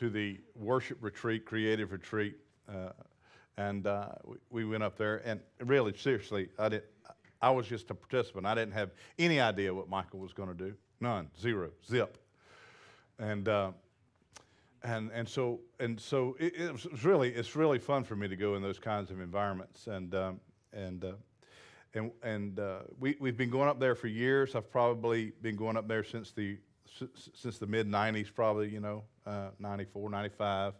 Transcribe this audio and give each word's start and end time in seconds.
to 0.00 0.08
the 0.08 0.40
worship 0.56 0.96
retreat, 1.02 1.44
creative 1.44 1.92
retreat, 1.92 2.38
uh, 2.66 2.88
and 3.58 3.86
uh, 3.86 4.08
we, 4.24 4.36
we 4.50 4.64
went 4.64 4.82
up 4.82 4.96
there. 4.96 5.20
And 5.26 5.40
really, 5.60 5.94
seriously, 5.94 6.48
I 6.58 6.70
did. 6.70 6.82
I 7.42 7.50
was 7.50 7.66
just 7.66 7.90
a 7.90 7.94
participant. 7.94 8.46
I 8.46 8.54
didn't 8.54 8.72
have 8.72 8.90
any 9.18 9.40
idea 9.40 9.72
what 9.74 9.90
Michael 9.90 10.18
was 10.18 10.32
going 10.32 10.48
to 10.48 10.54
do. 10.54 10.74
None, 11.00 11.28
zero, 11.38 11.70
zip. 11.86 12.16
And 13.18 13.46
uh, 13.46 13.72
and 14.82 15.10
and 15.12 15.28
so 15.28 15.60
and 15.78 16.00
so 16.00 16.34
it, 16.40 16.54
it 16.56 16.72
was 16.72 17.04
really 17.04 17.28
it's 17.28 17.54
really 17.54 17.78
fun 17.78 18.02
for 18.02 18.16
me 18.16 18.26
to 18.26 18.36
go 18.36 18.54
in 18.54 18.62
those 18.62 18.78
kinds 18.78 19.10
of 19.10 19.20
environments. 19.20 19.86
And 19.86 20.14
um, 20.14 20.40
and 20.72 21.04
uh, 21.04 21.12
and 21.92 22.10
and 22.22 22.58
uh, 22.58 22.80
we 22.98 23.16
we've 23.20 23.36
been 23.36 23.50
going 23.50 23.68
up 23.68 23.78
there 23.78 23.94
for 23.94 24.06
years. 24.06 24.54
I've 24.54 24.70
probably 24.70 25.32
been 25.42 25.56
going 25.56 25.76
up 25.76 25.88
there 25.88 26.04
since 26.04 26.32
the 26.32 26.56
since 27.34 27.58
the 27.58 27.66
mid 27.66 27.88
90s, 27.88 28.32
probably, 28.34 28.68
you 28.68 28.80
know, 28.80 29.04
uh, 29.26 29.48
94, 29.58 30.10
95, 30.10 30.74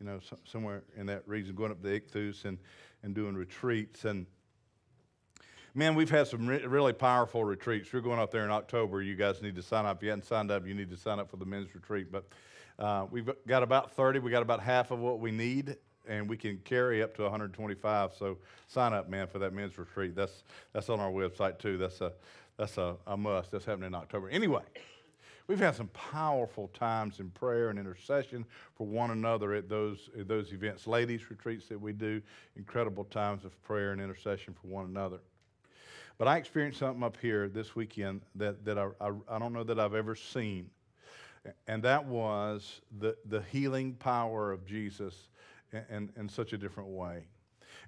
you 0.00 0.06
know, 0.06 0.20
so, 0.20 0.36
somewhere 0.44 0.82
in 0.96 1.06
that 1.06 1.26
region, 1.26 1.54
going 1.54 1.70
up 1.70 1.82
the 1.82 2.00
Ichthus 2.00 2.44
and, 2.44 2.58
and 3.02 3.14
doing 3.14 3.34
retreats. 3.34 4.04
And 4.04 4.26
man, 5.74 5.94
we've 5.94 6.10
had 6.10 6.26
some 6.26 6.46
re- 6.46 6.64
really 6.66 6.92
powerful 6.92 7.44
retreats. 7.44 7.92
We're 7.92 8.00
going 8.00 8.18
up 8.18 8.30
there 8.30 8.44
in 8.44 8.50
October. 8.50 9.02
You 9.02 9.16
guys 9.16 9.42
need 9.42 9.56
to 9.56 9.62
sign 9.62 9.86
up. 9.86 9.98
If 9.98 10.02
you 10.02 10.10
haven't 10.10 10.26
signed 10.26 10.50
up, 10.50 10.66
you 10.66 10.74
need 10.74 10.90
to 10.90 10.96
sign 10.96 11.18
up 11.18 11.30
for 11.30 11.36
the 11.36 11.46
men's 11.46 11.74
retreat. 11.74 12.12
But 12.12 12.26
uh, 12.78 13.06
we've 13.10 13.30
got 13.46 13.62
about 13.62 13.92
30. 13.92 14.18
We 14.18 14.30
got 14.30 14.42
about 14.42 14.62
half 14.62 14.90
of 14.90 14.98
what 14.98 15.20
we 15.20 15.30
need, 15.30 15.76
and 16.06 16.28
we 16.28 16.36
can 16.36 16.58
carry 16.64 17.02
up 17.02 17.14
to 17.16 17.22
125. 17.22 18.12
So 18.18 18.38
sign 18.66 18.92
up, 18.92 19.08
man, 19.08 19.26
for 19.26 19.38
that 19.38 19.52
men's 19.52 19.78
retreat. 19.78 20.14
That's 20.14 20.44
that's 20.72 20.90
on 20.90 21.00
our 21.00 21.10
website 21.10 21.58
too. 21.58 21.78
That's 21.78 22.00
a 22.00 22.12
that's 22.58 22.78
a, 22.78 22.96
a 23.06 23.16
must. 23.16 23.50
That's 23.50 23.64
happening 23.64 23.88
in 23.88 23.94
October. 23.94 24.28
Anyway. 24.28 24.62
We've 25.48 25.60
had 25.60 25.76
some 25.76 25.88
powerful 25.88 26.68
times 26.68 27.20
in 27.20 27.30
prayer 27.30 27.70
and 27.70 27.78
intercession 27.78 28.44
for 28.74 28.86
one 28.86 29.12
another 29.12 29.54
at 29.54 29.68
those, 29.68 30.10
at 30.18 30.26
those 30.26 30.52
events. 30.52 30.88
Ladies' 30.88 31.30
retreats 31.30 31.68
that 31.68 31.80
we 31.80 31.92
do, 31.92 32.20
incredible 32.56 33.04
times 33.04 33.44
of 33.44 33.60
prayer 33.62 33.92
and 33.92 34.00
intercession 34.00 34.54
for 34.60 34.66
one 34.66 34.86
another. 34.86 35.18
But 36.18 36.26
I 36.26 36.38
experienced 36.38 36.80
something 36.80 37.02
up 37.02 37.16
here 37.20 37.48
this 37.48 37.76
weekend 37.76 38.22
that, 38.34 38.64
that 38.64 38.76
I, 38.78 38.88
I, 39.00 39.12
I 39.28 39.38
don't 39.38 39.52
know 39.52 39.64
that 39.64 39.78
I've 39.78 39.94
ever 39.94 40.16
seen. 40.16 40.70
And 41.68 41.82
that 41.84 42.04
was 42.04 42.80
the, 42.98 43.16
the 43.26 43.42
healing 43.42 43.94
power 43.94 44.50
of 44.50 44.66
Jesus 44.66 45.28
in, 45.72 45.84
in, 45.90 46.12
in 46.16 46.28
such 46.28 46.54
a 46.54 46.58
different 46.58 46.88
way. 46.88 47.24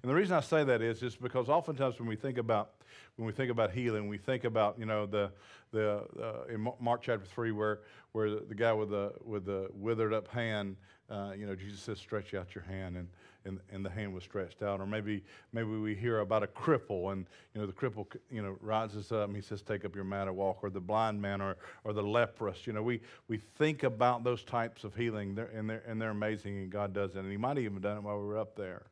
And 0.01 0.09
the 0.09 0.15
reason 0.15 0.35
I 0.35 0.39
say 0.39 0.63
that 0.63 0.81
is 0.81 0.99
just 0.99 1.21
because 1.21 1.49
oftentimes 1.49 1.99
when 1.99 2.07
we 2.07 2.15
think 2.15 2.37
about 2.37 2.71
when 3.17 3.25
we 3.25 3.33
think 3.33 3.51
about 3.51 3.71
healing, 3.71 4.07
we 4.07 4.17
think 4.17 4.45
about 4.45 4.79
you 4.79 4.85
know 4.85 5.05
the 5.05 5.31
the 5.71 6.05
uh, 6.21 6.53
in 6.53 6.67
Mark 6.79 7.01
chapter 7.01 7.25
three 7.25 7.51
where 7.51 7.79
where 8.13 8.29
the, 8.29 8.55
guy 8.55 8.71
with 8.73 8.89
the 8.89 9.13
with 9.25 9.45
the 9.45 9.69
withered 9.73 10.13
up 10.13 10.27
hand, 10.29 10.77
uh, 11.09 11.33
you 11.37 11.45
know 11.45 11.53
Jesus 11.55 11.81
says 11.81 11.99
stretch 11.99 12.33
out 12.33 12.55
your 12.55 12.63
hand 12.63 12.95
and, 12.95 13.09
and 13.43 13.59
and 13.71 13.85
the 13.85 13.89
hand 13.89 14.13
was 14.13 14.23
stretched 14.23 14.63
out. 14.63 14.79
Or 14.79 14.87
maybe 14.87 15.21
maybe 15.51 15.67
we 15.67 15.95
hear 15.95 16.19
about 16.19 16.43
a 16.43 16.47
cripple 16.47 17.11
and 17.11 17.25
you 17.53 17.59
know 17.59 17.67
the 17.67 17.73
cripple 17.73 18.07
you 18.31 18.41
know 18.41 18.55
rises 18.61 19.11
up 19.11 19.27
and 19.27 19.35
he 19.35 19.41
says 19.41 19.61
take 19.61 19.83
up 19.83 19.95
your 19.95 20.05
mat 20.05 20.27
and 20.27 20.37
walk. 20.37 20.59
Or 20.63 20.69
the 20.69 20.79
blind 20.79 21.21
man 21.21 21.41
or 21.41 21.57
or 21.83 21.91
the 21.91 22.03
leprous. 22.03 22.65
You 22.65 22.71
know 22.71 22.83
we 22.83 23.01
we 23.27 23.37
think 23.37 23.83
about 23.83 24.23
those 24.23 24.43
types 24.43 24.85
of 24.85 24.95
healing 24.95 25.37
and 25.53 25.69
they're 25.69 25.83
and 25.85 26.01
they're 26.01 26.11
amazing 26.11 26.57
and 26.57 26.69
God 26.69 26.93
does 26.93 27.17
it. 27.17 27.19
And 27.19 27.29
He 27.29 27.37
might 27.37 27.57
have 27.57 27.65
even 27.65 27.81
done 27.81 27.97
it 27.97 28.03
while 28.03 28.17
we 28.17 28.25
were 28.25 28.37
up 28.37 28.55
there. 28.55 28.83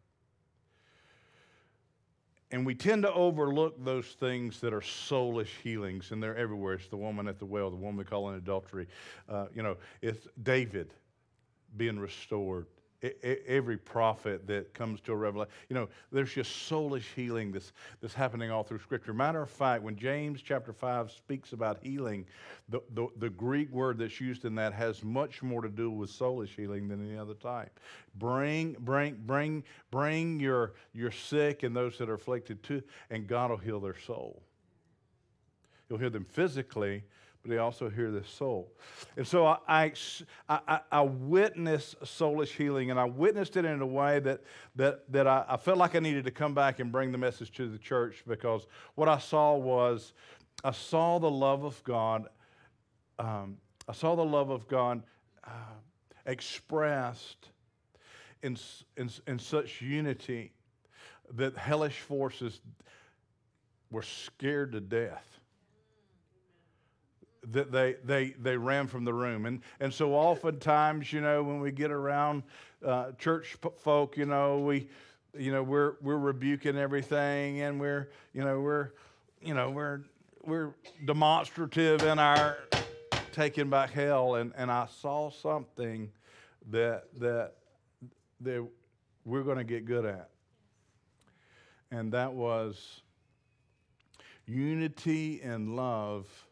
And 2.51 2.65
we 2.65 2.75
tend 2.75 3.03
to 3.03 3.13
overlook 3.13 3.83
those 3.83 4.05
things 4.05 4.61
that 4.61 4.73
are 4.73 4.81
soulish 4.81 5.59
healings, 5.61 6.11
and 6.11 6.23
they're 6.23 6.37
everywhere. 6.37 6.75
It's 6.75 6.87
the 6.87 6.95
woman 6.97 7.27
at 7.27 7.39
the 7.39 7.45
well, 7.45 7.69
the 7.69 7.75
woman 7.75 7.97
we 7.97 8.05
call 8.05 8.29
in 8.29 8.35
adultery. 8.35 8.87
Uh, 9.27 9.47
you 9.53 9.63
know, 9.63 9.75
it's 10.01 10.27
David 10.43 10.93
being 11.75 11.99
restored 11.99 12.67
every 13.01 13.77
prophet 13.77 14.47
that 14.47 14.73
comes 14.73 14.99
to 15.01 15.11
a 15.11 15.15
revelation. 15.15 15.51
You 15.69 15.75
know, 15.75 15.89
there's 16.11 16.33
just 16.33 16.69
soulish 16.69 17.13
healing 17.15 17.51
that's, 17.51 17.71
that's 18.01 18.13
happening 18.13 18.49
all 18.49 18.63
through 18.63 18.79
Scripture. 18.79 19.13
Matter 19.13 19.41
of 19.41 19.49
fact, 19.49 19.83
when 19.83 19.95
James 19.95 20.41
chapter 20.41 20.73
5 20.73 21.11
speaks 21.11 21.53
about 21.53 21.77
healing, 21.81 22.25
the, 22.69 22.81
the, 22.93 23.07
the, 23.17 23.29
Greek 23.29 23.71
word 23.71 23.99
that's 23.99 24.19
used 24.19 24.45
in 24.45 24.55
that 24.55 24.73
has 24.73 25.03
much 25.03 25.43
more 25.43 25.61
to 25.61 25.69
do 25.69 25.91
with 25.91 26.09
soulish 26.09 26.55
healing 26.55 26.87
than 26.87 27.07
any 27.07 27.17
other 27.17 27.35
type. 27.35 27.79
Bring, 28.15 28.75
bring, 28.79 29.21
bring, 29.25 29.63
bring 29.91 30.39
your, 30.39 30.73
your 30.93 31.11
sick 31.11 31.61
and 31.61 31.75
those 31.75 31.99
that 31.99 32.09
are 32.09 32.15
afflicted 32.15 32.63
to, 32.63 32.81
and 33.11 33.27
God 33.27 33.51
will 33.51 33.57
heal 33.57 33.79
their 33.79 33.99
soul. 34.07 34.41
He'll 35.87 35.97
heal 35.97 36.09
them 36.09 36.25
physically, 36.25 37.03
but 37.47 37.53
they 37.53 37.59
also 37.59 37.89
hear 37.89 38.11
the 38.11 38.23
soul. 38.23 38.71
And 39.15 39.25
so 39.25 39.45
I, 39.45 39.57
I, 39.67 39.93
I, 40.49 40.79
I 40.91 41.01
witnessed 41.01 41.99
soulish 42.01 42.49
healing, 42.49 42.91
and 42.91 42.99
I 42.99 43.05
witnessed 43.05 43.55
it 43.55 43.65
in 43.65 43.81
a 43.81 43.85
way 43.85 44.19
that, 44.19 44.41
that, 44.75 45.11
that 45.11 45.27
I, 45.27 45.45
I 45.47 45.57
felt 45.57 45.77
like 45.77 45.95
I 45.95 45.99
needed 45.99 46.25
to 46.25 46.31
come 46.31 46.53
back 46.53 46.79
and 46.79 46.91
bring 46.91 47.11
the 47.11 47.17
message 47.17 47.51
to 47.53 47.69
the 47.69 47.77
church 47.77 48.23
because 48.27 48.67
what 48.95 49.07
I 49.07 49.17
saw 49.17 49.55
was 49.55 50.13
I 50.63 50.71
saw 50.71 51.19
the 51.19 51.29
love 51.29 51.63
of 51.63 51.81
God. 51.83 52.27
Um, 53.17 53.57
I 53.87 53.93
saw 53.93 54.15
the 54.15 54.25
love 54.25 54.49
of 54.49 54.67
God 54.67 55.03
uh, 55.43 55.49
expressed 56.25 57.49
in, 58.43 58.57
in, 58.97 59.09
in 59.25 59.39
such 59.39 59.81
unity 59.81 60.51
that 61.35 61.55
hellish 61.55 61.99
forces 61.99 62.59
were 63.89 64.01
scared 64.01 64.73
to 64.73 64.81
death 64.81 65.37
that 67.51 67.71
they, 67.71 67.95
they, 68.03 68.35
they 68.41 68.57
ran 68.57 68.87
from 68.87 69.05
the 69.05 69.13
room. 69.13 69.45
And, 69.45 69.61
and 69.79 69.93
so 69.93 70.13
oftentimes, 70.13 71.13
you 71.13 71.21
know, 71.21 71.43
when 71.43 71.59
we 71.59 71.71
get 71.71 71.91
around 71.91 72.43
uh, 72.85 73.11
church 73.13 73.55
folk, 73.79 74.17
you 74.17 74.25
know, 74.25 74.59
we, 74.59 74.87
you 75.37 75.51
know, 75.51 75.63
we're, 75.63 75.93
we're 76.01 76.17
rebuking 76.17 76.77
everything 76.77 77.61
and 77.61 77.79
we're, 77.79 78.09
you 78.33 78.43
know, 78.43 78.59
we're, 78.59 78.91
you 79.41 79.53
know, 79.53 79.69
we're, 79.69 80.01
we're 80.43 80.73
demonstrative 81.05 82.03
in 82.03 82.19
our 82.19 82.57
taking 83.31 83.69
back 83.69 83.91
hell. 83.91 84.35
And, 84.35 84.51
and 84.57 84.71
I 84.71 84.87
saw 85.01 85.29
something 85.29 86.11
that, 86.69 87.05
that, 87.19 87.53
that 88.41 88.67
we're 89.25 89.43
going 89.43 89.57
to 89.57 89.63
get 89.63 89.85
good 89.85 90.05
at. 90.05 90.29
And 91.91 92.11
that 92.11 92.33
was 92.33 93.01
unity 94.45 95.41
and 95.41 95.75
love 95.75 96.46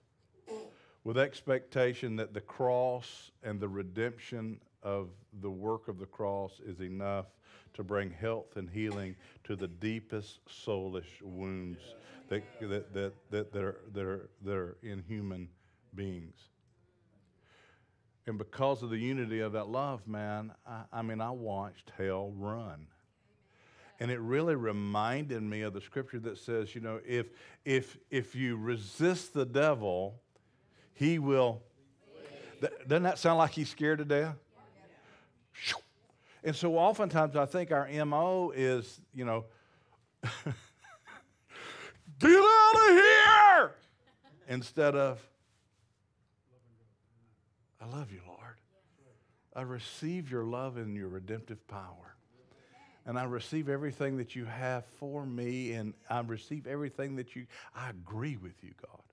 with 1.06 1.18
expectation 1.20 2.16
that 2.18 2.34
the 2.34 2.42
cross 2.42 3.32
and 3.44 3.60
the 3.60 3.70
redemption 3.70 4.60
of 4.84 5.10
the 5.42 5.50
work 5.50 5.88
of 5.88 6.00
the 6.00 6.06
cross 6.06 6.60
is 6.66 6.82
enough 6.82 7.28
to 7.76 7.84
bring 7.84 8.10
health 8.10 8.58
and 8.58 8.70
healing 8.70 9.16
to 9.44 9.56
the 9.56 9.68
deepest 9.68 10.40
soulish 10.48 11.22
wounds 11.22 11.80
that, 12.28 12.44
that, 12.60 12.94
that, 12.94 13.14
that, 13.30 13.54
that, 13.54 13.64
are, 13.64 13.82
that, 13.94 14.04
are, 14.04 14.30
that 14.44 14.56
are 14.56 14.78
in 14.82 15.04
human 15.08 15.48
beings. 15.94 16.36
And 18.26 18.40
because 18.40 18.82
of 18.82 18.90
the 18.90 18.98
unity 18.98 19.42
of 19.42 19.52
that 19.52 19.68
love, 19.68 20.08
man, 20.08 20.54
I, 20.66 20.84
I 20.92 21.02
mean, 21.04 21.22
I 21.22 21.30
watched 21.30 21.92
hell 21.96 22.34
run. 22.36 22.88
And 24.00 24.10
it 24.10 24.20
really 24.20 24.56
reminded 24.56 25.44
me 25.44 25.62
of 25.62 25.74
the 25.74 25.82
scripture 25.82 26.20
that 26.22 26.40
says, 26.40 26.74
you 26.74 26.82
know, 26.82 27.00
if, 27.06 27.28
if, 27.64 27.98
if 28.10 28.34
you 28.34 28.58
resist 28.58 29.34
the 29.36 29.46
devil, 29.46 30.22
he 30.96 31.20
will. 31.20 31.62
Doesn't 32.88 33.04
that 33.04 33.20
sound 33.20 33.38
like 33.38 33.52
he's 33.52 33.70
scared 33.70 34.00
to 34.00 34.06
death? 34.06 34.36
And 36.44 36.56
so 36.56 36.78
oftentimes 36.78 37.36
I 37.36 37.46
think 37.46 37.72
our 37.72 37.88
MO 38.06 38.52
is, 38.56 39.02
you 39.14 39.26
know, 39.26 39.46
get 42.20 42.32
out 42.32 42.74
of 42.76 42.90
here 42.90 43.72
instead 44.48 44.96
of, 44.96 45.20
I 47.82 47.86
love 47.88 48.12
you, 48.12 48.22
Lord. 48.28 48.40
I 49.56 49.62
receive 49.62 50.30
your 50.30 50.44
love 50.44 50.78
and 50.78 50.96
your 50.96 51.08
redemptive 51.08 51.68
power. 51.68 52.16
And 53.08 53.18
I 53.20 53.24
receive 53.24 53.70
everything 53.70 54.18
that 54.18 54.36
you 54.36 54.46
have 54.46 54.84
for 55.00 55.26
me, 55.26 55.74
and 55.74 55.94
I 56.10 56.22
receive 56.22 56.66
everything 56.66 57.16
that 57.18 57.36
you, 57.36 57.46
I 57.76 57.92
agree 57.92 58.36
with 58.36 58.64
you, 58.64 58.72
God. 58.82 59.05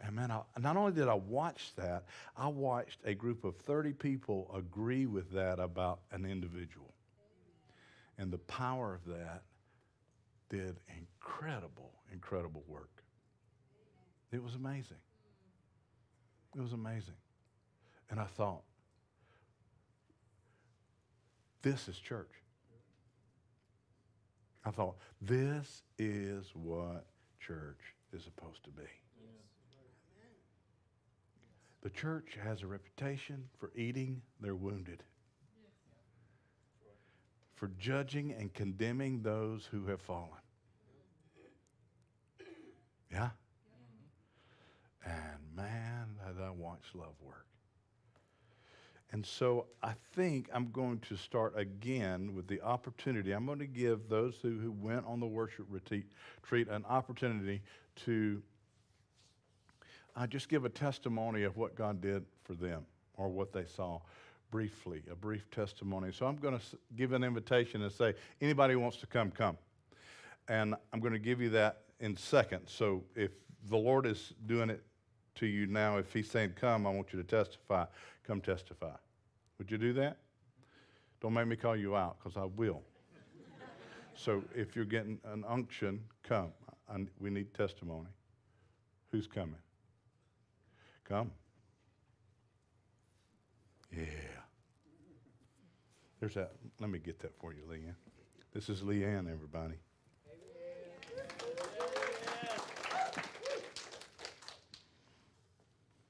And 0.00 0.14
man, 0.14 0.30
I, 0.30 0.42
not 0.60 0.76
only 0.76 0.92
did 0.92 1.08
I 1.08 1.14
watch 1.14 1.72
that, 1.76 2.04
I 2.36 2.48
watched 2.48 2.98
a 3.04 3.14
group 3.14 3.44
of 3.44 3.56
30 3.56 3.92
people 3.92 4.50
agree 4.54 5.06
with 5.06 5.32
that 5.32 5.58
about 5.58 6.00
an 6.12 6.24
individual. 6.24 6.94
And 8.16 8.32
the 8.32 8.38
power 8.38 8.94
of 8.94 9.04
that 9.12 9.42
did 10.48 10.76
incredible, 10.96 11.92
incredible 12.12 12.64
work. 12.66 13.02
It 14.32 14.42
was 14.42 14.54
amazing. 14.54 14.98
It 16.56 16.60
was 16.60 16.72
amazing. 16.72 17.14
And 18.10 18.20
I 18.20 18.24
thought, 18.24 18.62
this 21.62 21.88
is 21.88 21.98
church. 21.98 22.32
I 24.64 24.70
thought, 24.70 24.96
this 25.20 25.82
is 25.98 26.46
what 26.54 27.06
church 27.40 27.80
is 28.12 28.22
supposed 28.22 28.64
to 28.64 28.70
be. 28.70 28.88
The 31.88 31.94
church 31.94 32.36
has 32.44 32.60
a 32.60 32.66
reputation 32.66 33.44
for 33.56 33.70
eating 33.74 34.20
their 34.42 34.54
wounded, 34.54 35.02
for 37.54 37.70
judging 37.78 38.30
and 38.38 38.52
condemning 38.52 39.22
those 39.22 39.66
who 39.70 39.86
have 39.86 40.02
fallen. 40.02 40.42
Yeah? 43.10 43.30
And 45.02 45.38
man, 45.56 46.08
that 46.26 46.44
I 46.44 46.50
watch 46.50 46.84
love 46.92 47.14
work. 47.22 47.46
And 49.10 49.24
so 49.24 49.64
I 49.82 49.94
think 50.12 50.50
I'm 50.52 50.70
going 50.70 50.98
to 51.08 51.16
start 51.16 51.54
again 51.56 52.34
with 52.34 52.48
the 52.48 52.60
opportunity. 52.60 53.32
I'm 53.32 53.46
going 53.46 53.60
to 53.60 53.66
give 53.66 54.10
those 54.10 54.34
who, 54.42 54.58
who 54.58 54.72
went 54.72 55.06
on 55.06 55.20
the 55.20 55.26
worship 55.26 55.64
retreat, 55.70 56.68
an 56.68 56.84
opportunity 56.84 57.62
to 58.04 58.42
uh, 60.18 60.26
just 60.26 60.48
give 60.48 60.64
a 60.64 60.68
testimony 60.68 61.44
of 61.44 61.56
what 61.56 61.76
God 61.76 62.00
did 62.00 62.24
for 62.42 62.54
them 62.54 62.84
or 63.16 63.28
what 63.28 63.52
they 63.52 63.64
saw 63.64 64.00
briefly, 64.50 65.02
a 65.10 65.14
brief 65.14 65.48
testimony. 65.50 66.10
So 66.12 66.26
I'm 66.26 66.36
going 66.36 66.58
to 66.58 66.64
give 66.96 67.12
an 67.12 67.22
invitation 67.22 67.82
and 67.82 67.92
say, 67.92 68.14
anybody 68.40 68.74
wants 68.74 68.96
to 68.98 69.06
come, 69.06 69.30
come. 69.30 69.56
And 70.48 70.74
I'm 70.92 71.00
going 71.00 71.12
to 71.12 71.18
give 71.18 71.40
you 71.40 71.50
that 71.50 71.82
in 72.00 72.16
seconds. 72.16 72.72
So 72.72 73.04
if 73.14 73.30
the 73.68 73.76
Lord 73.76 74.06
is 74.06 74.32
doing 74.46 74.70
it 74.70 74.82
to 75.36 75.46
you 75.46 75.66
now, 75.66 75.98
if 75.98 76.12
He's 76.12 76.30
saying, 76.30 76.54
come, 76.56 76.86
I 76.86 76.90
want 76.90 77.12
you 77.12 77.22
to 77.22 77.24
testify, 77.24 77.84
come 78.26 78.40
testify. 78.40 78.96
Would 79.58 79.70
you 79.70 79.78
do 79.78 79.92
that? 79.94 80.16
Don't 81.20 81.34
make 81.34 81.46
me 81.46 81.56
call 81.56 81.76
you 81.76 81.94
out 81.94 82.16
because 82.18 82.36
I 82.36 82.44
will. 82.44 82.82
so 84.14 84.42
if 84.54 84.74
you're 84.74 84.84
getting 84.84 85.20
an 85.24 85.44
unction, 85.46 86.00
come. 86.22 86.52
I, 86.90 87.04
we 87.20 87.30
need 87.30 87.52
testimony. 87.54 88.08
Who's 89.12 89.26
coming? 89.26 89.56
Come. 91.08 91.30
Yeah. 93.96 94.04
There's 96.20 96.34
that. 96.34 96.52
Let 96.80 96.90
me 96.90 96.98
get 96.98 97.18
that 97.20 97.34
for 97.40 97.54
you, 97.54 97.62
Leanne. 97.62 97.94
This 98.52 98.68
is 98.68 98.82
Leanne, 98.82 99.32
everybody. 99.32 99.76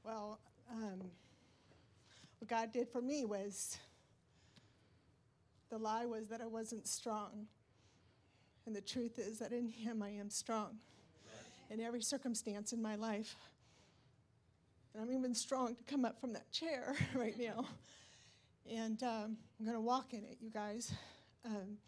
Well, 0.05 0.41
um, 0.73 1.01
what 2.41 2.49
God 2.49 2.73
did 2.73 2.89
for 2.89 3.01
me 3.01 3.25
was 3.25 3.79
the 5.71 5.79
lie 5.79 6.07
was 6.07 6.27
that 6.27 6.41
I 6.41 6.47
wasn't 6.47 6.89
strong. 6.89 7.47
And 8.67 8.75
the 8.75 8.81
truth 8.81 9.21
is 9.21 9.39
that 9.39 9.53
in 9.53 9.69
Him 9.69 10.03
I 10.03 10.11
am 10.11 10.29
strong 10.29 10.79
in 11.71 11.81
every 11.81 12.03
circumstance 12.03 12.73
in 12.73 12.83
my 12.83 12.97
life. 12.97 13.37
And 14.95 15.03
I'm 15.03 15.13
even 15.13 15.35
strong 15.35 15.75
to 15.77 15.85
come 15.85 16.05
up 16.05 16.21
from 16.21 16.33
that 16.33 16.51
chair 16.51 16.97
right 17.15 17.39
now. 17.39 17.67
And 18.71 19.03
um, 19.03 19.37
I'm 19.59 19.65
going 19.65 19.77
to 19.77 19.81
walk 19.81 20.13
in 20.13 20.25
it, 20.25 20.39
you 20.41 20.51
guys. 20.51 20.93
Um, 21.45 21.79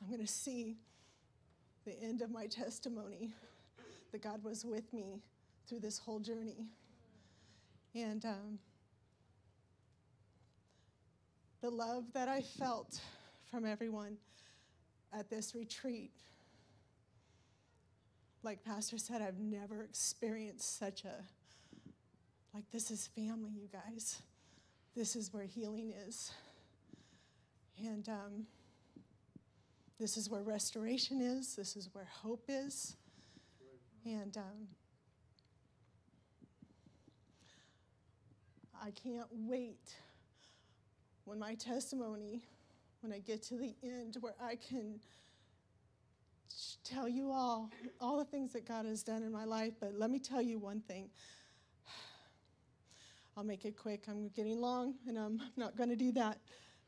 I'm 0.00 0.08
going 0.08 0.24
to 0.24 0.32
see 0.32 0.76
the 1.84 1.98
end 2.02 2.22
of 2.22 2.30
my 2.30 2.46
testimony 2.46 3.30
that 4.12 4.22
God 4.22 4.42
was 4.42 4.64
with 4.64 4.92
me 4.92 5.22
through 5.68 5.80
this 5.80 5.98
whole 5.98 6.18
journey. 6.18 6.66
And 7.94 8.24
um, 8.24 8.58
the 11.60 11.70
love 11.70 12.04
that 12.14 12.28
I 12.28 12.40
felt 12.40 13.00
from 13.50 13.66
everyone 13.66 14.16
at 15.12 15.28
this 15.28 15.54
retreat, 15.54 16.12
like 18.42 18.64
Pastor 18.64 18.98
said, 18.98 19.22
I've 19.22 19.38
never 19.38 19.82
experienced 19.82 20.78
such 20.78 21.04
a, 21.04 21.24
like, 22.54 22.64
this 22.70 22.90
is 22.90 23.06
family, 23.08 23.52
you 23.52 23.68
guys. 23.72 24.20
This 24.96 25.14
is 25.16 25.32
where 25.32 25.44
healing 25.44 25.92
is. 26.06 26.32
And 27.78 28.08
um, 28.08 28.46
this 29.98 30.16
is 30.16 30.28
where 30.28 30.42
restoration 30.42 31.20
is. 31.20 31.54
This 31.54 31.76
is 31.76 31.88
where 31.92 32.08
hope 32.10 32.44
is. 32.48 32.96
And 34.04 34.36
um, 34.36 34.68
I 38.82 38.90
can't 38.90 39.28
wait 39.30 39.94
when 41.24 41.38
my 41.38 41.54
testimony, 41.54 42.42
when 43.02 43.12
I 43.12 43.18
get 43.18 43.42
to 43.44 43.56
the 43.56 43.74
end, 43.82 44.16
where 44.20 44.34
I 44.42 44.56
can 44.56 44.98
tell 46.82 47.08
you 47.08 47.30
all, 47.30 47.70
all 48.00 48.18
the 48.18 48.24
things 48.24 48.52
that 48.54 48.66
God 48.66 48.86
has 48.86 49.02
done 49.02 49.22
in 49.22 49.30
my 49.30 49.44
life. 49.44 49.74
But 49.78 49.94
let 49.94 50.10
me 50.10 50.18
tell 50.18 50.42
you 50.42 50.58
one 50.58 50.80
thing. 50.80 51.10
I'll 53.36 53.44
make 53.44 53.64
it 53.64 53.76
quick. 53.76 54.04
I'm 54.08 54.28
getting 54.28 54.60
long, 54.60 54.94
and 55.06 55.16
um, 55.16 55.38
I'm 55.40 55.52
not 55.56 55.76
going 55.76 55.88
to 55.88 55.96
do 55.96 56.12
that. 56.12 56.38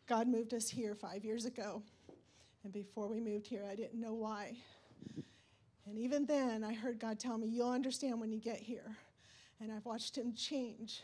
God 0.09 0.29
moved 0.29 0.55
us 0.55 0.69
here 0.69 0.95
five 0.95 1.25
years 1.25 1.45
ago. 1.45 1.83
And 2.65 2.73
before 2.73 3.09
we 3.09 3.21
moved 3.21 3.47
here, 3.47 3.67
I 3.71 3.75
didn't 3.75 4.01
know 4.01 4.15
why. 4.15 4.57
And 5.87 5.99
even 5.99 6.27
then, 6.27 6.63
I 6.63 6.75
heard 6.75 6.99
God 6.99 7.19
tell 7.19 7.39
me, 7.39 7.49
You'll 7.49 7.71
understand 7.71 8.21
when 8.21 8.33
you 8.33 8.41
get 8.41 8.59
here. 8.59 8.97
And 9.61 9.73
I've 9.73 9.85
watched 9.85 10.17
Him 10.17 10.35
change 10.35 11.03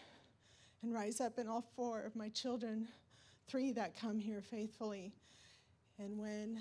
and 0.83 0.93
rise 0.93 1.21
up 1.21 1.39
in 1.39 1.49
all 1.49 1.65
four 1.75 2.03
of 2.03 2.15
my 2.15 2.29
children, 2.29 2.89
three 3.49 3.73
that 3.73 3.99
come 3.99 4.19
here 4.19 4.41
faithfully. 4.41 5.13
And 5.99 6.19
when 6.19 6.61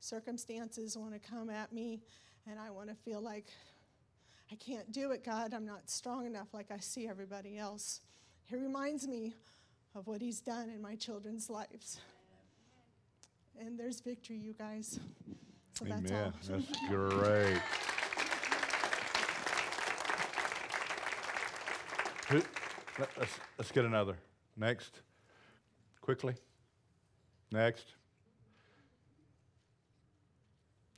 circumstances 0.00 0.96
want 0.96 1.12
to 1.14 1.18
come 1.18 1.50
at 1.50 1.72
me 1.72 2.00
and 2.48 2.58
I 2.58 2.70
want 2.70 2.88
to 2.88 2.94
feel 2.94 3.20
like 3.20 3.46
I 4.52 4.54
can't 4.56 4.92
do 4.92 5.12
it, 5.12 5.24
God, 5.24 5.54
I'm 5.54 5.64
not 5.64 5.88
strong 5.88 6.26
enough 6.26 6.48
like 6.52 6.70
I 6.70 6.76
see 6.76 7.08
everybody 7.08 7.56
else, 7.56 8.02
He 8.44 8.56
reminds 8.56 9.08
me 9.08 9.32
of 9.94 10.06
what 10.06 10.20
He's 10.20 10.40
done 10.40 10.68
in 10.68 10.82
my 10.82 10.94
children's 10.94 11.48
lives. 11.48 12.00
And 13.58 13.78
there's 13.78 14.00
victory, 14.00 14.36
you 14.36 14.52
guys. 14.52 15.00
So 15.78 15.86
Amen. 15.86 16.04
That's, 16.04 16.48
that's 16.48 16.88
great. 16.88 17.62
Let's, 22.98 23.40
let's 23.56 23.72
get 23.72 23.86
another. 23.86 24.18
Next. 24.54 25.00
Quickly. 26.02 26.34
Next. 27.50 27.86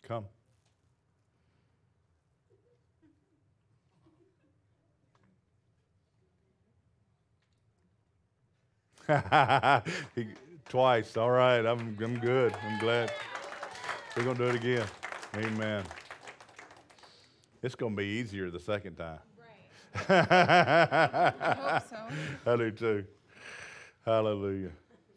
Come. 0.02 0.24
twice. 10.68 11.16
All 11.16 11.30
right. 11.30 11.64
I'm, 11.64 11.96
I'm 12.02 12.18
good. 12.18 12.54
I'm 12.62 12.78
glad. 12.78 13.12
We're 14.16 14.24
going 14.24 14.36
to 14.36 14.44
do 14.44 14.48
it 14.50 14.56
again. 14.56 14.86
Amen. 15.36 15.84
It's 17.62 17.74
going 17.74 17.92
to 17.92 17.96
be 17.96 18.04
easier 18.06 18.50
the 18.50 18.60
second 18.60 18.96
time. 18.96 19.18
I 20.08 21.02
hope 21.58 21.88
so. 21.88 22.52
I 22.52 22.56
do 22.56 22.70
too. 22.70 23.04
Hallelujah. 24.04 24.70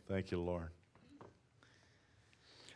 Thank 0.07 0.31
you, 0.31 0.41
Lord. 0.41 0.69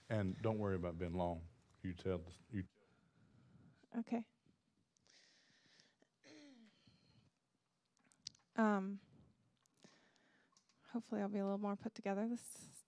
And 0.10 0.36
don't 0.41 0.58
worry 0.60 0.75
about 0.75 1.00
being 1.00 1.13
long. 1.13 1.39
You 1.84 1.94
tell 1.94 2.18
the, 2.18 2.58
you 2.58 2.63
Okay. 4.00 4.24
Um, 8.58 9.00
hopefully, 10.93 11.21
I'll 11.21 11.29
be 11.29 11.39
a 11.39 11.43
little 11.43 11.57
more 11.57 11.75
put 11.75 11.95
together 11.95 12.27
this 12.29 12.41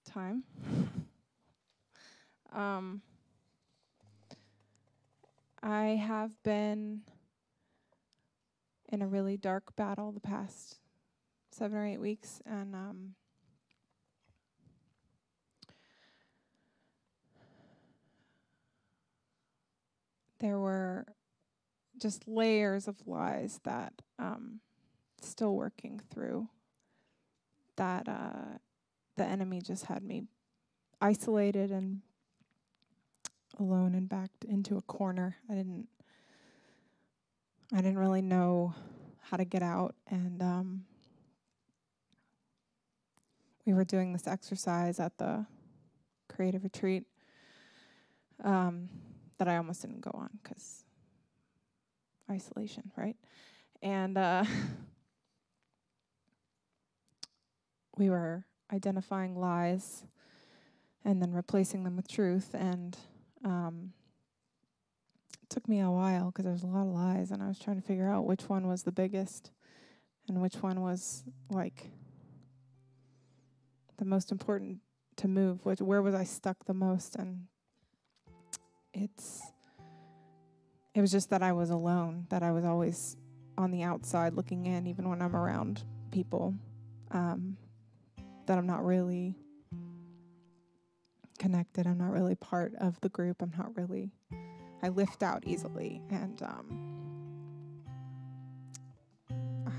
time. 0.05 0.43
Um, 2.53 3.01
I 5.63 5.99
have 6.05 6.31
been 6.43 7.01
in 8.89 9.01
a 9.01 9.07
really 9.07 9.37
dark 9.37 9.75
battle 9.75 10.11
the 10.11 10.19
past 10.19 10.77
seven 11.49 11.75
or 11.75 11.87
eight 11.87 11.99
weeks, 11.99 12.41
and 12.45 12.75
um, 12.75 13.15
there 20.39 20.59
were 20.59 21.07
just 21.99 22.27
layers 22.27 22.87
of 22.87 23.07
lies 23.07 23.59
that 23.63 23.93
um, 24.19 24.59
still 25.21 25.55
working 25.55 25.99
through 26.11 26.49
that 27.75 28.07
uh, 28.07 28.57
the 29.15 29.25
enemy 29.25 29.61
just 29.61 29.85
had 29.85 30.03
me 30.03 30.23
isolated 31.01 31.71
and 31.71 32.01
alone 33.59 33.93
and 33.95 34.09
backed 34.09 34.43
into 34.45 34.77
a 34.77 34.81
corner. 34.81 35.37
I 35.49 35.53
didn't 35.53 35.87
I 37.71 37.77
didn't 37.77 37.97
really 37.97 38.21
know 38.21 38.75
how 39.21 39.37
to 39.37 39.45
get 39.45 39.63
out 39.63 39.95
and 40.07 40.41
um, 40.41 40.85
we 43.65 43.73
were 43.73 43.85
doing 43.85 44.13
this 44.13 44.27
exercise 44.27 44.99
at 44.99 45.17
the 45.17 45.45
creative 46.27 46.63
retreat 46.63 47.03
um, 48.43 48.89
that 49.37 49.47
I 49.47 49.57
almost 49.57 49.81
didn't 49.81 50.01
go 50.01 50.11
on 50.13 50.29
because 50.41 50.83
isolation, 52.29 52.91
right? 52.95 53.15
And 53.81 54.17
uh, 54.17 54.43
we 57.97 58.09
were 58.09 58.45
identifying 58.71 59.35
lies 59.35 60.03
and 61.05 61.21
then 61.21 61.31
replacing 61.33 61.83
them 61.83 61.95
with 61.95 62.07
truth. 62.07 62.53
And 62.53 62.97
um, 63.43 63.93
it 65.41 65.49
took 65.49 65.67
me 65.67 65.79
a 65.79 65.91
while 65.91 66.27
because 66.27 66.45
there's 66.45 66.63
a 66.63 66.67
lot 66.67 66.87
of 66.87 66.93
lies, 66.93 67.31
and 67.31 67.43
I 67.43 67.47
was 67.47 67.59
trying 67.59 67.79
to 67.79 67.85
figure 67.85 68.09
out 68.09 68.25
which 68.25 68.43
one 68.43 68.67
was 68.67 68.83
the 68.83 68.91
biggest 68.91 69.51
and 70.27 70.41
which 70.41 70.55
one 70.55 70.81
was 70.81 71.23
like 71.49 71.91
the 73.97 74.05
most 74.05 74.31
important 74.31 74.79
to 75.17 75.27
move. 75.27 75.65
Which 75.65 75.81
where 75.81 76.01
was 76.01 76.15
I 76.15 76.23
stuck 76.23 76.65
the 76.65 76.73
most? 76.73 77.15
And 77.15 77.47
it's 78.93 79.41
it 80.93 81.01
was 81.01 81.11
just 81.11 81.29
that 81.31 81.41
I 81.43 81.51
was 81.51 81.69
alone, 81.69 82.27
that 82.29 82.43
I 82.43 82.51
was 82.51 82.63
always 82.63 83.17
on 83.57 83.71
the 83.71 83.83
outside 83.83 84.33
looking 84.33 84.65
in, 84.65 84.87
even 84.87 85.09
when 85.09 85.21
I'm 85.21 85.35
around 85.35 85.83
people, 86.11 86.55
um, 87.11 87.57
that 88.45 88.57
I'm 88.57 88.67
not 88.67 88.83
really 88.83 89.35
connected. 91.39 91.87
I'm 91.87 91.97
not 91.97 92.11
really 92.11 92.35
part 92.35 92.73
of 92.79 92.99
the 93.01 93.09
group. 93.09 93.41
I'm 93.41 93.53
not 93.57 93.75
really, 93.75 94.11
I 94.81 94.89
lift 94.89 95.23
out 95.23 95.43
easily. 95.45 96.01
And 96.09 96.41
um, 96.41 96.93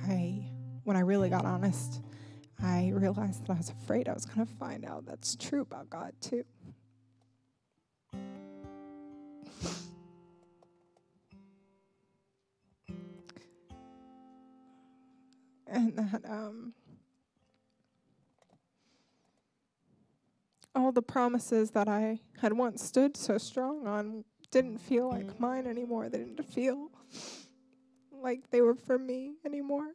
I, 0.08 0.44
when 0.84 0.96
I 0.96 1.00
really 1.00 1.28
got 1.30 1.44
honest, 1.44 2.02
I 2.62 2.90
realized 2.94 3.46
that 3.46 3.52
I 3.52 3.56
was 3.56 3.70
afraid 3.70 4.08
I 4.08 4.12
was 4.12 4.24
going 4.26 4.46
to 4.46 4.52
find 4.54 4.84
out 4.84 5.06
that's 5.06 5.36
true 5.36 5.62
about 5.62 5.90
God 5.90 6.12
too. 6.20 6.44
and 15.66 15.96
that 15.96 16.22
um, 16.28 16.72
all 20.74 20.83
the 20.94 21.02
promises 21.02 21.70
that 21.72 21.88
I 21.88 22.20
had 22.38 22.52
once 22.52 22.82
stood 22.82 23.16
so 23.16 23.38
strong 23.38 23.86
on 23.86 24.24
didn't 24.50 24.78
feel 24.78 25.08
like 25.10 25.26
mm. 25.26 25.40
mine 25.40 25.66
anymore. 25.66 26.08
They 26.08 26.18
didn't 26.18 26.44
feel 26.44 26.90
like 28.12 28.50
they 28.50 28.60
were 28.60 28.74
for 28.74 28.98
me 28.98 29.34
anymore. 29.44 29.88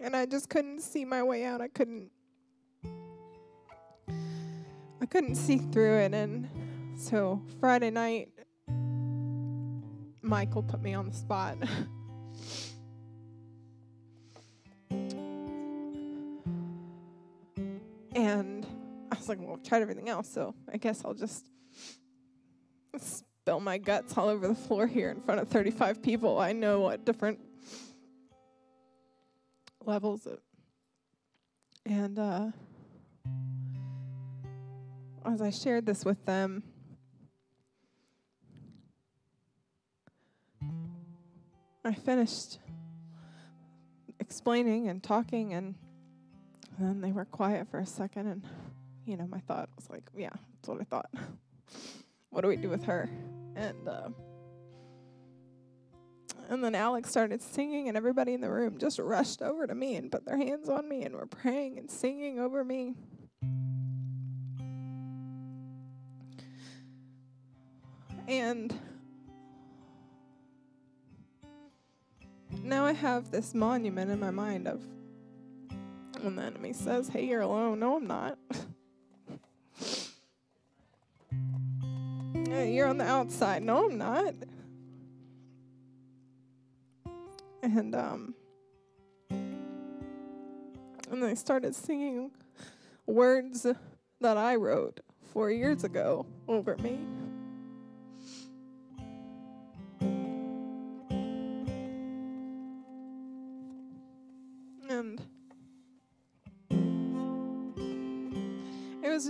And 0.00 0.16
I 0.16 0.26
just 0.26 0.48
couldn't 0.48 0.80
see 0.80 1.04
my 1.04 1.22
way 1.22 1.44
out. 1.44 1.60
I 1.60 1.68
couldn't 1.68 2.10
I 5.00 5.06
couldn't 5.06 5.36
see 5.36 5.58
through 5.58 5.98
it 5.98 6.14
and 6.14 6.48
so 6.96 7.42
Friday 7.60 7.90
night 7.90 8.30
Michael 10.22 10.62
put 10.62 10.82
me 10.82 10.94
on 10.94 11.08
the 11.08 11.14
spot. 11.14 11.58
And 18.28 18.66
I 19.10 19.16
was 19.16 19.26
like, 19.26 19.40
well, 19.40 19.54
I've 19.54 19.62
tried 19.62 19.80
everything 19.80 20.10
else, 20.10 20.28
so 20.28 20.54
I 20.70 20.76
guess 20.76 21.02
I'll 21.02 21.14
just 21.14 21.46
spill 22.98 23.58
my 23.58 23.78
guts 23.78 24.18
all 24.18 24.28
over 24.28 24.46
the 24.46 24.54
floor 24.54 24.86
here 24.86 25.10
in 25.10 25.22
front 25.22 25.40
of 25.40 25.48
35 25.48 26.02
people. 26.02 26.38
I 26.38 26.52
know 26.52 26.80
what 26.80 27.06
different 27.06 27.40
levels 29.82 30.26
of. 30.26 30.40
And 31.86 32.18
uh, 32.18 32.48
as 35.24 35.40
I 35.40 35.48
shared 35.48 35.86
this 35.86 36.04
with 36.04 36.22
them, 36.26 36.62
I 41.82 41.94
finished 41.94 42.58
explaining 44.20 44.88
and 44.88 45.02
talking 45.02 45.54
and 45.54 45.76
and 46.78 46.88
then 46.88 47.00
they 47.00 47.12
were 47.12 47.24
quiet 47.24 47.68
for 47.70 47.80
a 47.80 47.86
second, 47.86 48.28
and 48.28 48.42
you 49.04 49.16
know, 49.16 49.26
my 49.26 49.40
thought 49.40 49.68
was 49.76 49.90
like, 49.90 50.04
yeah, 50.16 50.30
that's 50.30 50.68
what 50.68 50.80
I 50.80 50.84
thought. 50.84 51.10
what 52.30 52.42
do 52.42 52.48
we 52.48 52.56
do 52.56 52.68
with 52.68 52.84
her? 52.84 53.10
And 53.56 53.88
uh, 53.88 54.08
and 56.48 56.62
then 56.62 56.74
Alex 56.74 57.10
started 57.10 57.42
singing, 57.42 57.88
and 57.88 57.96
everybody 57.96 58.32
in 58.32 58.40
the 58.40 58.50
room 58.50 58.78
just 58.78 58.98
rushed 58.98 59.42
over 59.42 59.66
to 59.66 59.74
me 59.74 59.96
and 59.96 60.10
put 60.10 60.24
their 60.24 60.36
hands 60.36 60.68
on 60.68 60.88
me 60.88 61.02
and 61.02 61.14
were 61.14 61.26
praying 61.26 61.78
and 61.78 61.90
singing 61.90 62.38
over 62.38 62.64
me. 62.64 62.94
And 68.28 68.78
now 72.62 72.84
I 72.84 72.92
have 72.92 73.30
this 73.30 73.54
monument 73.54 74.10
in 74.10 74.20
my 74.20 74.30
mind 74.30 74.68
of 74.68 74.82
when 76.22 76.36
the 76.36 76.42
enemy 76.42 76.72
says, 76.72 77.08
Hey, 77.08 77.26
you're 77.26 77.40
alone. 77.40 77.80
No, 77.80 77.96
I'm 77.96 78.06
not. 78.06 78.38
you're 82.64 82.86
on 82.86 82.98
the 82.98 83.04
outside. 83.04 83.62
No, 83.62 83.86
I'm 83.86 83.98
not. 83.98 84.34
And 87.62 87.94
um 87.94 88.34
and 91.10 91.22
they 91.22 91.34
started 91.34 91.74
singing 91.74 92.30
words 93.06 93.66
that 94.20 94.36
I 94.36 94.56
wrote 94.56 95.00
four 95.32 95.50
years 95.50 95.84
ago 95.84 96.26
over 96.46 96.76
me. 96.78 96.98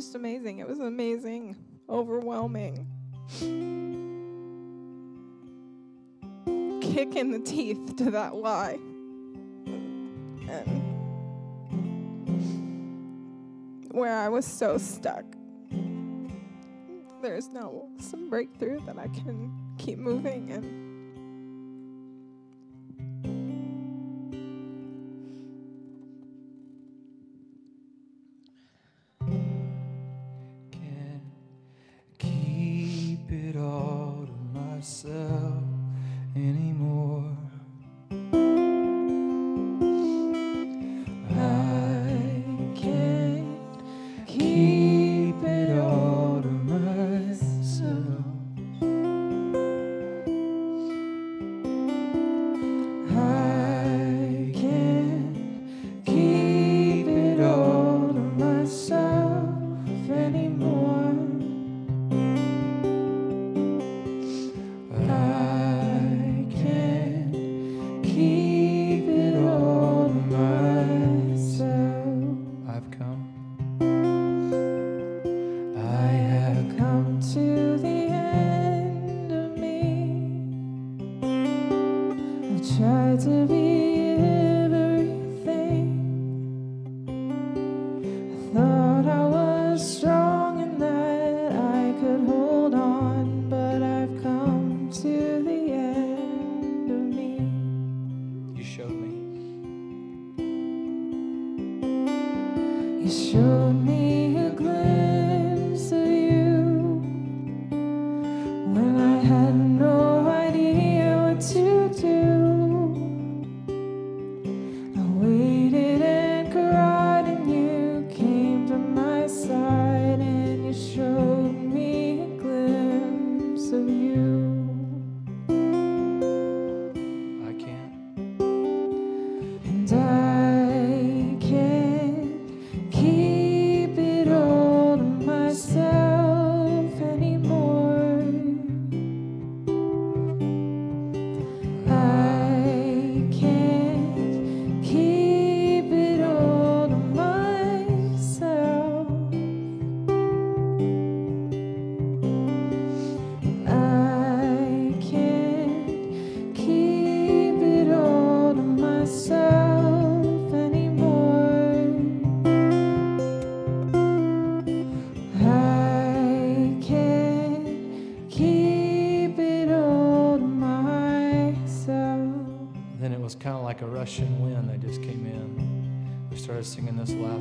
Just 0.09 0.17
amazing. 0.17 0.59
It 0.59 0.67
was 0.67 0.79
amazing, 0.79 1.55
overwhelming. 1.87 2.87
Kick 6.81 7.15
in 7.15 7.31
the 7.31 7.41
teeth 7.41 7.97
to 7.97 8.11
that 8.13 8.35
lie. 8.35 8.79
And 10.49 10.83
where 13.91 14.17
I 14.17 14.31
was 14.31 14.47
so 14.47 14.79
stuck. 14.79 15.27
There's 17.21 17.51
now 17.51 17.83
some 17.99 18.31
breakthrough 18.31 18.81
that 18.87 18.99
I 18.99 19.09
can 19.09 19.53
keep 19.77 19.99
moving 19.99 20.51
and 20.53 20.88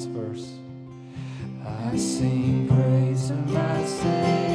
verse. 0.08 0.54
I 1.66 1.98
sing 1.98 2.68
praise 2.68 3.28
to 3.28 3.34
my 3.34 3.86
Savior 3.86 4.47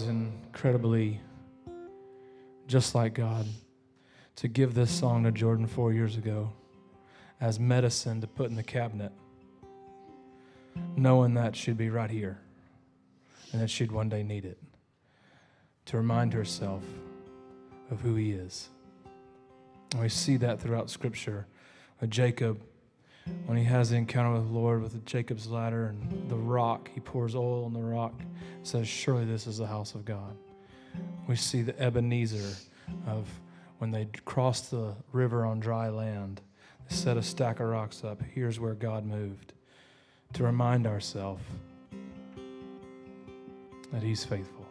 was 0.00 0.08
incredibly 0.08 1.20
just 2.66 2.96
like 2.96 3.14
God 3.14 3.46
to 4.34 4.48
give 4.48 4.74
this 4.74 4.90
song 4.90 5.22
to 5.22 5.30
Jordan 5.30 5.68
four 5.68 5.92
years 5.92 6.16
ago 6.16 6.50
as 7.40 7.60
medicine 7.60 8.20
to 8.20 8.26
put 8.26 8.50
in 8.50 8.56
the 8.56 8.62
cabinet, 8.64 9.12
knowing 10.96 11.34
that 11.34 11.54
she'd 11.54 11.76
be 11.76 11.90
right 11.90 12.10
here 12.10 12.40
and 13.52 13.62
that 13.62 13.70
she'd 13.70 13.92
one 13.92 14.08
day 14.08 14.24
need 14.24 14.44
it 14.44 14.58
to 15.84 15.96
remind 15.96 16.32
herself 16.32 16.82
of 17.88 18.00
who 18.00 18.16
He 18.16 18.32
is. 18.32 18.70
And 19.92 20.02
we 20.02 20.08
see 20.08 20.36
that 20.38 20.60
throughout 20.60 20.90
Scripture 20.90 21.46
with 22.00 22.10
Jacob. 22.10 22.60
When 23.46 23.56
he 23.56 23.64
has 23.64 23.90
the 23.90 23.96
encounter 23.96 24.34
with 24.34 24.48
the 24.48 24.58
Lord 24.58 24.82
with 24.82 25.04
Jacob's 25.06 25.46
ladder 25.46 25.86
and 25.86 26.30
the 26.30 26.36
rock, 26.36 26.90
he 26.94 27.00
pours 27.00 27.34
oil 27.34 27.64
on 27.64 27.72
the 27.72 27.82
rock, 27.82 28.14
says, 28.62 28.86
Surely 28.88 29.24
this 29.24 29.46
is 29.46 29.58
the 29.58 29.66
house 29.66 29.94
of 29.94 30.04
God. 30.04 30.36
We 31.26 31.36
see 31.36 31.62
the 31.62 31.78
Ebenezer 31.80 32.56
of 33.06 33.28
when 33.78 33.90
they 33.90 34.08
crossed 34.24 34.70
the 34.70 34.94
river 35.12 35.44
on 35.44 35.60
dry 35.60 35.88
land, 35.88 36.40
they 36.88 36.94
set 36.94 37.16
a 37.16 37.22
stack 37.22 37.60
of 37.60 37.66
rocks 37.66 38.04
up. 38.04 38.22
Here's 38.22 38.60
where 38.60 38.74
God 38.74 39.04
moved 39.04 39.52
to 40.34 40.44
remind 40.44 40.86
ourselves 40.86 41.42
that 43.92 44.02
He's 44.02 44.24
faithful. 44.24 44.66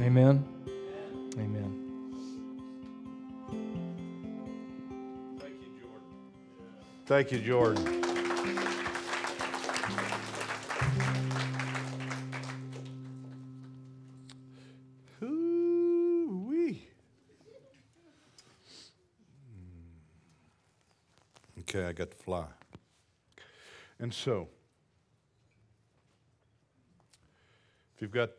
Amen. 0.00 0.44
Amen. 1.38 1.81
Thank 7.12 7.30
you, 7.30 7.40
Jordan. 7.40 7.86
Ooh-wee. 15.22 16.86
Hmm. 19.52 19.90
Okay, 21.60 21.84
I 21.84 21.92
got 21.92 22.12
to 22.12 22.16
fly. 22.16 22.46
And 23.98 24.14
so, 24.14 24.48
if 27.94 28.00
you've 28.00 28.10
got 28.10 28.30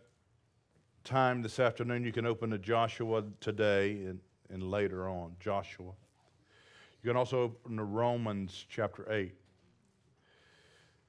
time 1.04 1.44
this 1.44 1.60
afternoon, 1.60 2.04
you 2.04 2.12
can 2.12 2.26
open 2.26 2.50
to 2.50 2.58
Joshua 2.58 3.24
today 3.40 3.92
and, 4.06 4.20
and 4.50 4.64
later 4.64 5.08
on. 5.08 5.36
Joshua. 5.40 5.92
You 7.04 7.10
can 7.10 7.18
also 7.18 7.44
open 7.44 7.76
to 7.76 7.84
Romans 7.84 8.66
chapter 8.70 9.12
8. 9.12 9.34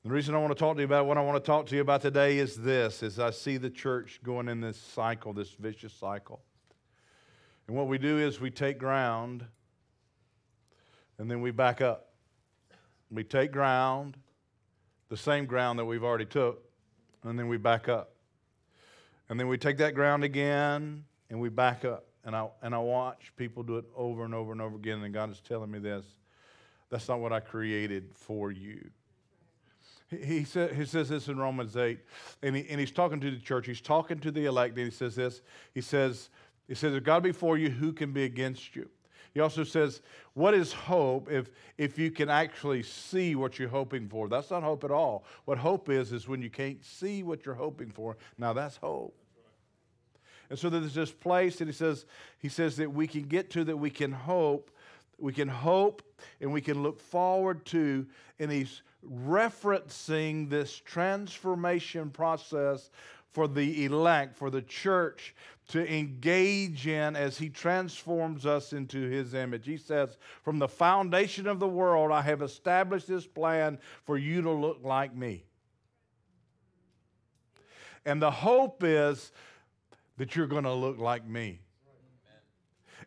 The 0.03 0.11
reason 0.11 0.35
I 0.35 0.39
want 0.39 0.51
to 0.51 0.59
talk 0.59 0.75
to 0.75 0.81
you 0.81 0.87
about 0.87 1.07
what 1.07 1.17
I 1.17 1.21
want 1.21 1.43
to 1.43 1.47
talk 1.47 1.67
to 1.67 1.77
you 1.77 1.83
about 1.83 2.03
today 2.03 2.39
is 2.39 2.57
this 2.57 3.01
is 3.01 3.21
I 3.21 3.31
see 3.31 3.59
the 3.59 3.71
church 3.71 4.19
going 4.25 4.49
in 4.49 4.61
this 4.61 4.77
cycle, 4.77 5.33
this 5.33 5.53
vicious 5.53 5.93
cycle. 5.93 6.43
And 7.69 7.77
what 7.77 7.87
we 7.87 7.97
do 7.99 8.19
is 8.19 8.41
we 8.41 8.51
take 8.51 8.77
ground 8.77 9.45
and 11.19 11.31
then 11.31 11.41
we 11.41 11.53
back 11.53 11.81
up. 11.81 12.09
We 13.09 13.23
take 13.23 13.53
ground, 13.53 14.17
the 15.11 15.17
same 15.17 15.47
ground 15.47 15.79
that 15.79 15.85
we've 15.85 16.03
already 16.03 16.27
took, 16.27 16.65
and 17.23 17.39
then 17.39 17.47
we 17.47 17.57
back 17.57 17.89
up. 17.89 18.11
And 19.29 19.39
then 19.39 19.47
we 19.47 19.59
take 19.59 19.79
that 19.79 19.95
ground 19.95 20.25
again 20.25 21.05
and 21.31 21.41
we 21.41 21.51
back 21.51 21.85
up. 21.85 22.05
And 22.25 22.35
I, 22.35 22.49
and 22.63 22.75
I 22.75 22.79
watch 22.79 23.33
people 23.37 23.63
do 23.63 23.77
it 23.77 23.85
over 23.97 24.25
and 24.25 24.35
over 24.35 24.53
and 24.53 24.61
over 24.61 24.77
again. 24.77 25.03
And 25.03 25.13
God 25.13 25.31
is 25.31 25.41
telling 25.41 25.71
me 25.71 25.79
this 25.79 26.07
that's 26.91 27.09
not 27.09 27.21
what 27.21 27.33
I 27.33 27.41
created 27.41 28.11
for 28.15 28.51
you. 28.53 28.91
He, 30.09 30.17
he, 30.17 30.39
he 30.41 30.85
says 30.85 31.09
this 31.09 31.29
in 31.29 31.39
Romans 31.39 31.77
8, 31.77 31.99
and, 32.43 32.57
he, 32.57 32.67
and 32.69 32.79
he's 32.79 32.93
talking 32.93 33.21
to 33.21 33.31
the 33.31 33.39
church. 33.39 33.67
He's 33.67 33.81
talking 33.81 34.19
to 34.21 34.31
the 34.31 34.45
elect, 34.45 34.77
and 34.77 34.85
he 34.85 34.91
says 34.91 35.15
this. 35.17 35.41
He 35.73 35.81
says, 35.81 36.29
he 36.69 36.75
says, 36.75 36.95
if 36.95 37.03
God 37.03 37.23
be 37.23 37.33
for 37.33 37.59
you, 37.59 37.71
who 37.71 37.93
can 37.93 38.13
be 38.13 38.25
against 38.25 38.77
you? 38.77 38.89
He 39.35 39.41
also 39.41 39.65
says, 39.65 40.01
What 40.35 40.55
is 40.55 40.73
hope 40.73 41.31
if, 41.31 41.51
if 41.77 41.99
you 41.99 42.13
can 42.13 42.31
actually 42.31 42.85
see 42.85 43.35
what 43.35 43.59
you're 43.59 43.69
hoping 43.69 44.09
for? 44.09 44.29
That's 44.29 44.51
not 44.51 44.63
hope 44.63 44.85
at 44.85 44.93
all. 44.93 45.25
What 45.45 45.59
hope 45.59 45.91
is, 45.91 46.13
is 46.13 46.29
when 46.29 46.41
you 46.41 46.51
can't 46.51 46.83
see 46.85 47.25
what 47.25 47.45
you're 47.45 47.57
hoping 47.57 47.91
for. 47.91 48.17
Now 48.39 48.53
that's 48.53 48.77
hope. 48.77 49.17
And 50.51 50.59
so 50.59 50.69
there's 50.69 50.95
this 50.95 51.13
place 51.13 51.57
that 51.57 51.69
he 51.69 51.73
says, 51.73 52.07
he 52.39 52.49
says 52.49 52.77
that 52.77 52.93
we 52.93 53.07
can 53.07 53.23
get 53.23 53.51
to 53.51 53.65
that 53.65 53.77
we 53.77 53.91
can 53.91 54.13
hope, 54.13 54.71
we 55.19 55.33
can 55.33 55.49
hope 55.49 56.03
and 56.41 56.53
we 56.53 56.61
can 56.61 56.83
look 56.83 57.01
forward 57.01 57.65
to, 57.67 58.07
and 58.39 58.51
he's 58.51 58.83
referencing 59.05 60.49
this 60.49 60.77
transformation 60.77 62.11
process 62.11 62.91
for 63.31 63.49
the 63.49 63.85
elect, 63.85 64.37
for 64.37 64.49
the 64.49 64.63
church 64.63 65.35
to 65.69 65.93
engage 65.93 66.87
in 66.87 67.17
as 67.17 67.39
he 67.39 67.49
transforms 67.49 68.47
us 68.47 68.73
into 68.73 69.09
his 69.09 69.35
image. 69.35 69.67
He 69.67 69.77
says, 69.77 70.17
From 70.43 70.59
the 70.59 70.69
foundation 70.69 71.47
of 71.47 71.59
the 71.59 71.69
world, 71.69 72.13
I 72.13 72.23
have 72.23 72.43
established 72.43 73.09
this 73.09 73.27
plan 73.27 73.79
for 74.05 74.17
you 74.17 74.43
to 74.43 74.51
look 74.51 74.81
like 74.83 75.17
me. 75.17 75.45
And 78.07 78.21
the 78.21 78.31
hope 78.31 78.85
is 78.85 79.33
that 80.17 80.37
you're 80.37 80.47
going 80.47 80.65
to 80.65 80.73
look 80.73 80.99
like 80.99 81.27
me. 81.27 81.61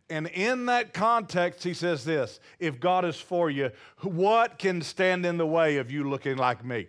And 0.09 0.27
in 0.27 0.67
that 0.67 0.93
context, 0.93 1.63
he 1.63 1.73
says 1.73 2.05
this 2.05 2.39
if 2.59 2.79
God 2.79 3.03
is 3.03 3.17
for 3.17 3.49
you, 3.49 3.71
what 4.01 4.57
can 4.57 4.81
stand 4.81 5.25
in 5.25 5.37
the 5.37 5.47
way 5.47 5.77
of 5.77 5.91
you 5.91 6.09
looking 6.09 6.37
like 6.37 6.63
me? 6.63 6.87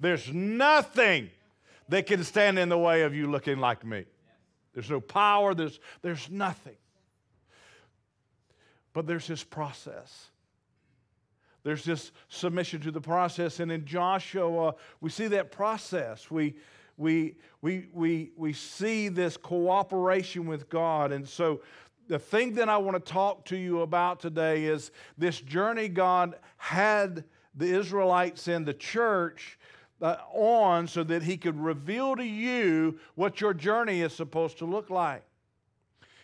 There's 0.00 0.32
nothing 0.32 1.30
that 1.88 2.06
can 2.06 2.24
stand 2.24 2.58
in 2.58 2.68
the 2.68 2.78
way 2.78 3.02
of 3.02 3.14
you 3.14 3.30
looking 3.30 3.58
like 3.58 3.84
me. 3.84 4.04
There's 4.74 4.90
no 4.90 5.00
power, 5.00 5.54
there's, 5.54 5.80
there's 6.02 6.30
nothing. 6.30 6.76
But 8.92 9.06
there's 9.06 9.26
this 9.26 9.44
process. 9.44 10.30
there's 11.62 11.84
this 11.84 12.12
submission 12.28 12.80
to 12.82 12.90
the 12.90 13.00
process. 13.00 13.60
And 13.60 13.70
in 13.70 13.84
Joshua, 13.84 14.74
we 15.00 15.10
see 15.10 15.26
that 15.28 15.52
process. 15.52 16.30
We, 16.30 16.56
we, 16.98 17.36
we, 17.62 17.86
we, 17.92 18.32
we 18.36 18.52
see 18.52 19.08
this 19.08 19.36
cooperation 19.36 20.46
with 20.46 20.68
God. 20.68 21.12
And 21.12 21.26
so, 21.26 21.60
the 22.08 22.18
thing 22.18 22.54
that 22.54 22.70
I 22.70 22.78
want 22.78 22.94
to 22.96 23.12
talk 23.12 23.44
to 23.46 23.56
you 23.56 23.82
about 23.82 24.18
today 24.18 24.64
is 24.64 24.90
this 25.18 25.40
journey 25.40 25.88
God 25.88 26.36
had 26.56 27.24
the 27.54 27.66
Israelites 27.66 28.48
in 28.48 28.64
the 28.64 28.72
church 28.72 29.58
uh, 30.00 30.16
on 30.32 30.88
so 30.88 31.04
that 31.04 31.22
He 31.22 31.36
could 31.36 31.58
reveal 31.60 32.16
to 32.16 32.24
you 32.24 32.98
what 33.14 33.40
your 33.40 33.52
journey 33.52 34.00
is 34.00 34.14
supposed 34.14 34.58
to 34.58 34.64
look 34.64 34.88
like. 34.88 35.22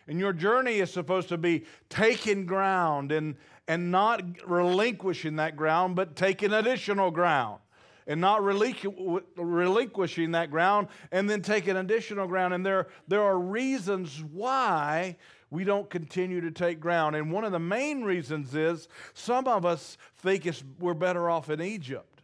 And 0.09 0.19
your 0.19 0.33
journey 0.33 0.77
is 0.77 0.93
supposed 0.93 1.29
to 1.29 1.39
be 1.39 1.65
taking 1.91 2.47
ground 2.47 3.13
and, 3.13 3.37
and 3.69 3.91
not 3.91 4.23
relinquishing 4.47 5.37
that 5.37 5.55
ground, 5.55 5.97
but 5.97 6.17
taking 6.17 6.53
additional 6.53 7.11
ground. 7.11 7.61
And 8.07 8.21
not 8.21 8.43
relinquishing 8.43 10.33
that 10.33 10.51
ground 10.51 10.89
and 11.11 11.29
then 11.29 11.41
taking 11.41 11.77
additional 11.77 12.27
ground. 12.27 12.53
And 12.53 12.65
there, 12.65 12.89
there 13.09 13.23
are 13.23 13.39
reasons 13.39 14.23
why 14.23 15.17
we 15.51 15.65
don't 15.65 15.89
continue 15.89 16.43
to 16.43 16.51
take 16.51 16.81
ground. 16.81 17.17
And 17.17 17.33
one 17.33 17.45
of 17.45 17.53
the 17.53 17.59
main 17.59 18.03
reasons 18.03 18.55
is 18.55 18.89
some 19.15 19.47
of 19.47 19.65
us 19.65 19.97
think 20.19 20.47
we're 20.79 20.93
better 20.93 21.31
off 21.31 21.49
in 21.49 21.63
Egypt. 21.63 22.21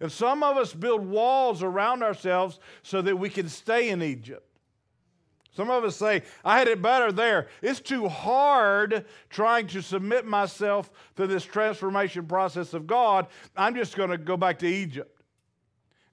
And 0.00 0.12
some 0.12 0.42
of 0.42 0.56
us 0.56 0.72
build 0.72 1.06
walls 1.06 1.62
around 1.62 2.02
ourselves 2.02 2.60
so 2.82 3.02
that 3.02 3.16
we 3.16 3.30
can 3.30 3.48
stay 3.48 3.88
in 3.88 4.02
Egypt. 4.02 4.46
Some 5.54 5.70
of 5.70 5.84
us 5.84 5.96
say, 5.96 6.22
I 6.44 6.58
had 6.58 6.66
it 6.66 6.80
better 6.80 7.12
there. 7.12 7.48
It's 7.60 7.80
too 7.80 8.08
hard 8.08 9.04
trying 9.28 9.66
to 9.68 9.82
submit 9.82 10.24
myself 10.24 10.90
to 11.16 11.26
this 11.26 11.44
transformation 11.44 12.26
process 12.26 12.72
of 12.72 12.86
God. 12.86 13.26
I'm 13.54 13.74
just 13.74 13.94
going 13.94 14.10
to 14.10 14.18
go 14.18 14.38
back 14.38 14.58
to 14.60 14.66
Egypt. 14.66 15.22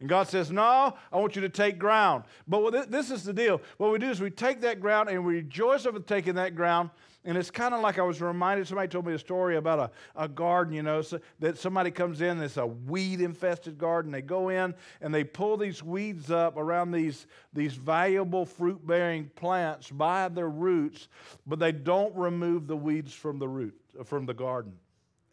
And 0.01 0.09
God 0.09 0.27
says, 0.27 0.51
No, 0.51 0.95
I 1.11 1.17
want 1.17 1.35
you 1.35 1.41
to 1.41 1.49
take 1.49 1.79
ground. 1.79 2.25
But 2.47 2.91
this 2.91 3.11
is 3.11 3.23
the 3.23 3.33
deal. 3.33 3.61
What 3.77 3.91
we 3.91 3.99
do 3.99 4.09
is 4.09 4.19
we 4.19 4.29
take 4.29 4.61
that 4.61 4.81
ground 4.81 5.09
and 5.09 5.25
we 5.25 5.35
rejoice 5.35 5.85
over 5.85 5.99
taking 5.99 6.35
that 6.35 6.55
ground. 6.55 6.89
And 7.25 7.37
it's 7.37 7.51
kind 7.51 7.73
of 7.73 7.81
like 7.81 7.99
I 7.99 8.01
was 8.01 8.21
reminded, 8.21 8.65
somebody 8.67 8.87
told 8.87 9.05
me 9.05 9.13
a 9.13 9.19
story 9.19 9.57
about 9.57 9.79
a, 9.79 9.91
a 10.23 10.27
garden, 10.27 10.73
you 10.73 10.83
know, 10.83 11.01
so 11.01 11.19
that 11.39 11.57
somebody 11.57 11.91
comes 11.91 12.21
in, 12.21 12.41
it's 12.41 12.55
a 12.55 12.65
weed 12.65 13.19
infested 13.19 13.77
garden. 13.77 14.11
They 14.11 14.21
go 14.21 14.49
in 14.49 14.73
and 15.01 15.13
they 15.13 15.25
pull 15.25 15.57
these 15.57 15.83
weeds 15.83 16.31
up 16.31 16.55
around 16.55 16.91
these, 16.91 17.27
these 17.51 17.73
valuable 17.73 18.45
fruit 18.45 18.85
bearing 18.87 19.29
plants 19.35 19.91
by 19.91 20.29
their 20.29 20.49
roots, 20.49 21.09
but 21.45 21.59
they 21.59 21.73
don't 21.73 22.15
remove 22.15 22.67
the 22.67 22.77
weeds 22.77 23.13
from 23.13 23.37
the 23.37 23.49
root, 23.49 23.75
from 24.05 24.25
the 24.25 24.33
garden 24.33 24.73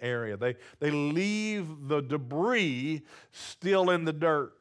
area. 0.01 0.37
They, 0.37 0.57
they 0.81 0.91
leave 0.91 1.89
the 1.89 2.01
debris 2.01 3.03
still 3.31 3.91
in 3.91 4.05
the 4.05 4.13
dirt. 4.13 4.53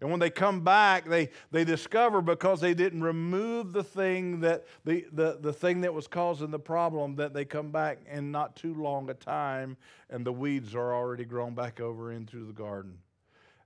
And 0.00 0.10
when 0.10 0.20
they 0.20 0.30
come 0.30 0.62
back, 0.62 1.06
they, 1.06 1.30
they 1.50 1.64
discover 1.64 2.22
because 2.22 2.60
they 2.60 2.74
didn't 2.74 3.02
remove 3.02 3.72
the 3.72 3.82
thing 3.82 4.40
that 4.40 4.64
the, 4.84 5.06
the, 5.12 5.38
the 5.40 5.52
thing 5.52 5.80
that 5.80 5.92
was 5.92 6.06
causing 6.06 6.50
the 6.50 6.58
problem, 6.58 7.16
that 7.16 7.34
they 7.34 7.44
come 7.44 7.70
back 7.70 7.98
in 8.10 8.30
not 8.30 8.54
too 8.54 8.74
long 8.74 9.10
a 9.10 9.14
time 9.14 9.76
and 10.10 10.24
the 10.24 10.32
weeds 10.32 10.74
are 10.74 10.94
already 10.94 11.24
grown 11.24 11.54
back 11.54 11.80
over 11.80 12.12
into 12.12 12.46
the 12.46 12.52
garden. 12.52 12.96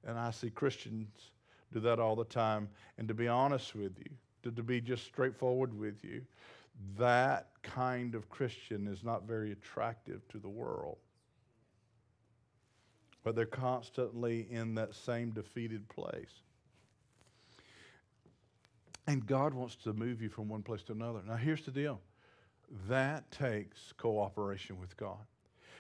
And 0.04 0.18
I 0.18 0.30
see 0.30 0.50
Christians 0.50 1.08
do 1.72 1.80
that 1.80 1.98
all 1.98 2.16
the 2.16 2.24
time. 2.24 2.68
And 2.96 3.06
to 3.08 3.14
be 3.14 3.28
honest 3.28 3.74
with 3.74 3.98
you, 3.98 4.10
to, 4.42 4.50
to 4.50 4.62
be 4.62 4.80
just 4.80 5.04
straightforward 5.04 5.78
with 5.78 6.02
you, 6.02 6.22
that 6.98 7.48
kind 7.62 8.14
of 8.14 8.28
Christian 8.30 8.88
is 8.88 9.04
not 9.04 9.24
very 9.24 9.52
attractive 9.52 10.26
to 10.28 10.38
the 10.38 10.48
world 10.48 10.96
but 13.24 13.34
they're 13.34 13.46
constantly 13.46 14.46
in 14.50 14.74
that 14.74 14.94
same 14.94 15.30
defeated 15.30 15.88
place. 15.88 16.42
And 19.06 19.26
God 19.26 19.54
wants 19.54 19.76
to 19.76 19.92
move 19.92 20.22
you 20.22 20.28
from 20.28 20.48
one 20.48 20.62
place 20.62 20.82
to 20.84 20.92
another. 20.92 21.20
Now, 21.26 21.36
here's 21.36 21.64
the 21.64 21.70
deal 21.70 22.00
that 22.88 23.30
takes 23.30 23.92
cooperation 23.98 24.80
with 24.80 24.96
God. 24.96 25.18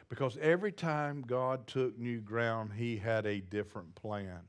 Because 0.08 0.36
every 0.42 0.72
time 0.72 1.24
God 1.26 1.66
took 1.66 1.98
new 1.98 2.20
ground, 2.20 2.72
He 2.76 2.98
had 2.98 3.24
a 3.24 3.40
different 3.40 3.94
plan. 3.94 4.40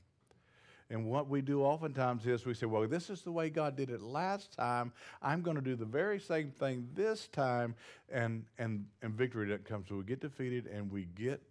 And 0.90 1.06
what 1.06 1.30
we 1.30 1.42
do 1.42 1.64
oftentimes 1.64 2.28
is 2.28 2.46
we 2.46 2.54
say, 2.54 2.66
well, 2.66 2.86
this 2.88 3.10
is 3.10 3.22
the 3.22 3.32
way 3.32 3.50
God 3.50 3.76
did 3.76 3.90
it 3.90 4.02
last 4.02 4.52
time. 4.52 4.92
I'm 5.22 5.42
going 5.42 5.56
to 5.56 5.62
do 5.62 5.76
the 5.76 5.86
very 5.86 6.20
same 6.20 6.52
thing 6.52 6.88
this 6.94 7.28
time. 7.30 7.76
And, 8.12 8.44
and, 8.60 8.86
and 9.02 9.14
victory 9.14 9.48
doesn't 9.48 9.66
come. 9.66 9.86
So 9.88 9.96
we 9.96 10.04
get 10.04 10.20
defeated 10.20 10.68
and 10.68 10.92
we 10.92 11.08
get 11.16 11.42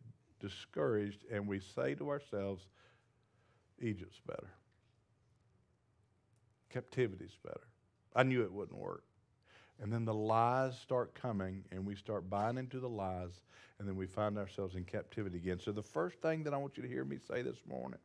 discouraged 0.42 1.24
and 1.30 1.46
we 1.46 1.60
say 1.60 1.94
to 1.94 2.10
ourselves, 2.10 2.66
Egypt's 3.80 4.20
better. 4.26 4.50
Captivity's 6.70 7.36
better. 7.42 7.66
I 8.14 8.24
knew 8.24 8.42
it 8.42 8.52
wouldn't 8.52 8.78
work. 8.78 9.04
And 9.80 9.92
then 9.92 10.04
the 10.04 10.14
lies 10.14 10.78
start 10.78 11.14
coming, 11.14 11.64
and 11.72 11.84
we 11.84 11.96
start 11.96 12.30
buying 12.30 12.58
into 12.58 12.78
the 12.78 12.88
lies, 12.88 13.40
and 13.78 13.88
then 13.88 13.96
we 13.96 14.06
find 14.06 14.38
ourselves 14.38 14.76
in 14.76 14.84
captivity 14.84 15.38
again. 15.38 15.58
So, 15.58 15.72
the 15.72 15.82
first 15.82 16.20
thing 16.22 16.44
that 16.44 16.54
I 16.54 16.56
want 16.56 16.76
you 16.76 16.84
to 16.84 16.88
hear 16.88 17.04
me 17.04 17.18
say 17.28 17.42
this 17.42 17.58
morning 17.68 17.98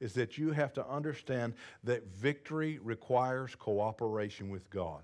is 0.00 0.14
that 0.14 0.38
you 0.38 0.52
have 0.52 0.72
to 0.74 0.86
understand 0.86 1.54
that 1.84 2.06
victory 2.16 2.78
requires 2.78 3.54
cooperation 3.54 4.48
with 4.48 4.70
God. 4.70 5.02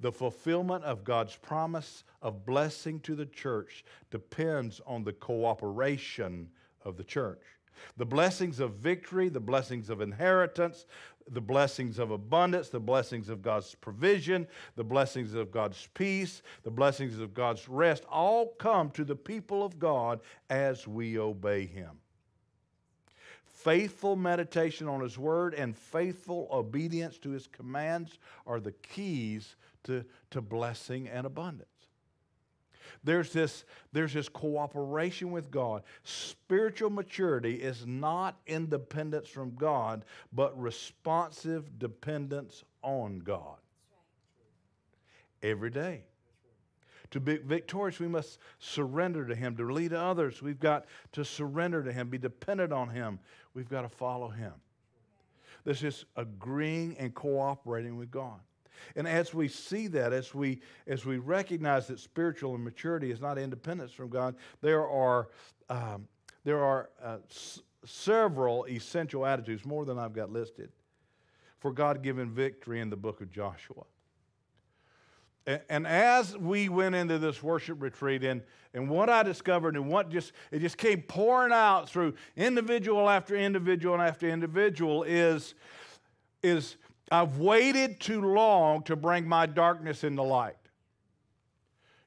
The 0.00 0.12
fulfillment 0.12 0.84
of 0.84 1.04
God's 1.04 1.36
promise 1.36 2.04
of 2.22 2.44
blessing 2.44 3.00
to 3.00 3.14
the 3.14 3.26
church 3.26 3.84
depends 4.10 4.80
on 4.86 5.04
the 5.04 5.12
cooperation 5.12 6.48
of 6.84 6.96
the 6.96 7.04
church. 7.04 7.42
The 7.96 8.06
blessings 8.06 8.60
of 8.60 8.74
victory, 8.74 9.28
the 9.28 9.40
blessings 9.40 9.90
of 9.90 10.00
inheritance, 10.00 10.86
the 11.30 11.40
blessings 11.40 11.98
of 11.98 12.10
abundance, 12.10 12.68
the 12.68 12.80
blessings 12.80 13.28
of 13.28 13.42
God's 13.42 13.74
provision, 13.76 14.46
the 14.76 14.84
blessings 14.84 15.34
of 15.34 15.50
God's 15.50 15.88
peace, 15.94 16.42
the 16.62 16.70
blessings 16.70 17.18
of 17.18 17.34
God's 17.34 17.68
rest 17.68 18.04
all 18.10 18.48
come 18.58 18.90
to 18.90 19.04
the 19.04 19.16
people 19.16 19.64
of 19.64 19.78
God 19.78 20.20
as 20.48 20.86
we 20.88 21.18
obey 21.18 21.66
Him. 21.66 21.90
Faithful 23.44 24.16
meditation 24.16 24.88
on 24.88 25.02
His 25.02 25.18
Word 25.18 25.54
and 25.54 25.76
faithful 25.76 26.48
obedience 26.50 27.18
to 27.18 27.30
His 27.30 27.46
commands 27.46 28.18
are 28.46 28.58
the 28.58 28.72
keys 28.72 29.56
to, 29.84 30.04
to 30.30 30.40
blessing 30.40 31.08
and 31.08 31.26
abundance. 31.26 31.68
There's 33.02 33.32
this, 33.32 33.64
there's 33.92 34.12
this 34.12 34.28
cooperation 34.28 35.30
with 35.30 35.50
God. 35.50 35.82
Spiritual 36.04 36.90
maturity 36.90 37.54
is 37.54 37.86
not 37.86 38.38
independence 38.46 39.28
from 39.28 39.54
God, 39.54 40.04
but 40.32 40.60
responsive 40.60 41.78
dependence 41.78 42.64
on 42.82 43.20
God. 43.20 43.56
Every 45.42 45.70
day. 45.70 46.04
To 47.12 47.20
be 47.20 47.38
victorious, 47.38 47.98
we 47.98 48.06
must 48.06 48.38
surrender 48.58 49.26
to 49.26 49.34
Him. 49.34 49.56
To 49.56 49.72
lead 49.72 49.92
others, 49.92 50.42
we've 50.42 50.60
got 50.60 50.84
to 51.12 51.24
surrender 51.24 51.82
to 51.82 51.92
Him, 51.92 52.08
be 52.08 52.18
dependent 52.18 52.72
on 52.72 52.88
Him. 52.90 53.18
We've 53.54 53.68
got 53.68 53.82
to 53.82 53.88
follow 53.88 54.28
Him. 54.28 54.52
This 55.64 55.82
is 55.82 56.04
agreeing 56.16 56.96
and 56.98 57.14
cooperating 57.14 57.96
with 57.96 58.10
God. 58.10 58.40
And 58.96 59.06
as 59.06 59.34
we 59.34 59.48
see 59.48 59.86
that, 59.88 60.12
as 60.12 60.34
we, 60.34 60.60
as 60.86 61.04
we 61.04 61.18
recognize 61.18 61.86
that 61.88 62.00
spiritual 62.00 62.56
maturity 62.58 63.10
is 63.10 63.20
not 63.20 63.38
independence 63.38 63.92
from 63.92 64.08
God, 64.08 64.34
there 64.60 64.88
are, 64.88 65.28
um, 65.68 66.08
there 66.44 66.62
are 66.62 66.90
uh, 67.02 67.18
s- 67.30 67.60
several 67.84 68.64
essential 68.66 69.24
attitudes, 69.26 69.64
more 69.64 69.84
than 69.84 69.98
I've 69.98 70.12
got 70.12 70.30
listed, 70.30 70.70
for 71.58 71.72
God 71.72 72.02
given 72.02 72.30
victory 72.30 72.80
in 72.80 72.90
the 72.90 72.96
book 72.96 73.20
of 73.20 73.30
Joshua. 73.30 73.84
And, 75.46 75.60
and 75.68 75.86
as 75.86 76.36
we 76.36 76.68
went 76.68 76.94
into 76.94 77.18
this 77.18 77.42
worship 77.42 77.80
retreat, 77.82 78.24
and, 78.24 78.42
and 78.74 78.88
what 78.88 79.08
I 79.08 79.22
discovered, 79.22 79.74
and 79.74 79.88
what 79.88 80.10
just 80.10 80.32
it 80.50 80.60
just 80.60 80.76
came 80.76 81.02
pouring 81.02 81.52
out 81.52 81.88
through 81.88 82.14
individual 82.36 83.08
after 83.08 83.34
individual 83.36 83.94
and 83.94 84.02
after 84.02 84.28
individual, 84.28 85.02
is, 85.02 85.54
is 86.42 86.76
I've 87.10 87.38
waited 87.38 87.98
too 88.00 88.20
long 88.20 88.82
to 88.84 88.94
bring 88.94 89.26
my 89.26 89.46
darkness 89.46 90.04
into 90.04 90.22
light. 90.22 90.56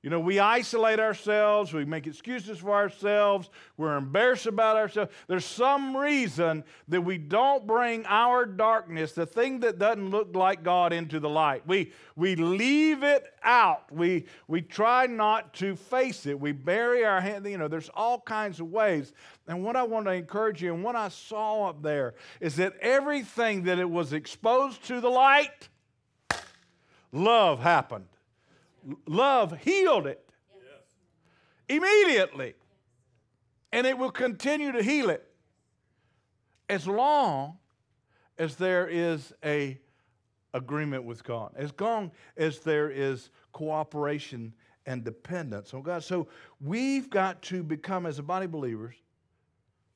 You 0.04 0.10
know, 0.10 0.20
we 0.20 0.38
isolate 0.38 1.00
ourselves, 1.00 1.72
we 1.72 1.86
make 1.86 2.08
excuses 2.08 2.60
for 2.60 2.72
ourselves, 2.72 3.50
we're 3.78 3.96
embarrassed 3.96 4.48
about 4.48 4.76
ourselves. 4.76 5.14
There's 5.28 5.46
some 5.46 5.96
reason 5.96 6.66
that 6.90 7.00
we 7.00 7.18
don't 7.18 7.66
bring 7.66 8.06
our 8.08 8.46
darkness, 8.46 9.14
the 9.14 9.26
thing 9.26 9.62
that 9.62 9.80
doesn't 9.80 10.10
look 10.10 10.36
like 10.36 10.62
God, 10.62 10.92
into 10.92 11.22
the 11.22 11.30
light. 11.30 11.66
We, 11.66 11.94
we 12.18 12.36
leave 12.36 13.04
it 13.04 13.34
out. 13.44 13.90
We, 13.94 14.26
we 14.50 14.62
try 14.62 15.06
not 15.06 15.54
to 15.56 15.78
face 15.78 16.26
it. 16.26 16.38
We 16.38 16.52
bury 16.52 17.06
our 17.06 17.22
hand. 17.22 17.46
You 17.46 17.58
know, 17.58 17.70
there's 17.70 17.90
all 17.94 18.20
kinds 18.20 18.60
of 18.60 18.68
ways. 18.68 19.14
And 19.48 19.64
what 19.64 19.78
I 19.78 19.84
want 19.84 20.08
to 20.08 20.12
encourage 20.12 20.62
you, 20.62 20.74
and 20.74 20.84
what 20.84 20.98
I 20.98 21.08
saw 21.08 21.70
up 21.70 21.82
there, 21.82 22.16
is 22.42 22.58
that 22.58 22.74
everything 22.82 23.64
that 23.64 23.80
it 23.80 23.90
was 23.90 24.12
exposed 24.12 24.84
to 24.88 25.00
the 25.00 25.10
light, 25.10 25.70
love 27.14 27.62
happened. 27.62 28.08
Love 29.08 29.58
healed 29.60 30.08
it. 30.08 30.24
immediately. 31.70 32.54
And 33.72 33.88
it 33.88 33.98
will 33.98 34.12
continue 34.12 34.72
to 34.72 34.84
heal 34.84 35.10
it 35.10 35.28
as 36.70 36.88
long 36.88 37.58
as 38.38 38.56
there 38.56 38.88
is 38.88 39.34
a 39.44 39.80
agreement 40.54 41.04
with 41.04 41.24
God, 41.24 41.54
as 41.56 41.72
long 41.80 42.12
as 42.38 42.60
there 42.60 42.90
is 42.90 43.30
cooperation 43.52 44.54
and 44.86 45.04
dependence 45.04 45.74
on 45.74 45.82
God. 45.82 46.04
So 46.04 46.28
we've 46.62 47.10
got 47.10 47.42
to 47.44 47.64
become, 47.64 48.06
as 48.06 48.20
a 48.20 48.24
body 48.24 48.46
of 48.46 48.52
believers, 48.52 48.96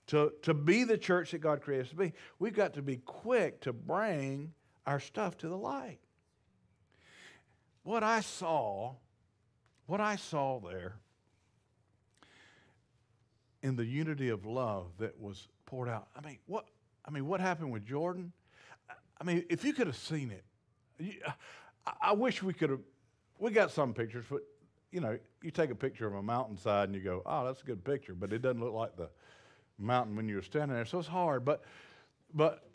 to, 0.08 0.32
to 0.43 0.54
be 0.54 0.84
the 0.84 0.97
church 0.97 1.32
that 1.32 1.39
God 1.39 1.62
created 1.62 1.86
us 1.86 1.89
to 1.91 1.95
be, 1.97 2.13
we've 2.39 2.54
got 2.56 2.73
to 2.76 2.82
be 2.82 2.97
quick 2.97 3.62
to 3.62 3.73
bring 3.73 4.54
our 4.86 5.00
stuff 5.00 5.38
to 5.39 5.50
the 5.50 5.58
light. 5.58 6.00
What 7.88 8.04
I 8.04 8.19
saw, 8.19 8.95
what 9.86 10.02
I 10.02 10.17
saw 10.17 10.60
there 10.60 10.95
in 13.63 13.78
the 13.78 13.86
unity 13.86 14.28
of 14.28 14.45
love 14.45 14.88
that 14.97 15.17
was 15.17 15.47
poured 15.65 15.88
out. 15.88 16.10
I 16.13 16.19
mean, 16.19 16.38
what 16.47 16.65
I 17.06 17.12
mean, 17.12 17.26
what 17.26 17.39
happened 17.39 17.71
with 17.71 17.86
Jordan? 17.86 18.34
I 19.21 19.23
mean, 19.23 19.45
if 19.50 19.63
you 19.63 19.71
could 19.71 19.88
have 19.88 19.95
seen 19.95 20.32
it, 20.32 20.43
you, 21.00 21.13
I, 21.86 21.93
I 22.10 22.12
wish 22.12 22.43
we 22.43 22.52
could 22.52 22.71
have. 22.71 22.82
We 23.39 23.52
got 23.52 23.71
some 23.71 23.93
pictures, 23.93 24.26
but 24.30 24.41
you 24.91 25.00
know, 25.00 25.17
you 25.41 25.50
take 25.50 25.71
a 25.71 25.76
picture 25.76 26.08
of 26.08 26.13
a 26.13 26.21
mountainside 26.21 26.89
and 26.89 26.93
you 26.93 27.00
go, 27.00 27.21
"Oh, 27.26 27.45
that's 27.45 27.62
a 27.62 27.65
good 27.65 27.86
picture," 27.86 28.13
but 28.13 28.34
it 28.34 28.41
doesn't 28.41 28.60
look 28.60 28.73
like 28.73 28.97
the 28.97 29.08
mountain 29.80 30.17
when 30.17 30.28
you're 30.28 30.41
standing 30.41 30.76
there. 30.76 30.84
So 30.84 31.00
it's 31.00 31.08
hard. 31.08 31.45
But, 31.45 31.63
but 32.34 32.65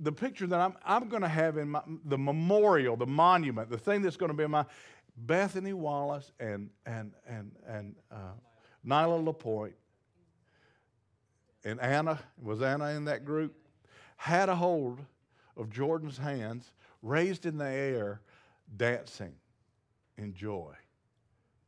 the 0.00 0.12
picture 0.12 0.46
that 0.46 0.60
I'm 0.60 0.74
I'm 0.84 1.08
going 1.08 1.22
to 1.22 1.28
have 1.28 1.56
in 1.56 1.70
my, 1.70 1.82
the 2.04 2.18
memorial, 2.18 2.96
the 2.96 3.06
monument, 3.06 3.70
the 3.70 3.78
thing 3.78 4.02
that's 4.02 4.16
going 4.16 4.30
to 4.30 4.36
be 4.36 4.44
in 4.44 4.50
my 4.50 4.66
Bethany 5.16 5.72
Wallace 5.72 6.32
and 6.38 6.70
and 6.84 7.12
and 7.26 7.52
and 7.66 7.94
uh, 8.10 8.34
Nyla 8.86 9.24
Lapointe 9.24 9.76
and 11.64 11.80
Anna 11.80 12.20
was 12.40 12.62
Anna 12.62 12.90
in 12.90 13.04
that 13.06 13.24
group 13.24 13.54
had 14.16 14.48
a 14.48 14.56
hold 14.56 15.00
of 15.56 15.70
Jordan's 15.70 16.18
hands, 16.18 16.72
raised 17.02 17.46
in 17.46 17.58
the 17.58 17.66
air, 17.66 18.20
dancing 18.76 19.34
in 20.16 20.34
joy. 20.34 20.72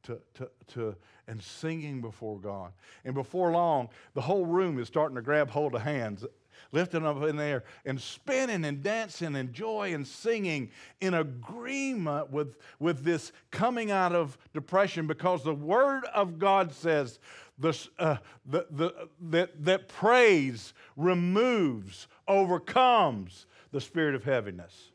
To, 0.04 0.18
to, 0.34 0.50
to, 0.68 0.96
and 1.26 1.42
singing 1.42 2.00
before 2.00 2.38
God. 2.38 2.72
And 3.04 3.12
before 3.12 3.50
long, 3.50 3.90
the 4.14 4.22
whole 4.22 4.46
room 4.46 4.78
is 4.78 4.88
starting 4.88 5.16
to 5.16 5.20
grab 5.20 5.50
hold 5.50 5.74
of 5.74 5.82
hands, 5.82 6.24
lifting 6.72 7.06
up 7.06 7.22
in 7.22 7.36
the 7.36 7.42
air, 7.42 7.64
and 7.84 8.00
spinning 8.00 8.64
and 8.64 8.82
dancing 8.82 9.36
and 9.36 9.52
joy 9.52 9.94
and 9.94 10.06
singing 10.06 10.70
in 11.00 11.14
agreement 11.14 12.30
with, 12.30 12.56
with 12.78 13.04
this 13.04 13.32
coming 13.50 13.90
out 13.90 14.12
of 14.12 14.38
depression 14.52 15.06
because 15.06 15.42
the 15.42 15.54
Word 15.54 16.04
of 16.14 16.38
God 16.38 16.72
says 16.72 17.18
the, 17.58 17.88
uh, 17.98 18.16
the, 18.46 18.66
the, 18.70 19.08
that, 19.30 19.64
that 19.64 19.88
praise 19.88 20.74
removes, 20.96 22.06
overcomes 22.26 23.46
the 23.72 23.80
spirit 23.80 24.14
of 24.14 24.24
heaviness. 24.24 24.92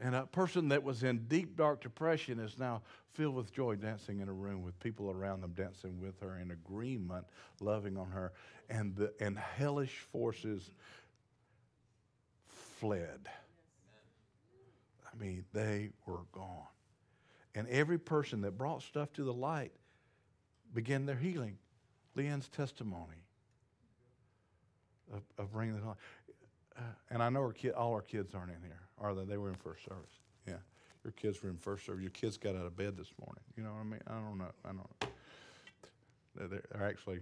And 0.00 0.16
a 0.16 0.26
person 0.26 0.68
that 0.70 0.82
was 0.82 1.04
in 1.04 1.26
deep, 1.28 1.56
dark 1.56 1.80
depression 1.80 2.40
is 2.40 2.58
now 2.58 2.82
filled 3.12 3.34
with 3.34 3.52
joy, 3.52 3.76
dancing 3.76 4.20
in 4.20 4.28
a 4.28 4.32
room 4.32 4.62
with 4.62 4.78
people 4.80 5.10
around 5.10 5.42
them 5.42 5.52
dancing 5.52 6.00
with 6.00 6.18
her 6.20 6.38
in 6.38 6.50
agreement, 6.50 7.24
loving 7.60 7.96
on 7.96 8.10
her. 8.10 8.32
And, 8.70 8.96
the, 8.96 9.12
and 9.20 9.38
hellish 9.38 9.98
forces 10.12 10.70
fled. 12.78 13.28
I 15.06 15.22
mean, 15.22 15.44
they 15.52 15.90
were 16.06 16.24
gone. 16.32 16.66
And 17.54 17.68
every 17.68 17.98
person 17.98 18.40
that 18.42 18.56
brought 18.56 18.82
stuff 18.82 19.12
to 19.14 19.24
the 19.24 19.32
light 19.32 19.72
began 20.72 21.04
their 21.04 21.16
healing. 21.16 21.58
Leanne's 22.16 22.48
testimony 22.48 23.26
of, 25.12 25.22
of 25.38 25.52
bringing 25.52 25.78
the 25.78 25.86
light. 25.86 25.96
Uh, 26.76 26.80
and 27.10 27.22
I 27.22 27.28
know 27.28 27.40
our 27.40 27.52
kid, 27.52 27.72
all 27.72 27.92
our 27.92 28.00
kids 28.00 28.34
aren't 28.34 28.50
in 28.50 28.62
here, 28.62 28.80
are 28.98 29.14
they? 29.14 29.24
They 29.24 29.36
were 29.36 29.50
in 29.50 29.56
first 29.56 29.84
service. 29.84 30.21
Your 31.04 31.12
kids 31.12 31.42
were 31.42 31.50
in 31.50 31.56
first 31.56 31.84
service. 31.86 32.02
Your 32.02 32.10
kids 32.10 32.36
got 32.36 32.54
out 32.54 32.66
of 32.66 32.76
bed 32.76 32.96
this 32.96 33.10
morning. 33.24 33.42
You 33.56 33.64
know 33.64 33.70
what 33.70 33.80
I 33.80 33.84
mean? 33.84 34.00
I 34.06 34.14
don't 34.14 34.38
know. 34.38 34.52
I 34.64 34.68
don't 34.68 34.76
know. 34.78 35.08
They're, 36.36 36.48
they're 36.48 36.88
actually 36.88 37.20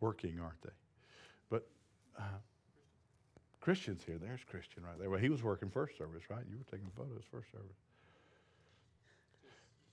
working, 0.00 0.38
aren't 0.40 0.60
they? 0.62 0.70
But 1.50 1.66
uh, 2.18 2.22
Christian's 3.60 4.04
here. 4.04 4.18
There's 4.18 4.40
Christian 4.48 4.82
right 4.84 4.98
there. 4.98 5.10
Well, 5.10 5.18
he 5.18 5.28
was 5.28 5.42
working 5.42 5.70
first 5.70 5.96
service, 5.96 6.24
right? 6.30 6.44
You 6.48 6.58
were 6.58 6.64
taking 6.70 6.90
photos 6.96 7.22
first 7.30 7.50
service. 7.50 7.76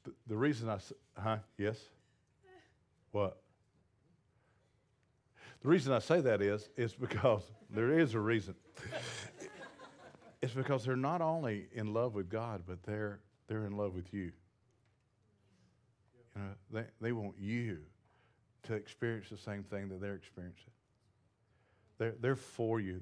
The, 0.04 0.12
the 0.28 0.38
reason 0.38 0.70
I, 0.70 0.78
huh? 1.18 1.38
Yes? 1.58 1.80
What? 3.12 3.38
The 5.62 5.70
reason 5.70 5.94
I 5.94 6.00
say 6.00 6.22
that 6.22 6.42
is, 6.42 6.70
is 6.78 6.94
because 6.94 7.42
there 7.70 7.98
is 7.98 8.14
a 8.14 8.20
reason. 8.20 8.56
it's 10.45 10.53
because 10.53 10.86
they're 10.86 10.95
not 10.95 11.21
only 11.21 11.65
in 11.73 11.91
love 11.91 12.13
with 12.13 12.29
God, 12.29 12.62
but 12.67 12.84
they're, 12.84 13.19
they're 13.47 13.65
in 13.65 13.75
love 13.75 13.95
with 13.95 14.13
you. 14.13 14.31
You 16.36 16.41
know, 16.41 16.49
they, 16.71 16.84
they 17.01 17.12
want 17.12 17.34
you 17.39 17.79
to 18.63 18.73
experience 18.75 19.27
the 19.29 19.38
same 19.38 19.63
thing 19.63 19.89
that 19.89 19.99
they're 19.99 20.13
experiencing. 20.13 20.71
They're, 21.97 22.13
they're 22.21 22.36
for 22.36 22.79
you. 22.79 23.01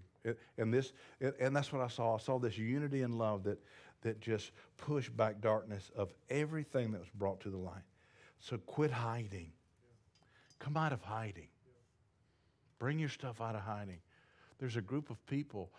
And, 0.58 0.74
this, 0.74 0.94
and 1.20 1.54
that's 1.54 1.74
what 1.74 1.82
I 1.82 1.90
saw. 1.90 2.16
I 2.16 2.20
saw 2.20 2.40
this 2.40 2.58
unity 2.58 3.02
and 3.02 3.18
love 3.18 3.44
that, 3.44 3.62
that 4.04 4.22
just 4.22 4.52
pushed 4.78 5.16
back 5.18 5.42
darkness 5.42 5.92
of 5.98 6.14
everything 6.30 6.94
that 6.94 7.00
was 7.00 7.10
brought 7.14 7.42
to 7.42 7.50
the 7.50 7.58
light. 7.58 7.84
So 8.40 8.58
quit 8.58 8.92
hiding. 8.92 9.52
Come 10.60 10.78
out 10.78 10.94
of 10.94 11.02
hiding. 11.02 11.50
Bring 12.80 13.00
your 13.00 13.10
stuff 13.10 13.42
out 13.42 13.56
of 13.56 13.62
hiding. 13.62 14.00
There's 14.60 14.78
a 14.78 14.82
group 14.82 15.10
of 15.10 15.26
people, 15.26 15.72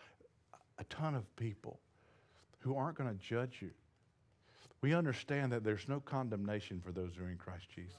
a 0.79 0.85
ton 0.85 1.15
of 1.15 1.37
people, 1.37 1.79
who 2.61 2.77
aren't 2.77 2.97
going 2.97 3.11
to 3.11 3.23
judge 3.23 3.59
you. 3.61 3.71
We 4.81 4.95
understand 4.95 5.53
that 5.53 5.65
there's 5.65 5.89
no 5.89 6.01
condemnation 6.01 6.81
for 6.81 6.93
those 6.93 7.13
who 7.17 7.25
are 7.25 7.31
in 7.31 7.37
Christ 7.37 7.67
Jesus. 7.75 7.95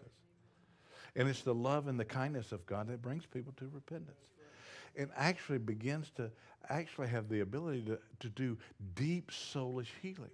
And 1.16 1.28
it's 1.28 1.42
the 1.42 1.54
love 1.54 1.88
and 1.88 2.00
the 2.00 2.06
kindness 2.06 2.52
of 2.52 2.66
God 2.66 2.88
that 2.90 3.02
brings 3.02 3.26
people 3.26 3.54
to 3.58 3.70
repentance. 3.72 4.20
And 4.98 5.10
actually 5.16 5.58
begins 5.58 6.10
to 6.18 6.32
actually 6.70 7.08
have 7.10 7.30
the 7.30 7.42
ability 7.42 7.84
to, 7.84 8.00
to 8.22 8.30
do 8.30 8.58
deep 8.96 9.32
soulish 9.32 9.90
healing. 10.02 10.32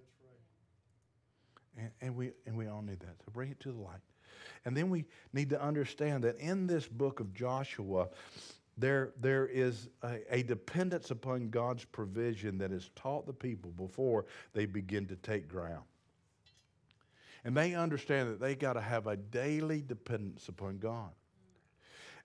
And, 1.78 1.90
and, 2.02 2.16
we, 2.16 2.32
and 2.46 2.56
we 2.56 2.68
all 2.68 2.82
need 2.82 3.00
that. 3.00 3.16
So 3.26 3.32
bring 3.34 3.52
it 3.52 3.60
to 3.62 3.72
the 3.72 3.80
light. 3.80 4.02
And 4.66 4.76
then 4.76 4.90
we 4.90 5.06
need 5.34 5.50
to 5.50 5.62
understand 5.62 6.24
that 6.24 6.38
in 6.38 6.68
this 6.68 6.88
book 6.88 7.20
of 7.20 7.34
Joshua, 7.34 8.10
there, 8.78 9.12
there 9.20 9.48
is 9.48 9.90
a, 10.02 10.20
a, 10.30 10.44
dependence 10.44 11.12
upon 11.12 11.50
God's 11.50 11.86
provision 11.86 12.58
that 12.60 12.72
is 12.72 12.90
taught 12.96 13.26
the 13.26 13.34
people 13.34 13.72
before 13.72 14.26
they 14.54 14.66
begin 14.66 15.06
to 15.08 15.16
take 15.18 15.48
ground. 15.48 15.84
And 17.44 17.56
they 17.56 17.74
understand 17.74 18.30
that 18.30 18.40
they 18.40 18.56
got 18.56 18.74
to 18.74 18.82
have 18.82 19.08
a 19.08 19.18
daily 19.18 19.82
dependence 19.82 20.48
upon 20.48 20.78
God. 20.78 21.10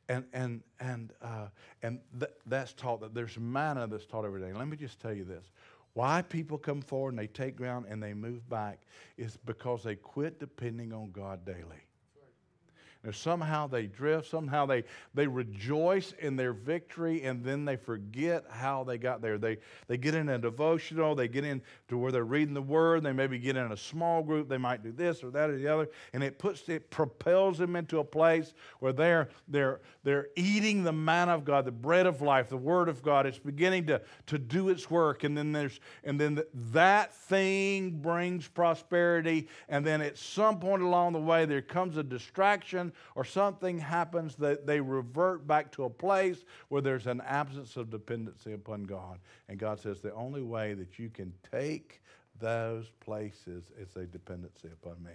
And, 0.08 0.24
and, 0.32 0.62
and, 0.78 1.12
uh, 1.20 1.48
and 1.82 2.00
th- 2.18 2.30
that's 2.46 2.72
taught 2.74 3.00
that 3.00 3.12
there's 3.12 3.36
manna 3.38 3.86
that's 3.86 4.06
taught 4.06 4.24
every 4.24 4.40
day. 4.40 4.52
Let 4.52 4.68
me 4.68 4.76
just 4.76 5.00
tell 5.00 5.12
you 5.12 5.24
this. 5.24 5.50
Why 5.94 6.22
people 6.22 6.58
come 6.58 6.82
forward 6.82 7.14
and 7.14 7.18
they 7.18 7.26
take 7.26 7.56
ground 7.56 7.86
and 7.88 8.02
they 8.02 8.12
move 8.14 8.48
back 8.48 8.82
is 9.16 9.36
because 9.46 9.82
they 9.82 9.96
quit 9.96 10.38
depending 10.38 10.92
on 10.92 11.10
God 11.10 11.44
daily. 11.44 11.85
And 13.06 13.14
somehow 13.14 13.68
they 13.68 13.86
drift, 13.86 14.28
somehow 14.28 14.66
they, 14.66 14.82
they 15.14 15.28
rejoice 15.28 16.12
in 16.18 16.34
their 16.34 16.52
victory, 16.52 17.22
and 17.22 17.44
then 17.44 17.64
they 17.64 17.76
forget 17.76 18.44
how 18.50 18.82
they 18.82 18.98
got 18.98 19.22
there. 19.22 19.38
They, 19.38 19.58
they 19.86 19.96
get 19.96 20.16
in 20.16 20.28
a 20.28 20.38
devotional, 20.38 21.14
they 21.14 21.28
get 21.28 21.44
into 21.44 21.96
where 21.96 22.10
they're 22.10 22.24
reading 22.24 22.52
the 22.52 22.60
word, 22.60 23.04
they 23.04 23.12
maybe 23.12 23.38
get 23.38 23.56
in 23.56 23.70
a 23.70 23.76
small 23.76 24.24
group, 24.24 24.48
they 24.48 24.58
might 24.58 24.82
do 24.82 24.90
this 24.90 25.22
or 25.22 25.30
that 25.30 25.50
or 25.50 25.56
the 25.56 25.68
other, 25.68 25.88
and 26.14 26.24
it 26.24 26.40
puts 26.40 26.68
it 26.68 26.90
propels 26.90 27.58
them 27.58 27.76
into 27.76 28.00
a 28.00 28.04
place 28.04 28.54
where 28.80 28.92
they're 28.92 29.28
they're 29.46 29.80
they're 30.02 30.26
eating 30.34 30.82
the 30.82 30.92
manna 30.92 31.32
of 31.34 31.44
God, 31.44 31.64
the 31.64 31.70
bread 31.70 32.06
of 32.06 32.22
life, 32.22 32.48
the 32.48 32.56
word 32.56 32.88
of 32.88 33.04
God. 33.04 33.24
It's 33.24 33.38
beginning 33.38 33.86
to, 33.86 34.02
to 34.26 34.38
do 34.38 34.68
its 34.68 34.90
work, 34.90 35.22
and 35.22 35.38
then 35.38 35.52
there's 35.52 35.78
and 36.02 36.20
then 36.20 36.42
that 36.72 37.14
thing 37.14 38.00
brings 38.00 38.48
prosperity, 38.48 39.46
and 39.68 39.86
then 39.86 40.00
at 40.00 40.18
some 40.18 40.58
point 40.58 40.82
along 40.82 41.12
the 41.12 41.20
way 41.20 41.44
there 41.44 41.62
comes 41.62 41.96
a 41.96 42.02
distraction 42.02 42.92
or 43.14 43.24
something 43.24 43.78
happens 43.78 44.36
that 44.36 44.66
they 44.66 44.80
revert 44.80 45.46
back 45.46 45.72
to 45.72 45.84
a 45.84 45.90
place 45.90 46.44
where 46.68 46.82
there's 46.82 47.06
an 47.06 47.20
absence 47.26 47.76
of 47.76 47.90
dependency 47.90 48.52
upon 48.52 48.84
God. 48.84 49.18
And 49.48 49.58
God 49.58 49.80
says 49.80 50.00
the 50.00 50.14
only 50.14 50.42
way 50.42 50.74
that 50.74 50.98
you 50.98 51.08
can 51.10 51.32
take 51.50 52.02
those 52.40 52.90
places 53.00 53.64
is 53.78 53.96
a 53.96 54.04
dependency 54.06 54.68
upon 54.68 55.02
me. 55.02 55.12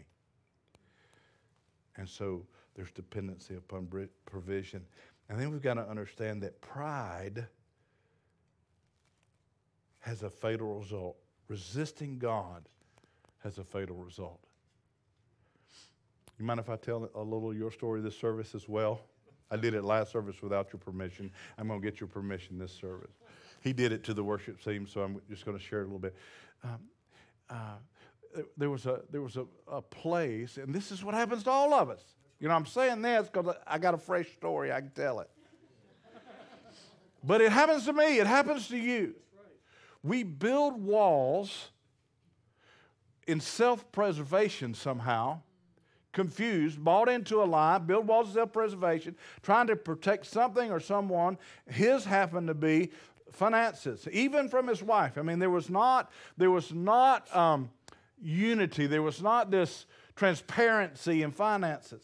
And 1.98 2.08
so 2.08 2.46
there's 2.76 2.91
dependency 2.91 3.56
upon 3.56 3.88
provision. 4.26 4.86
And 5.30 5.39
then 5.39 5.52
we've 5.52 5.62
got 5.62 5.76
to 5.76 5.88
understand 5.88 6.41
that 6.44 6.60
pride 6.62 7.48
has 10.00 10.24
a 10.24 10.30
fatal 10.30 10.80
result. 10.80 11.17
Resisting 11.48 12.17
God 12.17 12.67
has 13.44 13.58
a 13.58 13.63
fatal 13.63 13.96
result. 13.96 14.39
You 16.41 16.47
mind 16.47 16.60
if 16.60 16.71
I 16.71 16.75
tell 16.75 17.08
a 17.13 17.21
little 17.21 17.51
of 17.51 17.56
your 17.56 17.69
story 17.69 18.01
this 18.01 18.17
service 18.17 18.56
as 18.56 18.67
well? 18.67 19.01
I 19.51 19.58
did 19.58 19.75
it 19.75 19.84
last 19.84 20.12
service 20.12 20.41
without 20.41 20.73
your 20.73 20.80
permission. 20.80 21.32
I'm 21.60 21.67
going 21.67 21.80
to 21.80 21.86
get 21.86 21.99
your 21.99 22.08
permission 22.08 22.58
this 22.58 22.71
service. 22.71 23.12
He 23.60 23.73
did 23.73 23.91
it 23.91 24.04
to 24.06 24.15
the 24.15 24.23
worship 24.23 24.60
team, 24.60 24.88
so 24.88 25.01
I'm 25.01 25.21
just 25.30 25.45
going 25.45 25.56
to 25.56 25.63
share 25.63 25.82
it 25.82 25.84
a 25.84 25.86
little 25.86 25.99
bit. 25.99 26.15
Um, 26.63 26.80
uh, 27.47 28.41
there 28.58 28.71
was 28.71 28.88
a 28.88 29.01
there 29.12 29.21
was 29.21 29.38
a, 29.38 29.45
a 29.67 29.84
place, 29.84 30.58
and 30.58 30.73
this 30.73 30.91
is 30.91 31.04
what 31.04 31.13
happens 31.13 31.43
to 31.43 31.51
all 31.51 31.75
of 31.75 31.91
us. 31.91 32.04
You 32.39 32.47
know, 32.47 32.56
I'm 32.56 32.65
saying 32.65 33.04
this 33.04 33.30
because 33.32 33.56
I 33.67 33.77
got 33.77 33.93
a 33.93 33.99
fresh 33.99 34.32
story. 34.32 34.71
I 34.71 34.80
can 34.80 34.89
tell 34.95 35.19
it. 35.19 35.30
But 37.23 37.41
it 37.41 37.51
happens 37.51 37.86
to 37.86 37.93
me. 37.93 38.17
It 38.17 38.25
happens 38.25 38.67
to 38.69 38.77
you. 38.77 39.13
We 40.01 40.23
build 40.23 40.82
walls 40.82 41.69
in 43.27 43.39
self-preservation 43.39 44.73
somehow 44.73 45.41
confused, 46.13 46.84
bought 46.84 47.10
into 47.10 47.41
a 47.41 47.45
lie, 47.45 47.78
build 47.78 48.08
walls 48.08 48.30
of 48.30 48.34
self 48.34 48.54
preservation, 48.54 49.15
trying 49.41 49.67
to 49.67 49.76
protect 49.76 50.26
something 50.26 50.71
or 50.71 50.80
someone. 50.80 51.38
His 51.67 52.06
happened 52.06 52.47
to 52.47 52.54
be 52.54 52.91
finances, 53.32 54.08
even 54.12 54.50
from 54.50 54.67
his 54.67 54.84
wife. 54.84 55.17
I 55.17 55.21
mean, 55.21 55.39
there 55.39 55.50
was 55.50 55.69
not, 55.69 56.12
there 56.38 56.52
was 56.52 56.74
not 56.74 57.34
um, 57.36 57.69
unity, 58.21 58.88
there 58.88 59.02
was 59.02 59.21
not 59.21 59.52
this 59.52 59.86
transparency 60.15 61.24
in 61.24 61.32
finances. 61.32 62.04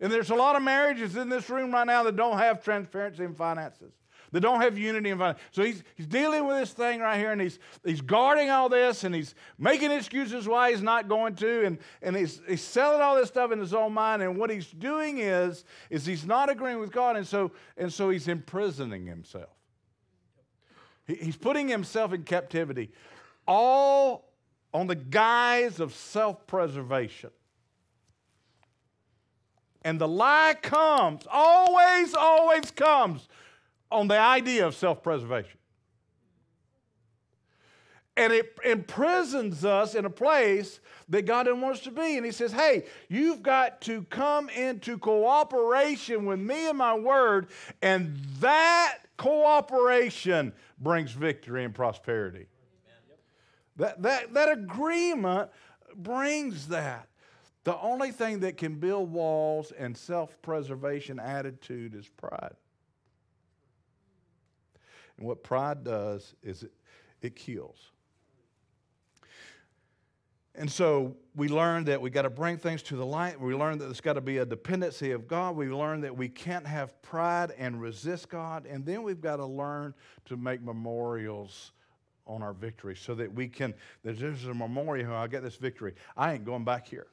And 0.00 0.10
there's 0.10 0.30
a 0.30 0.34
lot 0.34 0.56
of 0.56 0.62
marriages 0.62 1.16
in 1.16 1.28
this 1.28 1.48
room 1.48 1.72
right 1.72 1.86
now 1.86 2.02
that 2.04 2.16
don't 2.16 2.38
have 2.38 2.64
transparency 2.64 3.22
in 3.24 3.34
finances. 3.34 3.92
They 4.32 4.40
don't 4.40 4.62
have 4.62 4.78
unity 4.78 5.10
in 5.10 5.18
finance. 5.18 5.38
So 5.50 5.62
he's, 5.62 5.82
he's 5.94 6.06
dealing 6.06 6.46
with 6.46 6.56
this 6.56 6.72
thing 6.72 7.00
right 7.00 7.18
here, 7.18 7.32
and 7.32 7.40
he's, 7.40 7.58
he's 7.84 8.00
guarding 8.00 8.48
all 8.48 8.70
this, 8.70 9.04
and 9.04 9.14
he's 9.14 9.34
making 9.58 9.90
excuses 9.92 10.48
why 10.48 10.70
he's 10.70 10.82
not 10.82 11.06
going 11.06 11.34
to, 11.36 11.66
and, 11.66 11.78
and 12.00 12.16
he's, 12.16 12.40
he's 12.48 12.62
selling 12.62 13.02
all 13.02 13.14
this 13.14 13.28
stuff 13.28 13.52
in 13.52 13.58
his 13.58 13.74
own 13.74 13.92
mind. 13.92 14.22
And 14.22 14.38
what 14.38 14.48
he's 14.48 14.70
doing 14.70 15.18
is, 15.18 15.64
is 15.90 16.06
he's 16.06 16.24
not 16.24 16.48
agreeing 16.48 16.80
with 16.80 16.90
God, 16.90 17.16
and 17.16 17.26
so, 17.26 17.52
and 17.76 17.92
so 17.92 18.08
he's 18.08 18.26
imprisoning 18.26 19.06
himself. 19.06 19.50
He, 21.06 21.14
he's 21.16 21.36
putting 21.36 21.68
himself 21.68 22.14
in 22.14 22.22
captivity, 22.22 22.90
all 23.46 24.32
on 24.72 24.86
the 24.86 24.94
guise 24.94 25.78
of 25.78 25.92
self 25.94 26.46
preservation. 26.46 27.30
And 29.84 30.00
the 30.00 30.08
lie 30.08 30.54
comes, 30.62 31.24
always, 31.30 32.14
always 32.14 32.70
comes 32.70 33.28
on 33.92 34.08
the 34.08 34.18
idea 34.18 34.66
of 34.66 34.74
self 34.74 35.02
preservation. 35.02 35.58
And 38.16 38.32
it 38.32 38.58
imprisons 38.64 39.64
us 39.64 39.94
in 39.94 40.04
a 40.04 40.10
place 40.10 40.80
that 41.08 41.22
God 41.22 41.44
didn't 41.44 41.62
want 41.62 41.76
us 41.76 41.82
to 41.84 41.90
be. 41.90 42.16
And 42.16 42.26
He 42.26 42.32
says, 42.32 42.52
Hey, 42.52 42.84
you've 43.08 43.42
got 43.42 43.80
to 43.82 44.02
come 44.04 44.48
into 44.50 44.98
cooperation 44.98 46.26
with 46.26 46.38
me 46.38 46.68
and 46.68 46.76
my 46.76 46.94
word, 46.94 47.48
and 47.80 48.16
that 48.40 48.98
cooperation 49.16 50.52
brings 50.78 51.12
victory 51.12 51.64
and 51.64 51.74
prosperity. 51.74 52.46
That, 53.76 54.02
that, 54.02 54.34
that 54.34 54.52
agreement 54.52 55.50
brings 55.96 56.68
that. 56.68 57.08
The 57.64 57.78
only 57.80 58.10
thing 58.10 58.40
that 58.40 58.56
can 58.56 58.74
build 58.74 59.12
walls 59.12 59.72
and 59.72 59.96
self 59.96 60.40
preservation 60.42 61.18
attitude 61.18 61.94
is 61.94 62.08
pride. 62.08 62.54
And 65.22 65.28
what 65.28 65.44
pride 65.44 65.84
does 65.84 66.34
is 66.42 66.64
it, 66.64 66.72
it 67.20 67.36
kills. 67.36 67.92
And 70.56 70.68
so 70.68 71.14
we 71.36 71.46
learn 71.46 71.84
that 71.84 72.00
we 72.00 72.10
got 72.10 72.22
to 72.22 72.30
bring 72.30 72.58
things 72.58 72.82
to 72.82 72.96
the 72.96 73.06
light. 73.06 73.40
We 73.40 73.54
learn 73.54 73.78
that 73.78 73.84
there's 73.84 74.00
got 74.00 74.14
to 74.14 74.20
be 74.20 74.38
a 74.38 74.44
dependency 74.44 75.12
of 75.12 75.28
God. 75.28 75.54
We 75.54 75.68
learn 75.68 76.00
that 76.00 76.16
we 76.16 76.28
can't 76.28 76.66
have 76.66 77.00
pride 77.02 77.52
and 77.56 77.80
resist 77.80 78.30
God. 78.30 78.66
And 78.66 78.84
then 78.84 79.04
we've 79.04 79.20
got 79.20 79.36
to 79.36 79.46
learn 79.46 79.94
to 80.24 80.36
make 80.36 80.60
memorials 80.60 81.70
on 82.26 82.42
our 82.42 82.52
victory 82.52 82.96
so 82.96 83.14
that 83.14 83.32
we 83.32 83.46
can, 83.46 83.74
there's 84.02 84.44
a 84.46 84.52
memorial, 84.52 85.14
I 85.14 85.28
get 85.28 85.44
this 85.44 85.54
victory. 85.54 85.94
I 86.16 86.32
ain't 86.32 86.44
going 86.44 86.64
back 86.64 86.88
here. 86.88 87.06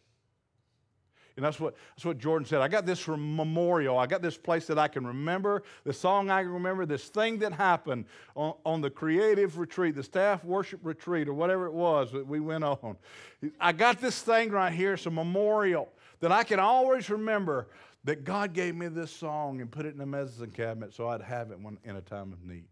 And 1.40 1.46
that's 1.46 1.58
what, 1.58 1.74
that's 1.96 2.04
what 2.04 2.18
Jordan 2.18 2.46
said. 2.46 2.60
I 2.60 2.68
got 2.68 2.86
this 2.86 3.08
memorial. 3.08 3.98
I 3.98 4.08
got 4.08 4.22
this 4.22 4.36
place 4.36 4.68
that 4.68 4.78
I 4.78 4.90
can 4.90 5.08
remember, 5.08 5.64
the 5.86 5.94
song 5.94 6.30
I 6.30 6.44
can 6.44 6.52
remember, 6.52 6.86
this 6.86 7.08
thing 7.08 7.40
that 7.40 7.54
happened 7.54 8.08
on, 8.36 8.56
on 8.66 8.82
the 8.82 8.90
creative 8.90 9.58
retreat, 9.58 9.96
the 9.96 10.04
staff 10.04 10.44
worship 10.44 10.82
retreat, 10.84 11.30
or 11.30 11.34
whatever 11.34 11.66
it 11.66 11.72
was 11.72 12.12
that 12.12 12.28
we 12.28 12.42
went 12.42 12.66
on. 12.66 12.98
I 13.58 13.72
got 13.72 14.02
this 14.02 14.22
thing 14.22 14.52
right 14.52 14.74
here. 14.74 14.96
It's 14.96 15.06
a 15.06 15.12
memorial 15.12 15.88
that 16.20 16.34
I 16.34 16.44
can 16.44 16.60
always 16.60 17.10
remember 17.10 17.70
that 18.04 18.26
God 18.26 18.52
gave 18.52 18.76
me 18.76 18.90
this 18.90 19.10
song 19.10 19.62
and 19.62 19.72
put 19.72 19.86
it 19.86 19.94
in 19.94 19.98
the 19.98 20.06
medicine 20.06 20.52
cabinet 20.52 20.94
so 20.94 21.08
I'd 21.08 21.22
have 21.22 21.52
it 21.52 21.60
when, 21.62 21.78
in 21.86 21.96
a 21.96 22.02
time 22.02 22.34
of 22.34 22.46
need. 22.46 22.66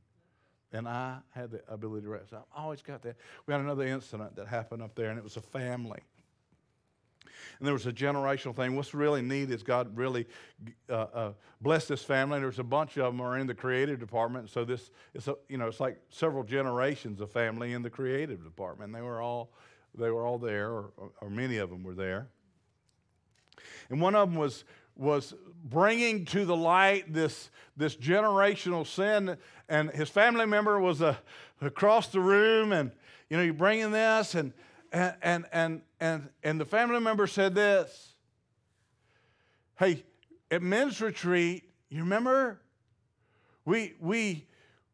And 0.74 0.90
I 0.90 1.20
had 1.30 1.52
the 1.52 1.62
ability 1.70 2.02
to 2.02 2.10
rest. 2.10 2.34
I've 2.34 2.42
always 2.54 2.82
got 2.82 3.02
that. 3.04 3.16
We 3.46 3.54
had 3.54 3.62
another 3.62 3.88
incident 3.88 4.36
that 4.36 4.48
happened 4.48 4.84
up 4.84 4.94
there, 4.94 5.10
and 5.10 5.18
it 5.18 5.24
was 5.24 5.38
a 5.38 5.42
family 5.42 6.02
and 7.60 7.68
there 7.68 7.74
was 7.74 7.86
a 7.86 7.94
generational 7.94 8.56
thing. 8.56 8.76
What's 8.76 8.94
really 8.94 9.22
neat 9.22 9.50
is 9.52 9.64
God 9.64 9.96
really 9.98 10.26
uh, 10.90 10.94
uh, 10.94 11.34
blessed 11.62 11.90
this 11.90 12.04
family. 12.04 12.40
There's 12.40 12.60
a 12.60 12.64
bunch 12.64 12.98
of 12.98 13.14
them 13.14 13.22
are 13.22 13.38
in 13.38 13.48
the 13.48 13.56
creative 13.56 14.00
department, 14.00 14.50
so 14.50 14.66
this 14.66 14.92
it's 15.14 15.28
a, 15.28 15.36
you 15.50 15.58
know 15.58 15.68
it's 15.68 15.80
like 15.80 16.00
several 16.10 16.44
generations 16.44 17.22
of 17.22 17.32
family 17.32 17.74
in 17.74 17.82
the 17.82 17.90
creative 17.90 18.44
department. 18.44 18.94
They 18.94 19.02
were 19.02 19.22
all 19.22 19.52
they 19.98 20.12
were 20.12 20.26
all 20.26 20.38
there, 20.38 20.70
or, 20.70 20.92
or 21.22 21.30
many 21.30 21.58
of 21.58 21.70
them 21.70 21.84
were 21.84 21.96
there. 21.96 22.28
And 23.90 24.02
one 24.02 24.16
of 24.16 24.30
them 24.30 24.38
was 24.38 24.64
was 24.98 25.34
bringing 25.64 26.26
to 26.26 26.46
the 26.46 26.56
light 26.56 27.14
this, 27.14 27.50
this 27.76 27.96
generational 27.96 28.86
sin. 28.86 29.38
And 29.70 29.92
his 29.92 30.10
family 30.10 30.46
member 30.46 30.80
was 30.80 31.02
uh, 31.02 31.16
across 31.62 32.08
the 32.08 32.20
room, 32.20 32.72
and 32.72 32.92
you 33.30 33.38
know, 33.38 33.44
you're 33.44 33.54
bringing 33.54 33.92
this, 33.92 34.36
and 34.36 34.54
and, 34.98 35.16
and, 35.22 35.46
and, 35.52 35.82
and, 36.00 36.30
and 36.44 36.60
the 36.60 36.66
family 36.66 37.00
member 37.00 37.28
said 37.28 37.54
this 37.54 38.16
Hey, 39.78 40.04
at 40.50 40.64
men's 40.64 41.02
retreat, 41.02 41.64
you 41.90 42.00
remember? 42.00 42.60
We, 43.66 43.94
we, 44.00 44.48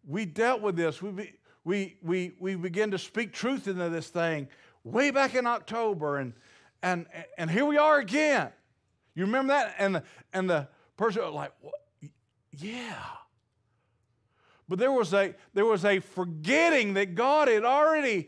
we 0.06 0.26
dealt 0.26 0.62
with 0.62 0.76
this. 0.76 1.01
We, 1.01 1.34
we, 1.64 1.95
we, 2.01 2.34
we 2.39 2.56
began 2.56 2.91
to 2.91 2.97
speak 2.97 3.32
truth 3.32 3.68
into 3.68 3.88
this 3.89 4.10
thing 4.10 4.49
way 4.84 5.12
back 5.12 5.36
in 5.36 5.47
October, 5.47 6.18
and, 6.18 6.34
and, 6.82 7.06
and 7.38 7.49
here 7.49 7.66
we 7.66 7.78
are 7.78 7.99
again. 7.99 8.51
You 9.16 9.26
remember 9.26 9.54
that? 9.54 9.76
And 9.78 9.95
the, 9.95 10.04
and 10.34 10.49
the 10.49 10.68
person 10.97 11.22
was 11.22 11.34
like, 11.34 11.54
yeah. 12.51 12.95
But 14.68 14.80
there 14.80 14.91
was, 14.91 15.14
a, 15.14 15.36
there 15.54 15.66
was 15.66 15.86
a 15.86 15.99
forgetting 15.99 16.95
that 16.95 17.16
God 17.16 17.47
had 17.47 17.64
already 17.64 18.28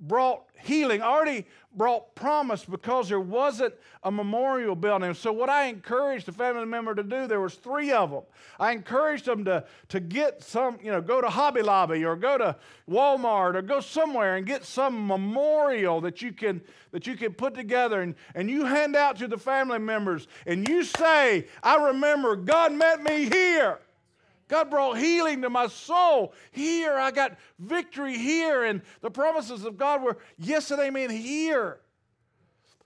brought 0.00 0.44
healing, 0.62 1.02
already 1.02 1.46
brought 1.74 2.14
promise 2.14 2.64
because 2.64 3.08
there 3.08 3.20
wasn't 3.20 3.74
a 4.02 4.10
memorial 4.10 4.74
building. 4.74 5.12
So 5.14 5.32
what 5.32 5.50
I 5.50 5.66
encouraged 5.66 6.26
the 6.26 6.32
family 6.32 6.64
member 6.64 6.94
to 6.94 7.02
do, 7.02 7.26
there 7.26 7.40
was 7.40 7.54
three 7.54 7.92
of 7.92 8.10
them. 8.10 8.22
I 8.58 8.72
encouraged 8.72 9.26
them 9.26 9.44
to, 9.44 9.64
to 9.88 10.00
get 10.00 10.42
some, 10.42 10.78
you 10.82 10.90
know, 10.90 11.00
go 11.00 11.20
to 11.20 11.28
Hobby 11.28 11.62
Lobby 11.62 12.04
or 12.04 12.16
go 12.16 12.38
to 12.38 12.56
Walmart 12.88 13.54
or 13.54 13.62
go 13.62 13.80
somewhere 13.80 14.36
and 14.36 14.46
get 14.46 14.64
some 14.64 15.06
memorial 15.06 16.00
that 16.00 16.22
you 16.22 16.32
can 16.32 16.62
that 16.92 17.06
you 17.06 17.14
can 17.14 17.34
put 17.34 17.54
together 17.54 18.00
and, 18.00 18.14
and 18.34 18.48
you 18.48 18.64
hand 18.64 18.96
out 18.96 19.18
to 19.18 19.28
the 19.28 19.36
family 19.36 19.78
members 19.78 20.28
and 20.46 20.66
you 20.66 20.82
say, 20.82 21.46
I 21.62 21.88
remember 21.88 22.36
God 22.36 22.72
met 22.72 23.02
me 23.02 23.28
here. 23.28 23.80
God 24.48 24.70
brought 24.70 24.98
healing 24.98 25.42
to 25.42 25.50
my 25.50 25.66
soul. 25.66 26.32
Here, 26.52 26.94
I 26.94 27.10
got 27.10 27.36
victory 27.58 28.16
here. 28.16 28.64
And 28.64 28.82
the 29.00 29.10
promises 29.10 29.64
of 29.64 29.76
God 29.76 30.02
were 30.02 30.18
yes 30.38 30.70
and 30.70 30.80
amen 30.80 31.10
here. 31.10 31.80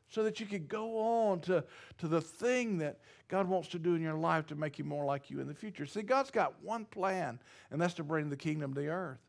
So 0.08 0.24
that 0.24 0.40
you 0.40 0.46
could 0.46 0.68
go 0.68 0.98
on 0.98 1.40
to, 1.42 1.64
to 1.98 2.08
the 2.08 2.20
thing 2.20 2.78
that 2.78 2.98
God 3.28 3.48
wants 3.48 3.68
to 3.68 3.78
do 3.78 3.94
in 3.94 4.02
your 4.02 4.16
life 4.16 4.46
to 4.48 4.56
make 4.56 4.78
you 4.78 4.84
more 4.84 5.04
like 5.04 5.30
you 5.30 5.40
in 5.40 5.46
the 5.46 5.54
future. 5.54 5.86
See, 5.86 6.02
God's 6.02 6.32
got 6.32 6.60
one 6.62 6.84
plan, 6.84 7.38
and 7.70 7.80
that's 7.80 7.94
to 7.94 8.02
bring 8.02 8.28
the 8.28 8.36
kingdom 8.36 8.74
to 8.74 8.80
the 8.80 8.88
earth. 8.88 9.20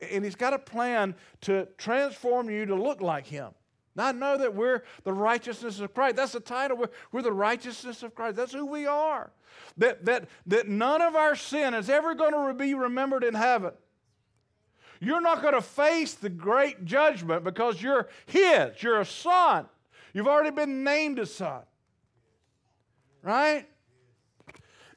And 0.00 0.24
He's 0.24 0.34
got 0.34 0.52
a 0.52 0.58
plan 0.58 1.14
to 1.42 1.68
transform 1.76 2.50
you 2.50 2.66
to 2.66 2.74
look 2.74 3.00
like 3.00 3.26
Him. 3.26 3.50
I 4.00 4.12
know 4.12 4.36
that 4.38 4.54
we're 4.54 4.82
the 5.04 5.12
righteousness 5.12 5.80
of 5.80 5.94
Christ. 5.94 6.16
That's 6.16 6.32
the 6.32 6.40
title. 6.40 6.76
We're, 6.76 6.90
we're 7.12 7.22
the 7.22 7.32
righteousness 7.32 8.02
of 8.02 8.14
Christ. 8.14 8.36
That's 8.36 8.52
who 8.52 8.66
we 8.66 8.86
are. 8.86 9.30
That, 9.76 10.04
that, 10.04 10.28
that 10.46 10.68
none 10.68 11.02
of 11.02 11.16
our 11.16 11.34
sin 11.34 11.74
is 11.74 11.88
ever 11.90 12.14
going 12.14 12.32
to 12.32 12.54
be 12.54 12.74
remembered 12.74 13.24
in 13.24 13.34
heaven. 13.34 13.72
You're 15.00 15.20
not 15.20 15.42
going 15.42 15.54
to 15.54 15.62
face 15.62 16.14
the 16.14 16.30
great 16.30 16.84
judgment 16.84 17.44
because 17.44 17.80
you're 17.80 18.08
His. 18.26 18.82
You're 18.82 19.00
a 19.00 19.06
son. 19.06 19.66
You've 20.12 20.26
already 20.26 20.50
been 20.50 20.82
named 20.82 21.18
a 21.18 21.26
son. 21.26 21.62
Right? 23.22 23.66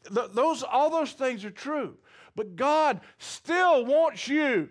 those, 0.10 0.64
all 0.64 0.89
those 0.89 1.12
things 1.14 1.45
are 1.45 1.52
true. 1.52 1.97
But 2.36 2.56
God 2.56 3.02
still 3.20 3.86
wants 3.86 4.28
you 4.28 4.70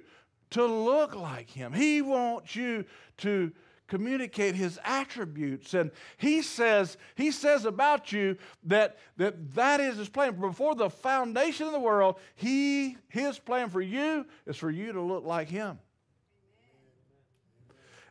to 0.51 0.65
look 0.65 1.15
like 1.15 1.51
Him. 1.51 1.73
He 1.73 2.03
wants 2.03 2.57
you 2.57 2.85
to 3.19 3.53
communicate 3.91 4.55
his 4.55 4.79
attributes. 4.85 5.75
And 5.75 5.91
he 6.17 6.41
says 6.41 6.97
he 7.17 7.31
says 7.31 7.67
about 7.67 8.13
you 8.13 8.39
that 8.65 8.97
that 9.19 9.55
that 9.55 9.81
is 9.81 9.99
his 9.99 10.09
plan. 10.09 10.41
Before 10.41 10.75
the 10.75 10.89
foundation 10.89 11.67
of 11.67 11.73
the 11.73 11.81
world 11.81 12.19
he 12.37 12.97
his 13.09 13.39
plan 13.39 13.69
for 13.69 13.83
you 13.83 14.25
is 14.47 14.57
for 14.57 14.71
you 14.71 14.93
to 14.93 15.03
look 15.03 15.25
like 15.27 15.49
him. 15.49 15.79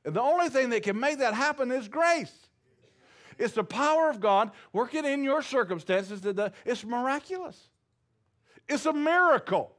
And 0.05 0.13
the 0.13 0.21
only 0.21 0.49
thing 0.49 0.69
that 0.69 0.83
can 0.83 0.99
make 0.99 1.19
that 1.19 1.33
happen 1.33 1.71
is 1.71 1.87
grace. 1.87 2.33
It's 3.37 3.53
the 3.53 3.63
power 3.63 4.09
of 4.09 4.19
god 4.19 4.51
working 4.73 5.05
in 5.05 5.23
your 5.23 5.41
circumstances 5.41 6.21
that 6.21 6.53
it's 6.65 6.83
miraculous. 6.83 7.69
It's 8.67 8.85
a 8.85 8.93
miracle 8.93 9.75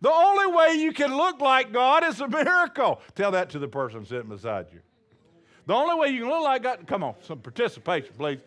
the 0.00 0.10
only 0.10 0.54
way 0.54 0.74
you 0.74 0.92
can 0.92 1.16
look 1.16 1.40
like 1.40 1.72
God 1.72 2.04
is 2.04 2.20
a 2.20 2.28
miracle. 2.28 3.00
Tell 3.14 3.32
that 3.32 3.50
to 3.50 3.58
the 3.58 3.68
person 3.68 4.04
sitting 4.04 4.28
beside 4.28 4.66
you. 4.72 4.80
The 5.66 5.74
only 5.74 6.00
way 6.00 6.08
you 6.08 6.22
can 6.22 6.30
look 6.30 6.44
like 6.44 6.62
God, 6.62 6.86
come 6.86 7.02
on, 7.02 7.14
some 7.20 7.40
participation, 7.40 8.14
please. 8.16 8.40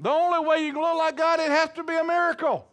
The 0.00 0.10
only 0.10 0.46
way 0.46 0.66
you 0.66 0.72
can 0.72 0.82
look 0.82 0.98
like 0.98 1.16
God, 1.16 1.40
it 1.40 1.50
has 1.50 1.70
to 1.74 1.84
be 1.84 1.94
a 1.94 2.04
miracle. 2.04 2.66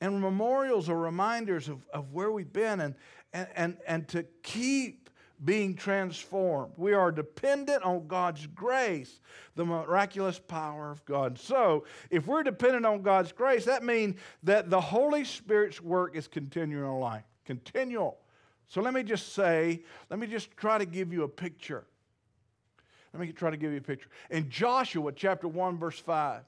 And 0.00 0.20
memorials 0.20 0.88
are 0.88 0.98
reminders 0.98 1.68
of, 1.68 1.84
of 1.92 2.12
where 2.12 2.30
we've 2.30 2.52
been 2.52 2.80
and, 2.80 2.94
and, 3.32 3.48
and, 3.56 3.76
and 3.86 4.08
to 4.08 4.24
keep 4.42 5.05
being 5.44 5.74
transformed. 5.74 6.72
We 6.76 6.94
are 6.94 7.12
dependent 7.12 7.82
on 7.82 8.06
God's 8.06 8.46
grace, 8.46 9.20
the 9.54 9.64
miraculous 9.64 10.38
power 10.38 10.90
of 10.90 11.04
God. 11.04 11.38
So, 11.38 11.84
if 12.10 12.26
we're 12.26 12.42
dependent 12.42 12.86
on 12.86 13.02
God's 13.02 13.32
grace, 13.32 13.64
that 13.66 13.84
means 13.84 14.16
that 14.42 14.70
the 14.70 14.80
Holy 14.80 15.24
Spirit's 15.24 15.80
work 15.80 16.16
is 16.16 16.26
continuing 16.26 16.84
in 16.84 17.00
life. 17.00 17.24
Continual. 17.44 18.18
So, 18.68 18.80
let 18.80 18.94
me 18.94 19.02
just 19.02 19.34
say, 19.34 19.82
let 20.10 20.18
me 20.18 20.26
just 20.26 20.56
try 20.56 20.78
to 20.78 20.86
give 20.86 21.12
you 21.12 21.24
a 21.24 21.28
picture. 21.28 21.84
Let 23.12 23.20
me 23.20 23.32
try 23.32 23.50
to 23.50 23.56
give 23.56 23.72
you 23.72 23.78
a 23.78 23.82
picture. 23.82 24.08
In 24.30 24.48
Joshua 24.48 25.12
chapter 25.12 25.48
1, 25.48 25.78
verse 25.78 25.98
5, 25.98 26.42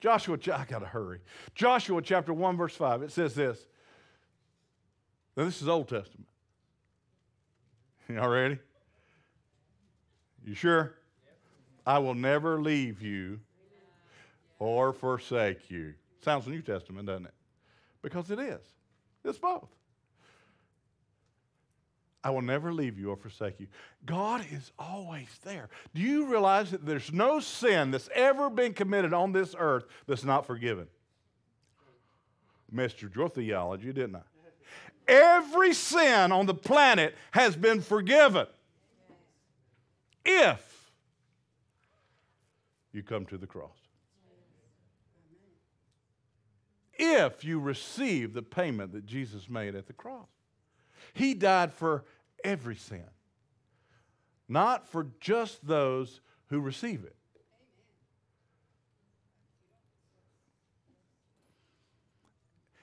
Joshua, 0.00 0.38
I 0.54 0.64
got 0.64 0.78
to 0.78 0.86
hurry. 0.86 1.20
Joshua 1.54 2.00
chapter 2.00 2.32
1, 2.32 2.56
verse 2.56 2.74
5, 2.74 3.02
it 3.02 3.12
says 3.12 3.34
this. 3.34 3.66
Now, 5.36 5.44
this 5.44 5.62
is 5.62 5.68
Old 5.68 5.88
Testament. 5.88 6.26
Y'all 8.08 8.28
ready? 8.28 8.58
You 10.44 10.54
sure? 10.54 10.94
I 11.86 11.98
will 11.98 12.14
never 12.14 12.60
leave 12.60 13.00
you 13.02 13.40
or 14.58 14.92
forsake 14.92 15.70
you. 15.70 15.94
Sounds 16.22 16.46
New 16.46 16.62
Testament, 16.62 17.06
doesn't 17.06 17.26
it? 17.26 17.34
Because 18.02 18.30
it 18.30 18.38
is. 18.38 18.60
It's 19.24 19.38
both. 19.38 19.68
I 22.22 22.30
will 22.30 22.42
never 22.42 22.72
leave 22.72 22.98
you 22.98 23.10
or 23.10 23.16
forsake 23.16 23.60
you. 23.60 23.66
God 24.04 24.44
is 24.50 24.72
always 24.78 25.28
there. 25.42 25.70
Do 25.94 26.02
you 26.02 26.26
realize 26.26 26.70
that 26.70 26.84
there's 26.84 27.10
no 27.12 27.40
sin 27.40 27.90
that's 27.90 28.10
ever 28.14 28.50
been 28.50 28.74
committed 28.74 29.14
on 29.14 29.32
this 29.32 29.54
earth 29.58 29.84
that's 30.06 30.24
not 30.24 30.46
forgiven? 30.46 30.86
Messed 32.70 33.00
your 33.00 33.28
theology, 33.28 33.92
didn't 33.92 34.16
I? 34.16 34.22
Every 35.10 35.74
sin 35.74 36.30
on 36.30 36.46
the 36.46 36.54
planet 36.54 37.16
has 37.32 37.56
been 37.56 37.80
forgiven. 37.82 38.46
If 40.24 40.92
you 42.92 43.02
come 43.02 43.26
to 43.26 43.36
the 43.36 43.46
cross. 43.46 43.76
If 46.94 47.44
you 47.44 47.58
receive 47.58 48.34
the 48.34 48.42
payment 48.42 48.92
that 48.92 49.04
Jesus 49.04 49.48
made 49.48 49.74
at 49.74 49.88
the 49.88 49.92
cross. 49.92 50.28
He 51.12 51.34
died 51.34 51.72
for 51.72 52.04
every 52.44 52.76
sin, 52.76 53.08
not 54.48 54.86
for 54.86 55.08
just 55.18 55.66
those 55.66 56.20
who 56.50 56.60
receive 56.60 57.02
it. 57.04 57.16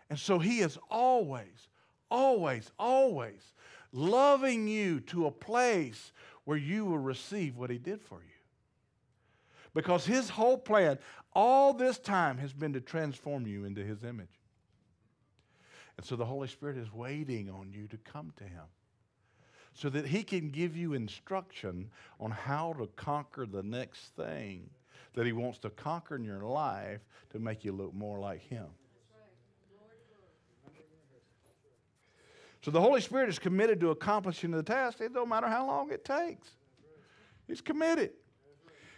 And 0.09 0.19
so 0.19 0.39
he 0.39 0.59
is 0.59 0.77
always, 0.89 1.69
always, 2.09 2.71
always 2.77 3.53
loving 3.91 4.67
you 4.67 4.99
to 4.99 5.25
a 5.27 5.31
place 5.31 6.11
where 6.43 6.57
you 6.57 6.85
will 6.85 6.97
receive 6.97 7.57
what 7.57 7.69
He 7.69 7.77
did 7.77 8.01
for 8.01 8.19
you. 8.19 8.33
Because 9.73 10.05
His 10.05 10.29
whole 10.29 10.57
plan, 10.57 10.97
all 11.33 11.73
this 11.73 11.97
time, 11.97 12.37
has 12.37 12.53
been 12.53 12.73
to 12.73 12.81
transform 12.81 13.47
you 13.47 13.65
into 13.65 13.83
His 13.83 14.03
image. 14.03 14.27
And 15.97 16.05
so 16.05 16.15
the 16.15 16.25
Holy 16.25 16.47
Spirit 16.47 16.77
is 16.77 16.93
waiting 16.93 17.49
on 17.49 17.71
you 17.71 17.87
to 17.87 17.97
come 17.97 18.31
to 18.37 18.43
Him 18.43 18.65
so 19.73 19.89
that 19.89 20.07
He 20.07 20.23
can 20.23 20.49
give 20.49 20.75
you 20.75 20.93
instruction 20.93 21.89
on 22.19 22.31
how 22.31 22.73
to 22.73 22.87
conquer 22.95 23.45
the 23.45 23.63
next 23.63 24.15
thing 24.15 24.69
that 25.13 25.25
He 25.25 25.33
wants 25.33 25.59
to 25.59 25.69
conquer 25.69 26.15
in 26.15 26.23
your 26.23 26.43
life 26.43 27.01
to 27.31 27.39
make 27.39 27.65
you 27.65 27.71
look 27.71 27.93
more 27.93 28.19
like 28.19 28.41
Him. 28.41 28.67
So 32.61 32.71
the 32.71 32.81
Holy 32.81 33.01
Spirit 33.01 33.29
is 33.29 33.39
committed 33.39 33.79
to 33.81 33.91
accomplishing 33.91 34.51
the 34.51 34.63
task. 34.63 34.99
It 35.01 35.13
don't 35.13 35.29
matter 35.29 35.47
how 35.47 35.67
long 35.67 35.91
it 35.91 36.03
takes. 36.03 36.49
He's 37.47 37.61
committed. 37.61 38.11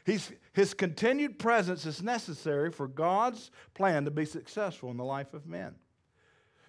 He's, 0.05 0.31
his 0.53 0.73
continued 0.73 1.37
presence 1.37 1.85
is 1.85 2.01
necessary 2.01 2.71
for 2.71 2.87
God's 2.87 3.51
plan 3.75 4.05
to 4.05 4.11
be 4.11 4.25
successful 4.25 4.89
in 4.89 4.97
the 4.97 5.03
life 5.03 5.33
of 5.33 5.45
men. 5.45 5.75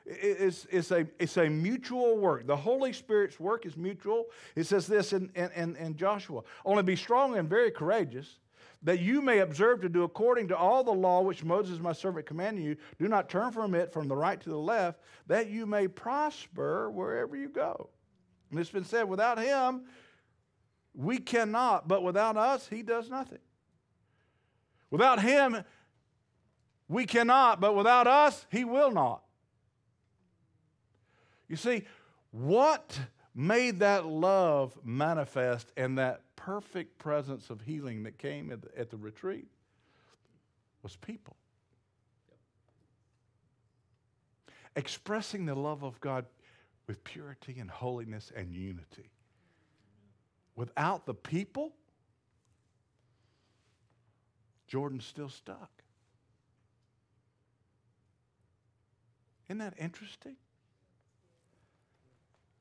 It's, 0.04 0.66
it's, 0.70 0.90
a, 0.90 1.06
it's 1.18 1.36
a 1.36 1.48
mutual 1.48 2.18
work. 2.18 2.46
The 2.46 2.56
Holy 2.56 2.92
Spirit's 2.92 3.38
work 3.38 3.64
is 3.64 3.76
mutual. 3.76 4.26
It 4.56 4.64
says 4.64 4.86
this 4.86 5.12
in, 5.12 5.30
in, 5.34 5.76
in 5.76 5.96
Joshua 5.96 6.42
Only 6.64 6.82
be 6.82 6.96
strong 6.96 7.38
and 7.38 7.48
very 7.48 7.70
courageous 7.70 8.39
that 8.82 9.00
you 9.00 9.20
may 9.20 9.40
observe 9.40 9.82
to 9.82 9.88
do 9.88 10.04
according 10.04 10.48
to 10.48 10.56
all 10.56 10.82
the 10.82 10.90
law 10.90 11.20
which 11.20 11.44
Moses 11.44 11.78
my 11.78 11.92
servant 11.92 12.26
commanded 12.26 12.64
you. 12.64 12.76
Do 12.98 13.08
not 13.08 13.28
turn 13.28 13.52
from 13.52 13.74
it 13.74 13.92
from 13.92 14.08
the 14.08 14.16
right 14.16 14.40
to 14.40 14.48
the 14.48 14.58
left, 14.58 15.00
that 15.26 15.50
you 15.50 15.66
may 15.66 15.86
prosper 15.86 16.90
wherever 16.90 17.36
you 17.36 17.48
go. 17.48 17.90
And 18.50 18.58
it's 18.58 18.70
been 18.70 18.84
said, 18.84 19.04
without 19.04 19.38
him, 19.38 19.82
we 20.94 21.18
cannot, 21.18 21.88
but 21.88 22.02
without 22.02 22.36
us, 22.36 22.66
he 22.68 22.82
does 22.82 23.10
nothing. 23.10 23.38
Without 24.90 25.22
him, 25.22 25.62
we 26.88 27.06
cannot, 27.06 27.60
but 27.60 27.76
without 27.76 28.06
us, 28.06 28.46
he 28.50 28.64
will 28.64 28.90
not. 28.90 29.22
You 31.48 31.56
see, 31.56 31.84
what 32.30 32.98
made 33.34 33.80
that 33.80 34.06
love 34.06 34.76
manifest 34.84 35.72
and 35.76 35.98
that 35.98 36.22
perfect 36.50 36.98
presence 36.98 37.48
of 37.48 37.60
healing 37.60 38.02
that 38.02 38.18
came 38.18 38.50
at 38.50 38.60
the, 38.60 38.76
at 38.76 38.90
the 38.90 38.96
retreat 38.96 39.46
was 40.82 40.96
people. 40.96 41.36
Expressing 44.74 45.46
the 45.46 45.54
love 45.54 45.84
of 45.84 46.00
God 46.00 46.26
with 46.88 47.04
purity 47.04 47.60
and 47.60 47.70
holiness 47.70 48.32
and 48.34 48.52
unity. 48.52 49.12
Without 50.56 51.06
the 51.06 51.14
people, 51.14 51.72
Jordan's 54.66 55.06
still 55.06 55.28
stuck. 55.28 55.70
Isn't 59.48 59.58
that 59.58 59.74
interesting? 59.78 60.34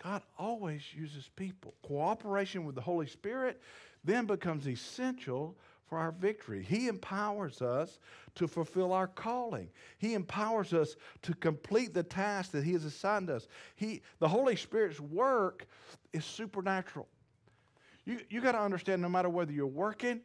God 0.01 0.21
always 0.37 0.81
uses 0.93 1.29
people. 1.35 1.73
Cooperation 1.83 2.65
with 2.65 2.75
the 2.75 2.81
Holy 2.81 3.07
Spirit 3.07 3.61
then 4.03 4.25
becomes 4.25 4.67
essential 4.67 5.57
for 5.87 5.97
our 5.97 6.11
victory. 6.11 6.63
He 6.63 6.87
empowers 6.87 7.61
us 7.61 7.99
to 8.35 8.47
fulfill 8.47 8.93
our 8.93 9.07
calling. 9.07 9.69
He 9.97 10.13
empowers 10.13 10.73
us 10.73 10.95
to 11.23 11.33
complete 11.33 11.93
the 11.93 12.03
task 12.03 12.51
that 12.51 12.63
He 12.63 12.73
has 12.73 12.85
assigned 12.85 13.29
us. 13.29 13.47
He, 13.75 14.01
the 14.19 14.27
Holy 14.27 14.55
Spirit's 14.55 14.99
work 14.99 15.67
is 16.13 16.23
supernatural. 16.23 17.07
You, 18.05 18.19
you 18.29 18.41
got 18.41 18.53
to 18.53 18.61
understand 18.61 19.01
no 19.01 19.09
matter 19.09 19.29
whether 19.29 19.51
you're 19.51 19.67
working 19.67 20.21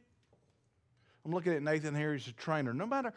I'm 1.25 1.33
looking 1.33 1.55
at 1.55 1.63
Nathan 1.63 1.95
here. 1.95 2.13
He's 2.13 2.29
a 2.29 2.33
trainer. 2.33 2.75
No 2.75 2.87
matter 2.87 3.15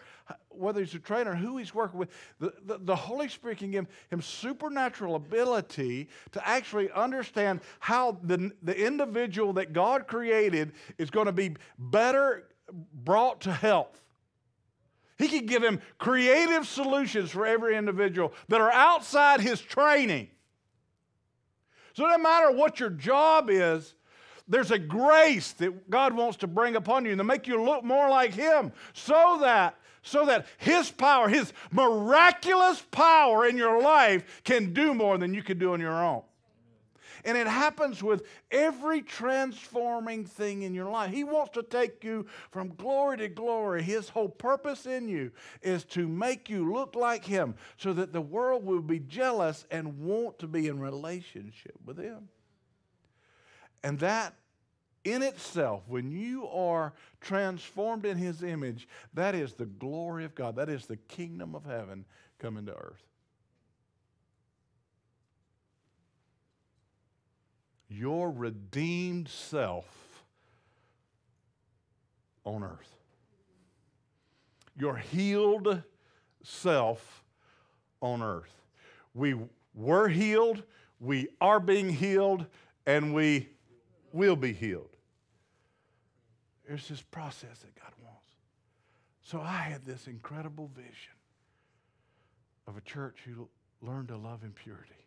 whether 0.49 0.79
he's 0.79 0.95
a 0.95 0.99
trainer, 0.99 1.35
who 1.35 1.57
he's 1.57 1.73
working 1.73 1.99
with, 1.99 2.09
the, 2.39 2.53
the, 2.65 2.77
the, 2.79 2.95
Holy 2.95 3.27
Spirit 3.27 3.57
can 3.57 3.71
give 3.71 3.85
him 4.09 4.21
supernatural 4.21 5.15
ability 5.15 6.07
to 6.31 6.47
actually 6.47 6.89
understand 6.91 7.59
how 7.81 8.17
the, 8.23 8.51
the 8.63 8.75
individual 8.75 9.53
that 9.53 9.73
God 9.73 10.07
created 10.07 10.71
is 10.97 11.09
going 11.09 11.25
to 11.25 11.33
be 11.33 11.57
better 11.77 12.47
brought 12.93 13.41
to 13.41 13.51
health. 13.51 14.01
He 15.17 15.27
can 15.27 15.45
give 15.45 15.63
him 15.63 15.81
creative 15.97 16.65
solutions 16.65 17.31
for 17.31 17.45
every 17.45 17.75
individual 17.75 18.33
that 18.47 18.61
are 18.61 18.71
outside 18.71 19.41
his 19.41 19.59
training. 19.59 20.29
So, 21.93 22.05
no 22.05 22.17
matter 22.19 22.51
what 22.51 22.79
your 22.79 22.91
job 22.91 23.49
is, 23.49 23.95
there's 24.47 24.71
a 24.71 24.79
grace 24.79 25.51
that 25.53 25.89
God 25.89 26.13
wants 26.13 26.37
to 26.37 26.47
bring 26.47 26.75
upon 26.75 27.05
you 27.05 27.11
and 27.11 27.19
to 27.19 27.23
make 27.23 27.47
you 27.47 27.61
look 27.61 27.83
more 27.83 28.09
like 28.09 28.33
Him 28.33 28.71
so 28.93 29.39
that, 29.41 29.77
so 30.01 30.25
that 30.25 30.47
His 30.57 30.89
power, 30.89 31.27
His 31.27 31.51
miraculous 31.71 32.81
power 32.91 33.45
in 33.45 33.57
your 33.57 33.81
life 33.81 34.41
can 34.43 34.73
do 34.73 34.93
more 34.93 35.17
than 35.17 35.33
you 35.33 35.43
could 35.43 35.59
do 35.59 35.73
on 35.73 35.79
your 35.79 36.03
own. 36.03 36.23
And 37.25 37.37
it 37.37 37.47
happens 37.47 38.01
with 38.01 38.25
every 38.51 39.01
transforming 39.01 40.23
thing 40.23 40.61
in 40.61 40.73
your 40.73 40.89
life. 40.89 41.11
He 41.11 41.25
wants 41.25 41.51
to 41.55 41.63
take 41.63 42.01
you 42.01 42.25
from 42.51 42.73
glory 42.75 43.17
to 43.17 43.27
glory. 43.27 43.83
His 43.83 44.07
whole 44.07 44.29
purpose 44.29 44.85
in 44.85 45.09
you 45.09 45.31
is 45.61 45.83
to 45.85 46.07
make 46.07 46.49
you 46.49 46.71
look 46.71 46.95
like 46.95 47.25
Him 47.25 47.55
so 47.75 47.91
that 47.93 48.13
the 48.13 48.21
world 48.21 48.65
will 48.65 48.81
be 48.81 48.99
jealous 48.99 49.65
and 49.71 49.99
want 49.99 50.39
to 50.39 50.47
be 50.47 50.69
in 50.69 50.79
relationship 50.79 51.75
with 51.85 51.97
Him. 51.97 52.29
And 53.83 53.99
that 53.99 54.33
in 55.03 55.23
itself, 55.23 55.83
when 55.87 56.11
you 56.11 56.47
are 56.47 56.93
transformed 57.21 58.05
in 58.05 58.17
His 58.17 58.43
image, 58.43 58.87
that 59.13 59.35
is 59.35 59.53
the 59.53 59.65
glory 59.65 60.25
of 60.25 60.35
God. 60.35 60.55
That 60.57 60.69
is 60.69 60.85
the 60.85 60.97
kingdom 60.97 61.55
of 61.55 61.63
heaven 61.63 62.05
coming 62.39 62.65
to 62.65 62.73
earth. 62.73 63.03
Your 67.89 68.29
redeemed 68.29 69.29
self 69.29 69.87
on 72.43 72.63
earth. 72.63 72.95
Your 74.77 74.97
healed 74.97 75.83
self 76.43 77.23
on 78.01 78.21
earth. 78.21 78.53
We 79.13 79.35
were 79.73 80.09
healed, 80.09 80.63
we 80.99 81.29
are 81.39 81.59
being 81.59 81.89
healed, 81.89 82.45
and 82.85 83.13
we 83.13 83.49
will 84.13 84.35
be 84.35 84.53
healed. 84.53 84.95
There's 86.67 86.87
this 86.87 87.01
process 87.01 87.59
that 87.59 87.75
God 87.75 87.93
wants. 88.03 88.31
So 89.21 89.39
I 89.41 89.57
had 89.57 89.85
this 89.85 90.07
incredible 90.07 90.69
vision 90.75 91.13
of 92.67 92.77
a 92.77 92.81
church 92.81 93.19
who 93.25 93.47
learned 93.81 94.09
to 94.09 94.17
love 94.17 94.43
in 94.43 94.51
purity, 94.51 95.05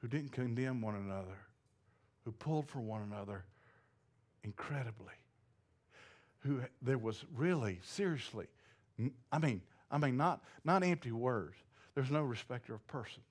who 0.00 0.08
didn't 0.08 0.32
condemn 0.32 0.80
one 0.80 0.96
another, 0.96 1.38
who 2.24 2.32
pulled 2.32 2.68
for 2.68 2.80
one 2.80 3.02
another 3.02 3.44
incredibly, 4.44 5.14
who 6.40 6.60
there 6.80 6.98
was 6.98 7.24
really, 7.36 7.78
seriously, 7.84 8.46
I 9.30 9.38
mean, 9.38 9.62
I 9.90 9.98
mean, 9.98 10.16
not, 10.16 10.42
not 10.64 10.82
empty 10.82 11.12
words. 11.12 11.56
There's 11.94 12.10
no 12.10 12.22
respecter 12.22 12.74
of 12.74 12.86
persons. 12.86 13.24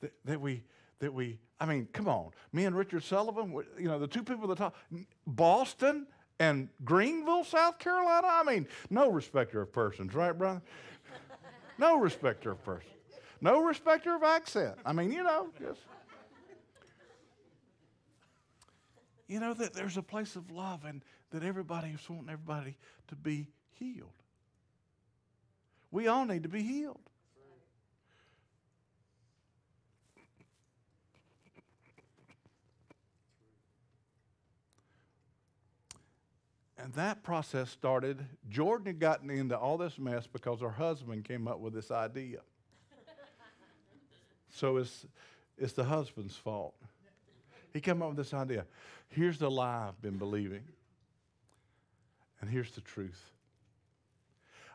That, 0.00 0.12
that 0.24 0.40
we, 0.40 0.62
that 1.00 1.12
we, 1.12 1.38
I 1.60 1.66
mean, 1.66 1.88
come 1.92 2.08
on. 2.08 2.30
Me 2.52 2.64
and 2.64 2.74
Richard 2.74 3.02
Sullivan, 3.04 3.52
you 3.78 3.86
know, 3.86 3.98
the 3.98 4.06
two 4.06 4.22
people 4.22 4.48
that 4.48 4.58
talk, 4.58 4.74
Boston 5.26 6.06
and 6.38 6.70
Greenville, 6.84 7.44
South 7.44 7.78
Carolina. 7.78 8.26
I 8.26 8.42
mean, 8.44 8.66
no 8.88 9.10
respecter 9.10 9.60
of 9.60 9.72
persons, 9.72 10.14
right, 10.14 10.32
brother? 10.32 10.62
No 11.78 11.98
respecter 11.98 12.52
of 12.52 12.64
persons. 12.64 12.90
No 13.42 13.62
respecter 13.62 14.14
of 14.14 14.22
accent. 14.22 14.76
I 14.84 14.92
mean, 14.92 15.12
you 15.12 15.22
know, 15.22 15.48
just. 15.58 15.80
You 19.28 19.38
know 19.38 19.54
that 19.54 19.74
there's 19.74 19.96
a 19.96 20.02
place 20.02 20.34
of 20.34 20.50
love 20.50 20.84
and 20.84 21.02
that 21.30 21.44
everybody 21.44 21.90
is 21.90 22.10
wanting 22.10 22.30
everybody 22.30 22.76
to 23.08 23.16
be 23.16 23.46
healed. 23.70 24.10
We 25.92 26.08
all 26.08 26.24
need 26.24 26.42
to 26.42 26.48
be 26.48 26.62
healed. 26.62 27.00
And 36.82 36.94
that 36.94 37.22
process 37.22 37.70
started. 37.70 38.24
Jordan 38.48 38.86
had 38.86 38.98
gotten 38.98 39.28
into 39.30 39.56
all 39.56 39.76
this 39.76 39.98
mess 39.98 40.26
because 40.26 40.60
her 40.60 40.70
husband 40.70 41.24
came 41.24 41.46
up 41.46 41.60
with 41.60 41.74
this 41.74 41.90
idea. 41.90 42.38
so 44.50 44.78
it's, 44.78 45.06
it's 45.58 45.74
the 45.74 45.84
husband's 45.84 46.36
fault. 46.36 46.74
He 47.72 47.80
came 47.80 48.02
up 48.02 48.08
with 48.08 48.16
this 48.16 48.32
idea. 48.32 48.64
Here's 49.08 49.38
the 49.38 49.50
lie 49.50 49.88
I've 49.88 50.00
been 50.00 50.16
believing, 50.16 50.62
and 52.40 52.48
here's 52.48 52.70
the 52.72 52.80
truth. 52.80 53.30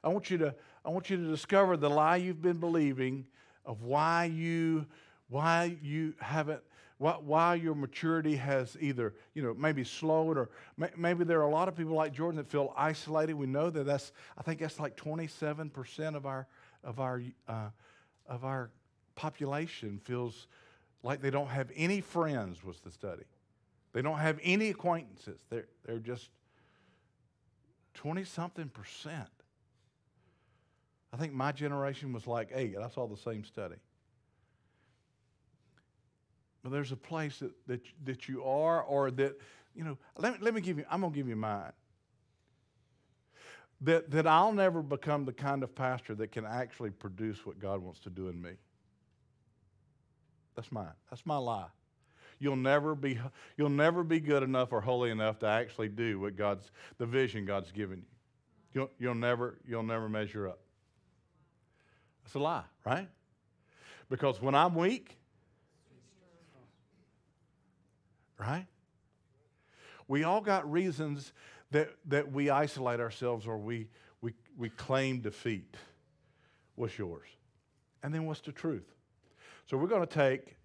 I 0.04 0.10
want 0.10 0.30
you 0.30 0.38
to, 0.38 0.56
I 0.86 0.90
want 0.90 1.10
you 1.10 1.18
to 1.18 1.28
discover 1.28 1.76
the 1.76 1.90
lie 1.90 2.18
you've 2.18 2.42
been 2.42 2.60
believing 2.60 3.26
of 3.66 3.82
why 3.82 4.26
you, 4.26 4.86
why 5.30 5.76
you 5.82 6.14
haven't 6.20 6.62
why 6.98 7.56
your 7.56 7.76
maturity 7.76 8.38
has 8.38 8.78
either, 8.80 9.14
you 9.34 9.44
know, 9.44 9.54
maybe 9.54 9.84
slowed 9.84 10.38
or 10.38 10.50
maybe 10.96 11.26
there 11.26 11.40
are 11.40 11.48
a 11.48 11.52
lot 11.52 11.68
of 11.68 11.76
people 11.76 11.94
like 11.94 12.14
Jordan 12.14 12.38
that 12.38 12.50
feel 12.50 12.74
isolated. 12.78 13.34
We 13.34 13.48
know 13.48 13.70
that 13.70 13.86
that's, 13.86 14.14
I 14.38 14.44
think 14.44 14.62
that's 14.62 14.80
like 14.80 14.96
27% 14.96 16.16
of 16.16 16.26
our, 16.26 16.48
of 16.84 17.00
our, 17.00 17.22
uh, 17.48 17.70
of 18.28 18.46
our 18.46 18.70
population 19.16 20.00
feels 20.04 20.48
like 21.04 21.22
they 21.22 21.30
don't 21.30 21.50
have 21.50 21.70
any 21.76 22.00
friends 22.00 22.64
was 22.64 22.80
the 22.80 22.92
study. 22.92 23.24
They 23.92 24.02
don't 24.02 24.18
have 24.18 24.40
any 24.42 24.70
acquaintances. 24.70 25.40
They're, 25.50 25.68
they're 25.86 26.00
just 26.00 26.30
20 27.96 28.24
something 28.24 28.70
percent. 28.70 29.30
I 31.14 31.18
think 31.18 31.34
my 31.34 31.52
generation 31.52 32.14
was 32.14 32.28
like 32.28 32.52
eight. 32.54 32.76
I 32.78 32.90
saw 32.90 33.08
the 33.08 33.18
same 33.18 33.44
study. 33.44 33.76
But 36.66 36.72
there's 36.72 36.92
a 36.92 36.98
place 36.98 37.38
that, 37.42 37.52
that, 37.68 37.82
that 38.06 38.28
you 38.28 38.44
are, 38.44 38.82
or 38.82 39.12
that, 39.12 39.40
you 39.76 39.84
know, 39.84 40.00
let 40.18 40.34
me, 40.34 40.40
let 40.42 40.56
me 40.56 40.62
give 40.62 40.80
you, 40.80 40.86
I'm 40.90 41.02
going 41.02 41.14
to 41.14 41.16
give 41.16 41.28
you 41.28 41.36
mine. 41.36 41.72
That, 43.82 44.10
that 44.10 44.26
I'll 44.26 44.52
never 44.52 44.82
become 44.82 45.26
the 45.26 45.32
kind 45.32 45.62
of 45.62 45.76
pastor 45.76 46.16
that 46.16 46.32
can 46.32 46.44
actually 46.44 46.90
produce 46.90 47.46
what 47.46 47.60
God 47.60 47.84
wants 47.84 48.00
to 48.00 48.10
do 48.10 48.30
in 48.30 48.42
me. 48.42 48.54
That's 50.56 50.72
mine. 50.72 50.90
That's 51.12 51.24
my 51.24 51.38
lie. 51.38 51.68
You'll 52.40 52.56
never 52.56 52.96
be, 52.96 53.20
you'll 53.58 53.70
never 53.70 54.04
be 54.04 54.20
good 54.20 54.42
enough 54.42 54.74
or 54.74 54.82
holy 54.82 55.12
enough 55.12 55.38
to 55.42 55.46
actually 55.46 55.90
do 55.90 56.20
what 56.20 56.36
God's, 56.36 56.72
the 56.98 57.06
vision 57.06 57.46
God's 57.46 57.72
given 57.72 58.00
you. 58.00 58.08
You'll, 58.74 58.90
you'll, 58.98 59.14
never, 59.14 59.60
you'll 59.68 59.84
never 59.84 60.10
measure 60.10 60.48
up. 60.48 60.62
That's 62.24 62.34
a 62.34 62.40
lie, 62.40 62.64
right? 62.84 63.08
Because 64.10 64.42
when 64.42 64.56
I'm 64.56 64.74
weak, 64.74 65.20
right? 68.38 68.66
We 70.08 70.24
all 70.24 70.42
got 70.42 70.70
reasons 70.72 71.34
that, 71.72 71.90
that 72.06 72.32
we 72.32 72.50
isolate 72.50 73.00
ourselves 73.00 73.48
or 73.48 73.58
we, 73.58 73.88
we, 74.22 74.34
we 74.58 74.70
claim 74.70 75.22
defeat. 75.22 75.76
What's 76.76 76.98
yours? 76.98 77.28
And 78.04 78.14
then 78.14 78.26
what's 78.26 78.42
the 78.42 78.52
truth? 78.52 78.94
So 79.66 79.78
we're 79.78 79.88
going 79.88 80.06
to 80.06 80.14
take 80.14 80.58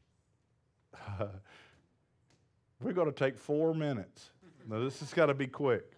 uh, 0.95 1.27
we're 2.83 2.93
going 2.93 3.13
to 3.13 3.19
take 3.19 3.39
four 3.39 3.75
minutes. 3.75 4.31
Now 4.69 4.81
this 4.81 5.01
has 5.01 5.13
got 5.13 5.27
to 5.27 5.35
be 5.35 5.47
quick 5.47 5.93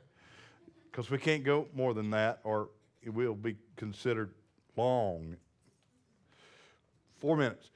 because 0.91 1.11
we 1.11 1.19
can't 1.19 1.45
go 1.45 1.69
more 1.75 1.95
than 1.95 2.11
that 2.11 2.41
or 2.45 2.71
it 3.03 3.11
will 3.11 3.35
be 3.35 3.57
considered 3.77 4.33
long. 4.77 5.37
Four 7.17 7.37
minutes. 7.37 7.71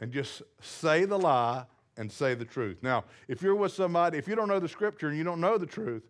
And 0.00 0.12
just 0.12 0.42
say 0.60 1.04
the 1.04 1.18
lie 1.18 1.64
and 1.96 2.10
say 2.10 2.34
the 2.34 2.44
truth. 2.44 2.78
Now, 2.82 3.04
if 3.28 3.42
you're 3.42 3.54
with 3.54 3.72
somebody, 3.72 4.18
if 4.18 4.28
you 4.28 4.34
don't 4.34 4.48
know 4.48 4.60
the 4.60 4.68
scripture 4.68 5.08
and 5.08 5.16
you 5.16 5.24
don't 5.24 5.40
know 5.40 5.58
the 5.58 5.66
truth, 5.66 6.02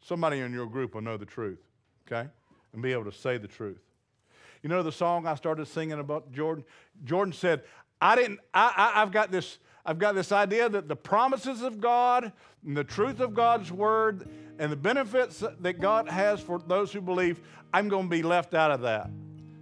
somebody 0.00 0.40
in 0.40 0.52
your 0.52 0.66
group 0.66 0.94
will 0.94 1.02
know 1.02 1.16
the 1.16 1.26
truth, 1.26 1.58
okay? 2.06 2.28
And 2.72 2.82
be 2.82 2.92
able 2.92 3.04
to 3.04 3.12
say 3.12 3.38
the 3.38 3.48
truth. 3.48 3.80
You 4.62 4.68
know 4.68 4.82
the 4.82 4.92
song 4.92 5.26
I 5.26 5.34
started 5.34 5.66
singing 5.66 5.98
about 5.98 6.32
Jordan? 6.32 6.64
Jordan 7.04 7.32
said, 7.32 7.62
I 8.00 8.16
didn't, 8.16 8.40
I, 8.54 8.92
I, 8.94 9.00
have 9.00 9.12
got 9.12 9.30
this, 9.30 9.58
I've 9.84 9.98
got 9.98 10.14
this 10.14 10.32
idea 10.32 10.68
that 10.68 10.88
the 10.88 10.96
promises 10.96 11.62
of 11.62 11.80
God 11.80 12.32
and 12.64 12.76
the 12.76 12.84
truth 12.84 13.20
of 13.20 13.34
God's 13.34 13.72
word 13.72 14.28
and 14.58 14.70
the 14.70 14.76
benefits 14.76 15.42
that 15.60 15.80
God 15.80 16.08
has 16.08 16.40
for 16.40 16.58
those 16.60 16.92
who 16.92 17.00
believe, 17.00 17.40
I'm 17.74 17.88
going 17.88 18.04
to 18.04 18.10
be 18.10 18.22
left 18.22 18.54
out 18.54 18.70
of 18.70 18.82
that. 18.82 19.10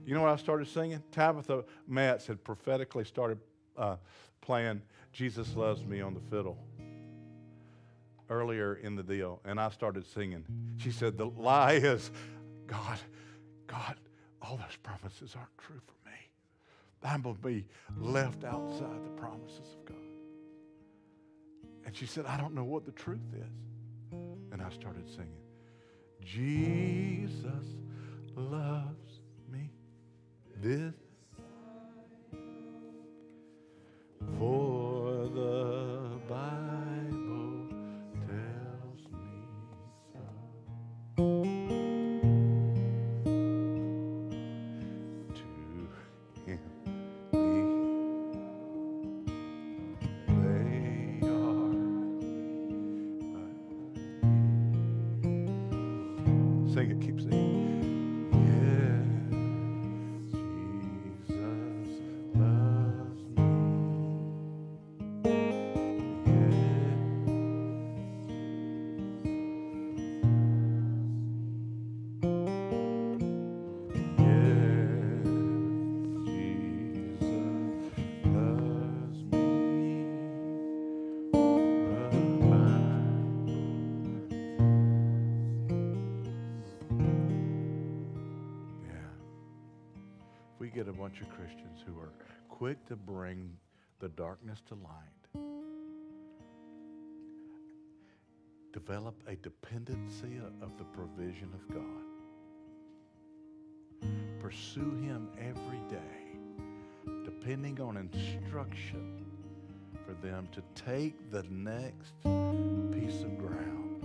You 0.05 0.15
know 0.15 0.23
what 0.23 0.31
I 0.31 0.37
started 0.37 0.69
singing? 0.69 1.03
Tabitha 1.13 1.65
Metz 1.87 2.27
had 2.27 2.43
prophetically 2.43 3.05
started 3.05 3.39
uh, 3.77 3.97
playing 4.41 4.83
Jesus 5.13 5.55
Loves 5.57 5.85
Me 5.85 6.01
on 6.01 6.15
the 6.15 6.21
fiddle 6.21 6.59
earlier 8.29 8.75
in 8.77 8.95
the 8.95 9.03
deal, 9.03 9.41
and 9.45 9.61
I 9.61 9.71
started 9.71 10.07
singing. 10.07 10.45
She 10.77 10.91
said, 10.91 11.19
The 11.19 11.27
lie 11.27 11.73
is, 11.73 12.11
God, 12.67 12.99
God, 13.67 13.97
all 14.41 14.57
those 14.57 14.77
promises 14.83 15.35
aren't 15.37 15.59
true 15.59 15.81
for 15.85 16.09
me. 16.09 16.17
I'm 17.03 17.23
going 17.23 17.37
to 17.37 17.43
be 17.43 17.67
left 17.99 18.45
outside 18.45 19.05
the 19.05 19.11
promises 19.11 19.75
of 19.79 19.85
God. 19.87 19.97
And 21.85 21.97
she 21.97 22.07
said, 22.07 22.27
I 22.27 22.37
don't 22.37 22.55
know 22.55 22.65
what 22.65 22.85
the 22.85 22.93
truth 22.93 23.35
is. 23.35 24.13
And 24.53 24.63
I 24.63 24.71
started 24.71 25.09
singing, 25.09 25.43
Jesus 26.23 27.45
loves 28.37 29.21
me. 29.51 29.71
This 30.61 30.95
bunch 91.11 91.23
of 91.23 91.29
Christians 91.31 91.83
who 91.85 91.99
are 91.99 92.13
quick 92.49 92.87
to 92.87 92.95
bring 92.95 93.51
the 93.99 94.09
darkness 94.11 94.61
to 94.69 94.75
light, 94.75 95.43
develop 98.73 99.15
a 99.27 99.35
dependency 99.37 100.39
of 100.63 100.79
the 100.79 100.85
provision 100.85 101.49
of 101.53 101.69
God, 101.75 102.05
pursue 104.41 104.95
Him 105.03 105.29
every 105.41 105.81
day, 105.89 106.37
depending 107.25 107.81
on 107.81 107.97
instruction 107.97 109.25
for 110.07 110.15
them 110.25 110.49
to 110.53 110.63
take 110.81 111.33
the 111.33 111.43
next 111.51 112.13
piece 112.93 113.23
of 113.23 113.37
ground 113.37 114.05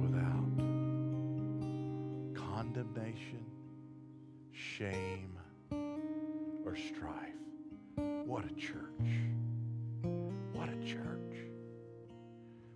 without 0.00 0.56
condemnation, 2.34 3.44
shame, 4.78 5.38
or 6.64 6.74
strife. 6.74 7.30
What 8.26 8.44
a 8.44 8.54
church! 8.54 9.20
What 10.52 10.68
a 10.68 10.84
church! 10.84 11.36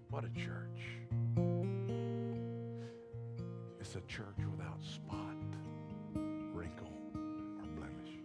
What 0.09 0.25
a 0.25 0.29
church! 0.39 0.81
It's 3.81 3.97
a 3.97 4.01
church 4.03 4.27
without 4.49 4.81
spot, 4.81 5.35
wrinkle, 6.15 6.93
or 7.17 7.67
blemish. 7.75 8.21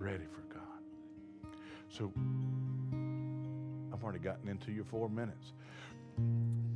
Ready 0.00 0.24
for 0.24 0.42
God. 0.52 1.54
So, 1.88 2.12
I've 3.92 4.02
already 4.02 4.18
gotten 4.18 4.48
into 4.48 4.72
your 4.72 4.84
four 4.84 5.08
minutes. 5.08 5.52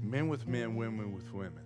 Men 0.02 0.28
with 0.28 0.46
men, 0.46 0.76
women 0.76 1.12
with 1.12 1.32
women. 1.34 1.63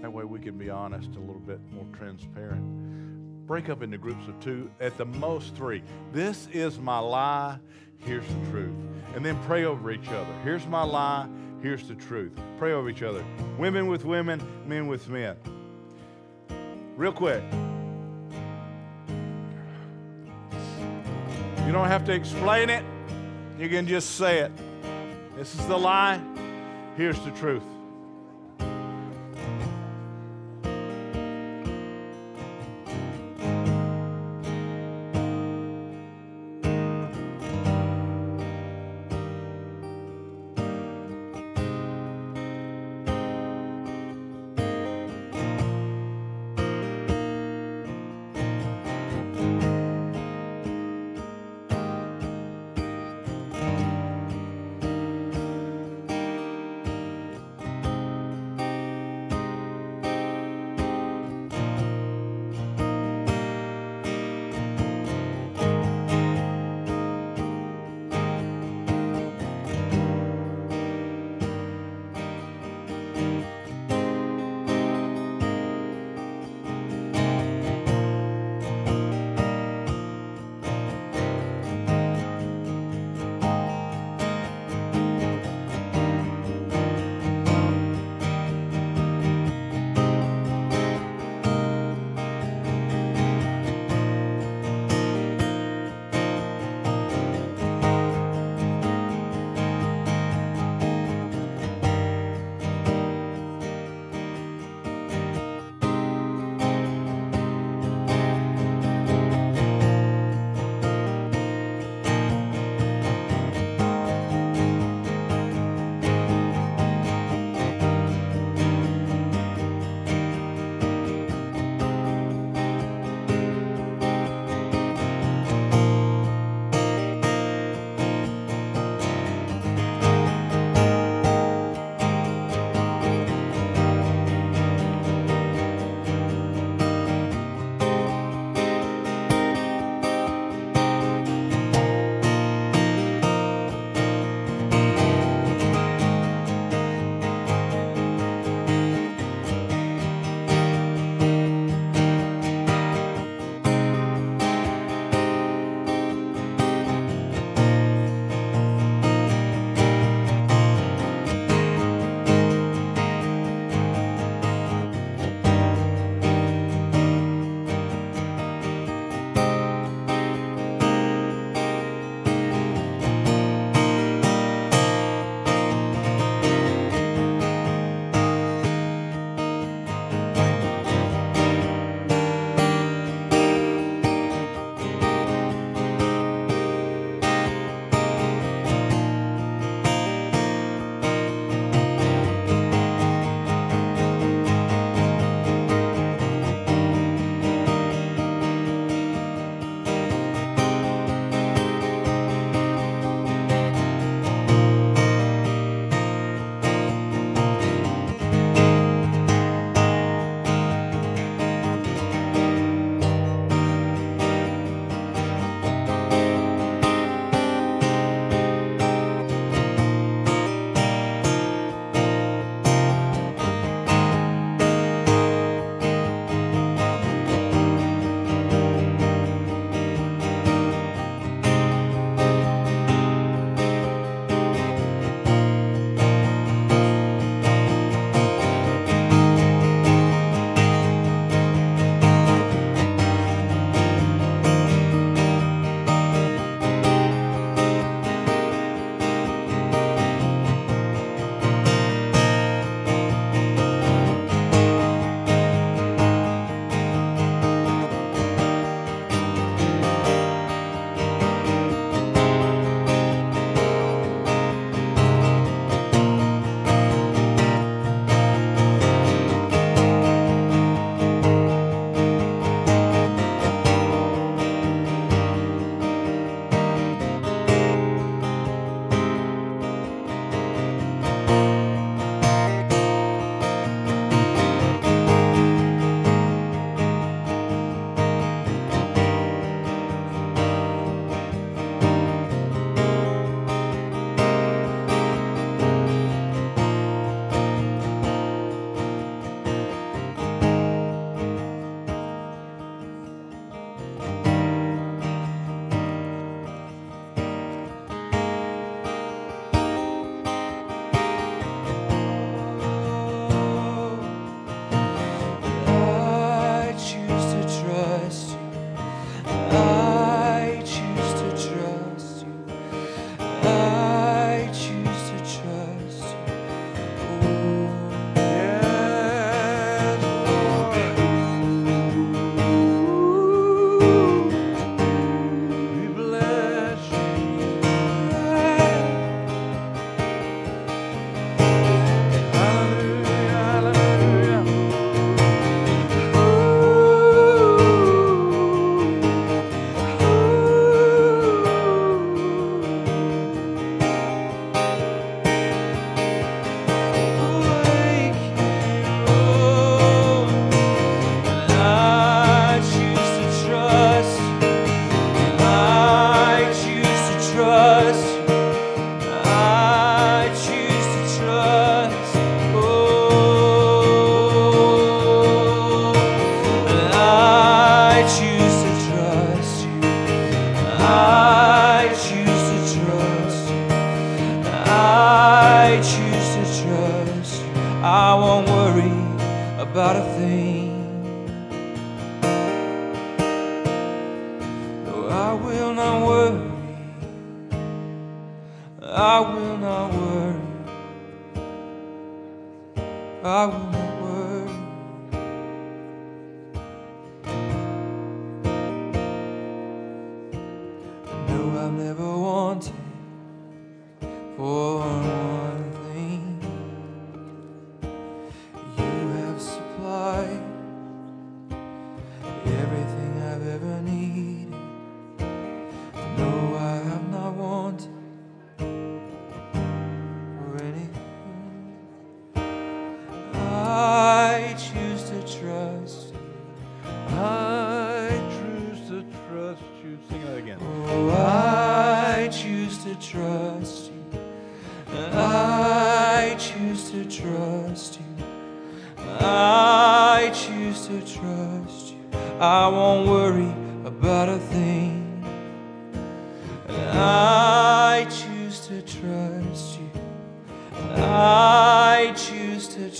That 0.00 0.12
way 0.12 0.24
we 0.24 0.38
can 0.38 0.56
be 0.56 0.70
honest, 0.70 1.10
a 1.16 1.20
little 1.20 1.42
bit 1.46 1.60
more 1.72 1.84
transparent. 1.96 3.46
Break 3.46 3.68
up 3.68 3.82
into 3.82 3.98
groups 3.98 4.26
of 4.28 4.40
two, 4.40 4.70
at 4.80 4.96
the 4.96 5.04
most 5.04 5.54
three. 5.54 5.82
This 6.12 6.48
is 6.52 6.78
my 6.78 6.98
lie, 6.98 7.58
here's 7.98 8.26
the 8.26 8.50
truth. 8.50 8.74
And 9.14 9.24
then 9.24 9.38
pray 9.44 9.64
over 9.64 9.90
each 9.90 10.08
other. 10.08 10.32
Here's 10.42 10.66
my 10.66 10.84
lie, 10.84 11.28
here's 11.62 11.86
the 11.86 11.96
truth. 11.96 12.32
Pray 12.58 12.72
over 12.72 12.88
each 12.88 13.02
other. 13.02 13.24
Women 13.58 13.88
with 13.88 14.04
women, 14.04 14.40
men 14.66 14.86
with 14.86 15.08
men. 15.08 15.36
Real 16.96 17.12
quick. 17.12 17.42
You 21.66 21.72
don't 21.72 21.88
have 21.88 22.04
to 22.06 22.12
explain 22.12 22.70
it, 22.70 22.84
you 23.58 23.68
can 23.68 23.86
just 23.86 24.16
say 24.16 24.38
it. 24.38 24.52
This 25.36 25.54
is 25.54 25.66
the 25.66 25.76
lie, 25.76 26.20
here's 26.96 27.20
the 27.20 27.30
truth. 27.32 27.62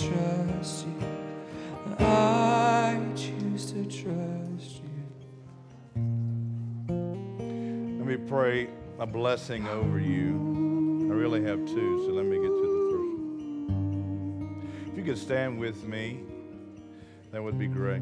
Trust 0.09 0.87
you. 0.87 0.95
I 1.99 2.99
choose 3.15 3.71
to 3.71 3.83
trust 3.85 4.81
you. 4.81 4.89
Let 7.99 8.07
me 8.07 8.17
pray 8.17 8.69
a 8.99 9.05
blessing 9.05 9.67
over 9.67 9.99
you. 9.99 11.07
I 11.09 11.13
really 11.13 11.43
have 11.43 11.65
two, 11.65 12.05
so 12.05 12.11
let 12.13 12.25
me 12.25 12.37
get 12.37 12.47
to 12.47 12.61
the 12.61 12.79
first 12.91 13.15
one. 13.69 14.63
If 14.91 14.97
you 14.97 15.03
could 15.03 15.17
stand 15.17 15.59
with 15.59 15.83
me, 15.83 16.21
that 17.31 17.43
would 17.43 17.59
be 17.59 17.67
great. 17.67 18.01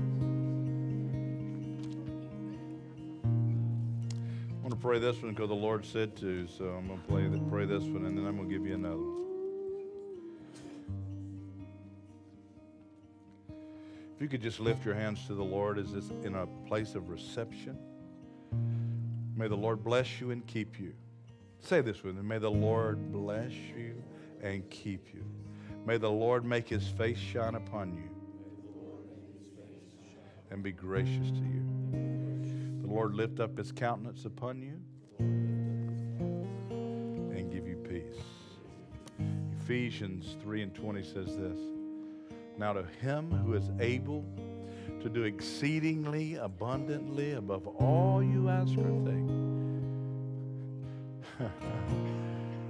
I 4.52 4.62
want 4.62 4.72
to 4.72 4.78
pray 4.80 5.00
this 5.00 5.22
one 5.22 5.34
because 5.34 5.50
the 5.50 5.56
Lord 5.56 5.86
said 5.86 6.16
to, 6.18 6.48
so 6.48 6.66
I'm 6.66 6.88
going 6.88 7.00
to 7.02 7.08
play 7.08 7.30
pray 7.50 7.66
this 7.66 7.84
one, 7.84 8.06
and 8.06 8.18
then 8.18 8.26
I'm 8.26 8.38
going 8.38 8.48
to 8.50 8.56
give 8.56 8.66
you 8.66 8.76
another 8.76 8.98
one. 8.98 9.29
If 14.20 14.24
you 14.24 14.28
could 14.28 14.42
just 14.42 14.60
lift 14.60 14.84
your 14.84 14.96
hands 14.96 15.26
to 15.28 15.34
the 15.34 15.46
Lord, 15.46 15.78
is 15.78 15.94
this 15.94 16.12
in 16.26 16.36
a 16.36 16.46
place 16.68 16.94
of 16.94 17.08
reception? 17.08 17.80
May 19.34 19.48
the 19.48 19.56
Lord 19.56 19.82
bless 19.82 20.20
you 20.20 20.32
and 20.32 20.46
keep 20.46 20.78
you. 20.78 20.92
Say 21.62 21.80
this 21.80 22.04
with 22.04 22.18
me. 22.18 22.22
May 22.22 22.38
the 22.38 22.52
Lord 22.52 23.14
bless 23.14 23.54
you 23.54 24.04
and 24.44 24.70
keep 24.70 25.14
you. 25.14 25.24
May 25.86 25.96
the 25.96 26.12
Lord 26.12 26.44
make 26.44 26.68
his 26.68 26.86
face 26.86 27.18
shine 27.18 27.56
upon 27.56 27.94
you 27.94 28.10
and 30.52 30.62
be 30.62 30.74
gracious 30.74 31.32
to 31.32 31.40
you. 31.40 31.64
The 32.82 32.90
Lord 32.90 33.16
lift 33.16 33.40
up 33.40 33.58
his 33.58 33.72
countenance 33.72 34.26
upon 34.26 34.62
you 34.62 34.82
and 37.38 37.50
give 37.50 37.66
you 37.66 37.78
peace. 37.78 38.22
Ephesians 39.62 40.36
3 40.44 40.64
and 40.64 40.76
20 40.76 41.04
says 41.04 41.38
this 41.38 41.79
Now 42.60 42.74
to 42.74 42.84
him 43.00 43.32
who 43.32 43.54
is 43.54 43.72
able 43.80 44.26
to 45.02 45.08
do 45.08 45.24
exceedingly 45.24 46.36
abundantly 46.36 47.32
above 47.32 47.66
all 47.66 48.22
you 48.22 48.50
ask 48.50 48.78
or 48.78 48.92
think, 49.06 49.32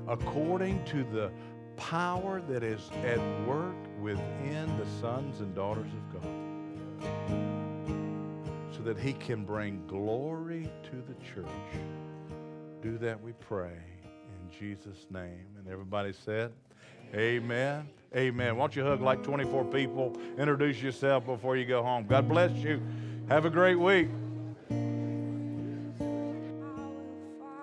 according 0.07 0.85
to 0.85 1.03
the 1.05 1.31
power 1.75 2.39
that 2.41 2.61
is 2.61 2.87
at 3.03 3.17
work 3.47 3.75
within 3.99 4.67
the 4.77 4.85
sons 5.01 5.39
and 5.39 5.55
daughters 5.55 5.91
of 5.91 6.21
God, 6.21 6.31
so 8.71 8.83
that 8.83 8.99
he 8.99 9.13
can 9.13 9.43
bring 9.43 9.81
glory 9.87 10.71
to 10.83 10.97
the 10.97 11.15
church. 11.25 11.49
Do 12.83 12.99
that, 12.99 13.19
we 13.23 13.31
pray, 13.31 13.73
in 14.03 14.51
Jesus' 14.59 15.07
name. 15.09 15.47
And 15.57 15.67
everybody 15.67 16.13
said, 16.13 16.51
Amen. 17.15 17.89
Amen. 18.15 18.55
Why 18.55 18.63
don't 18.63 18.75
you 18.75 18.83
hug 18.83 19.01
like 19.01 19.23
24 19.23 19.65
people? 19.65 20.17
Introduce 20.37 20.81
yourself 20.81 21.25
before 21.25 21.57
you 21.57 21.65
go 21.65 21.83
home. 21.83 22.07
God 22.07 22.27
bless 22.27 22.51
you. 22.57 22.81
Have 23.27 23.45
a 23.45 23.49
great 23.49 23.75
week. 23.75 24.09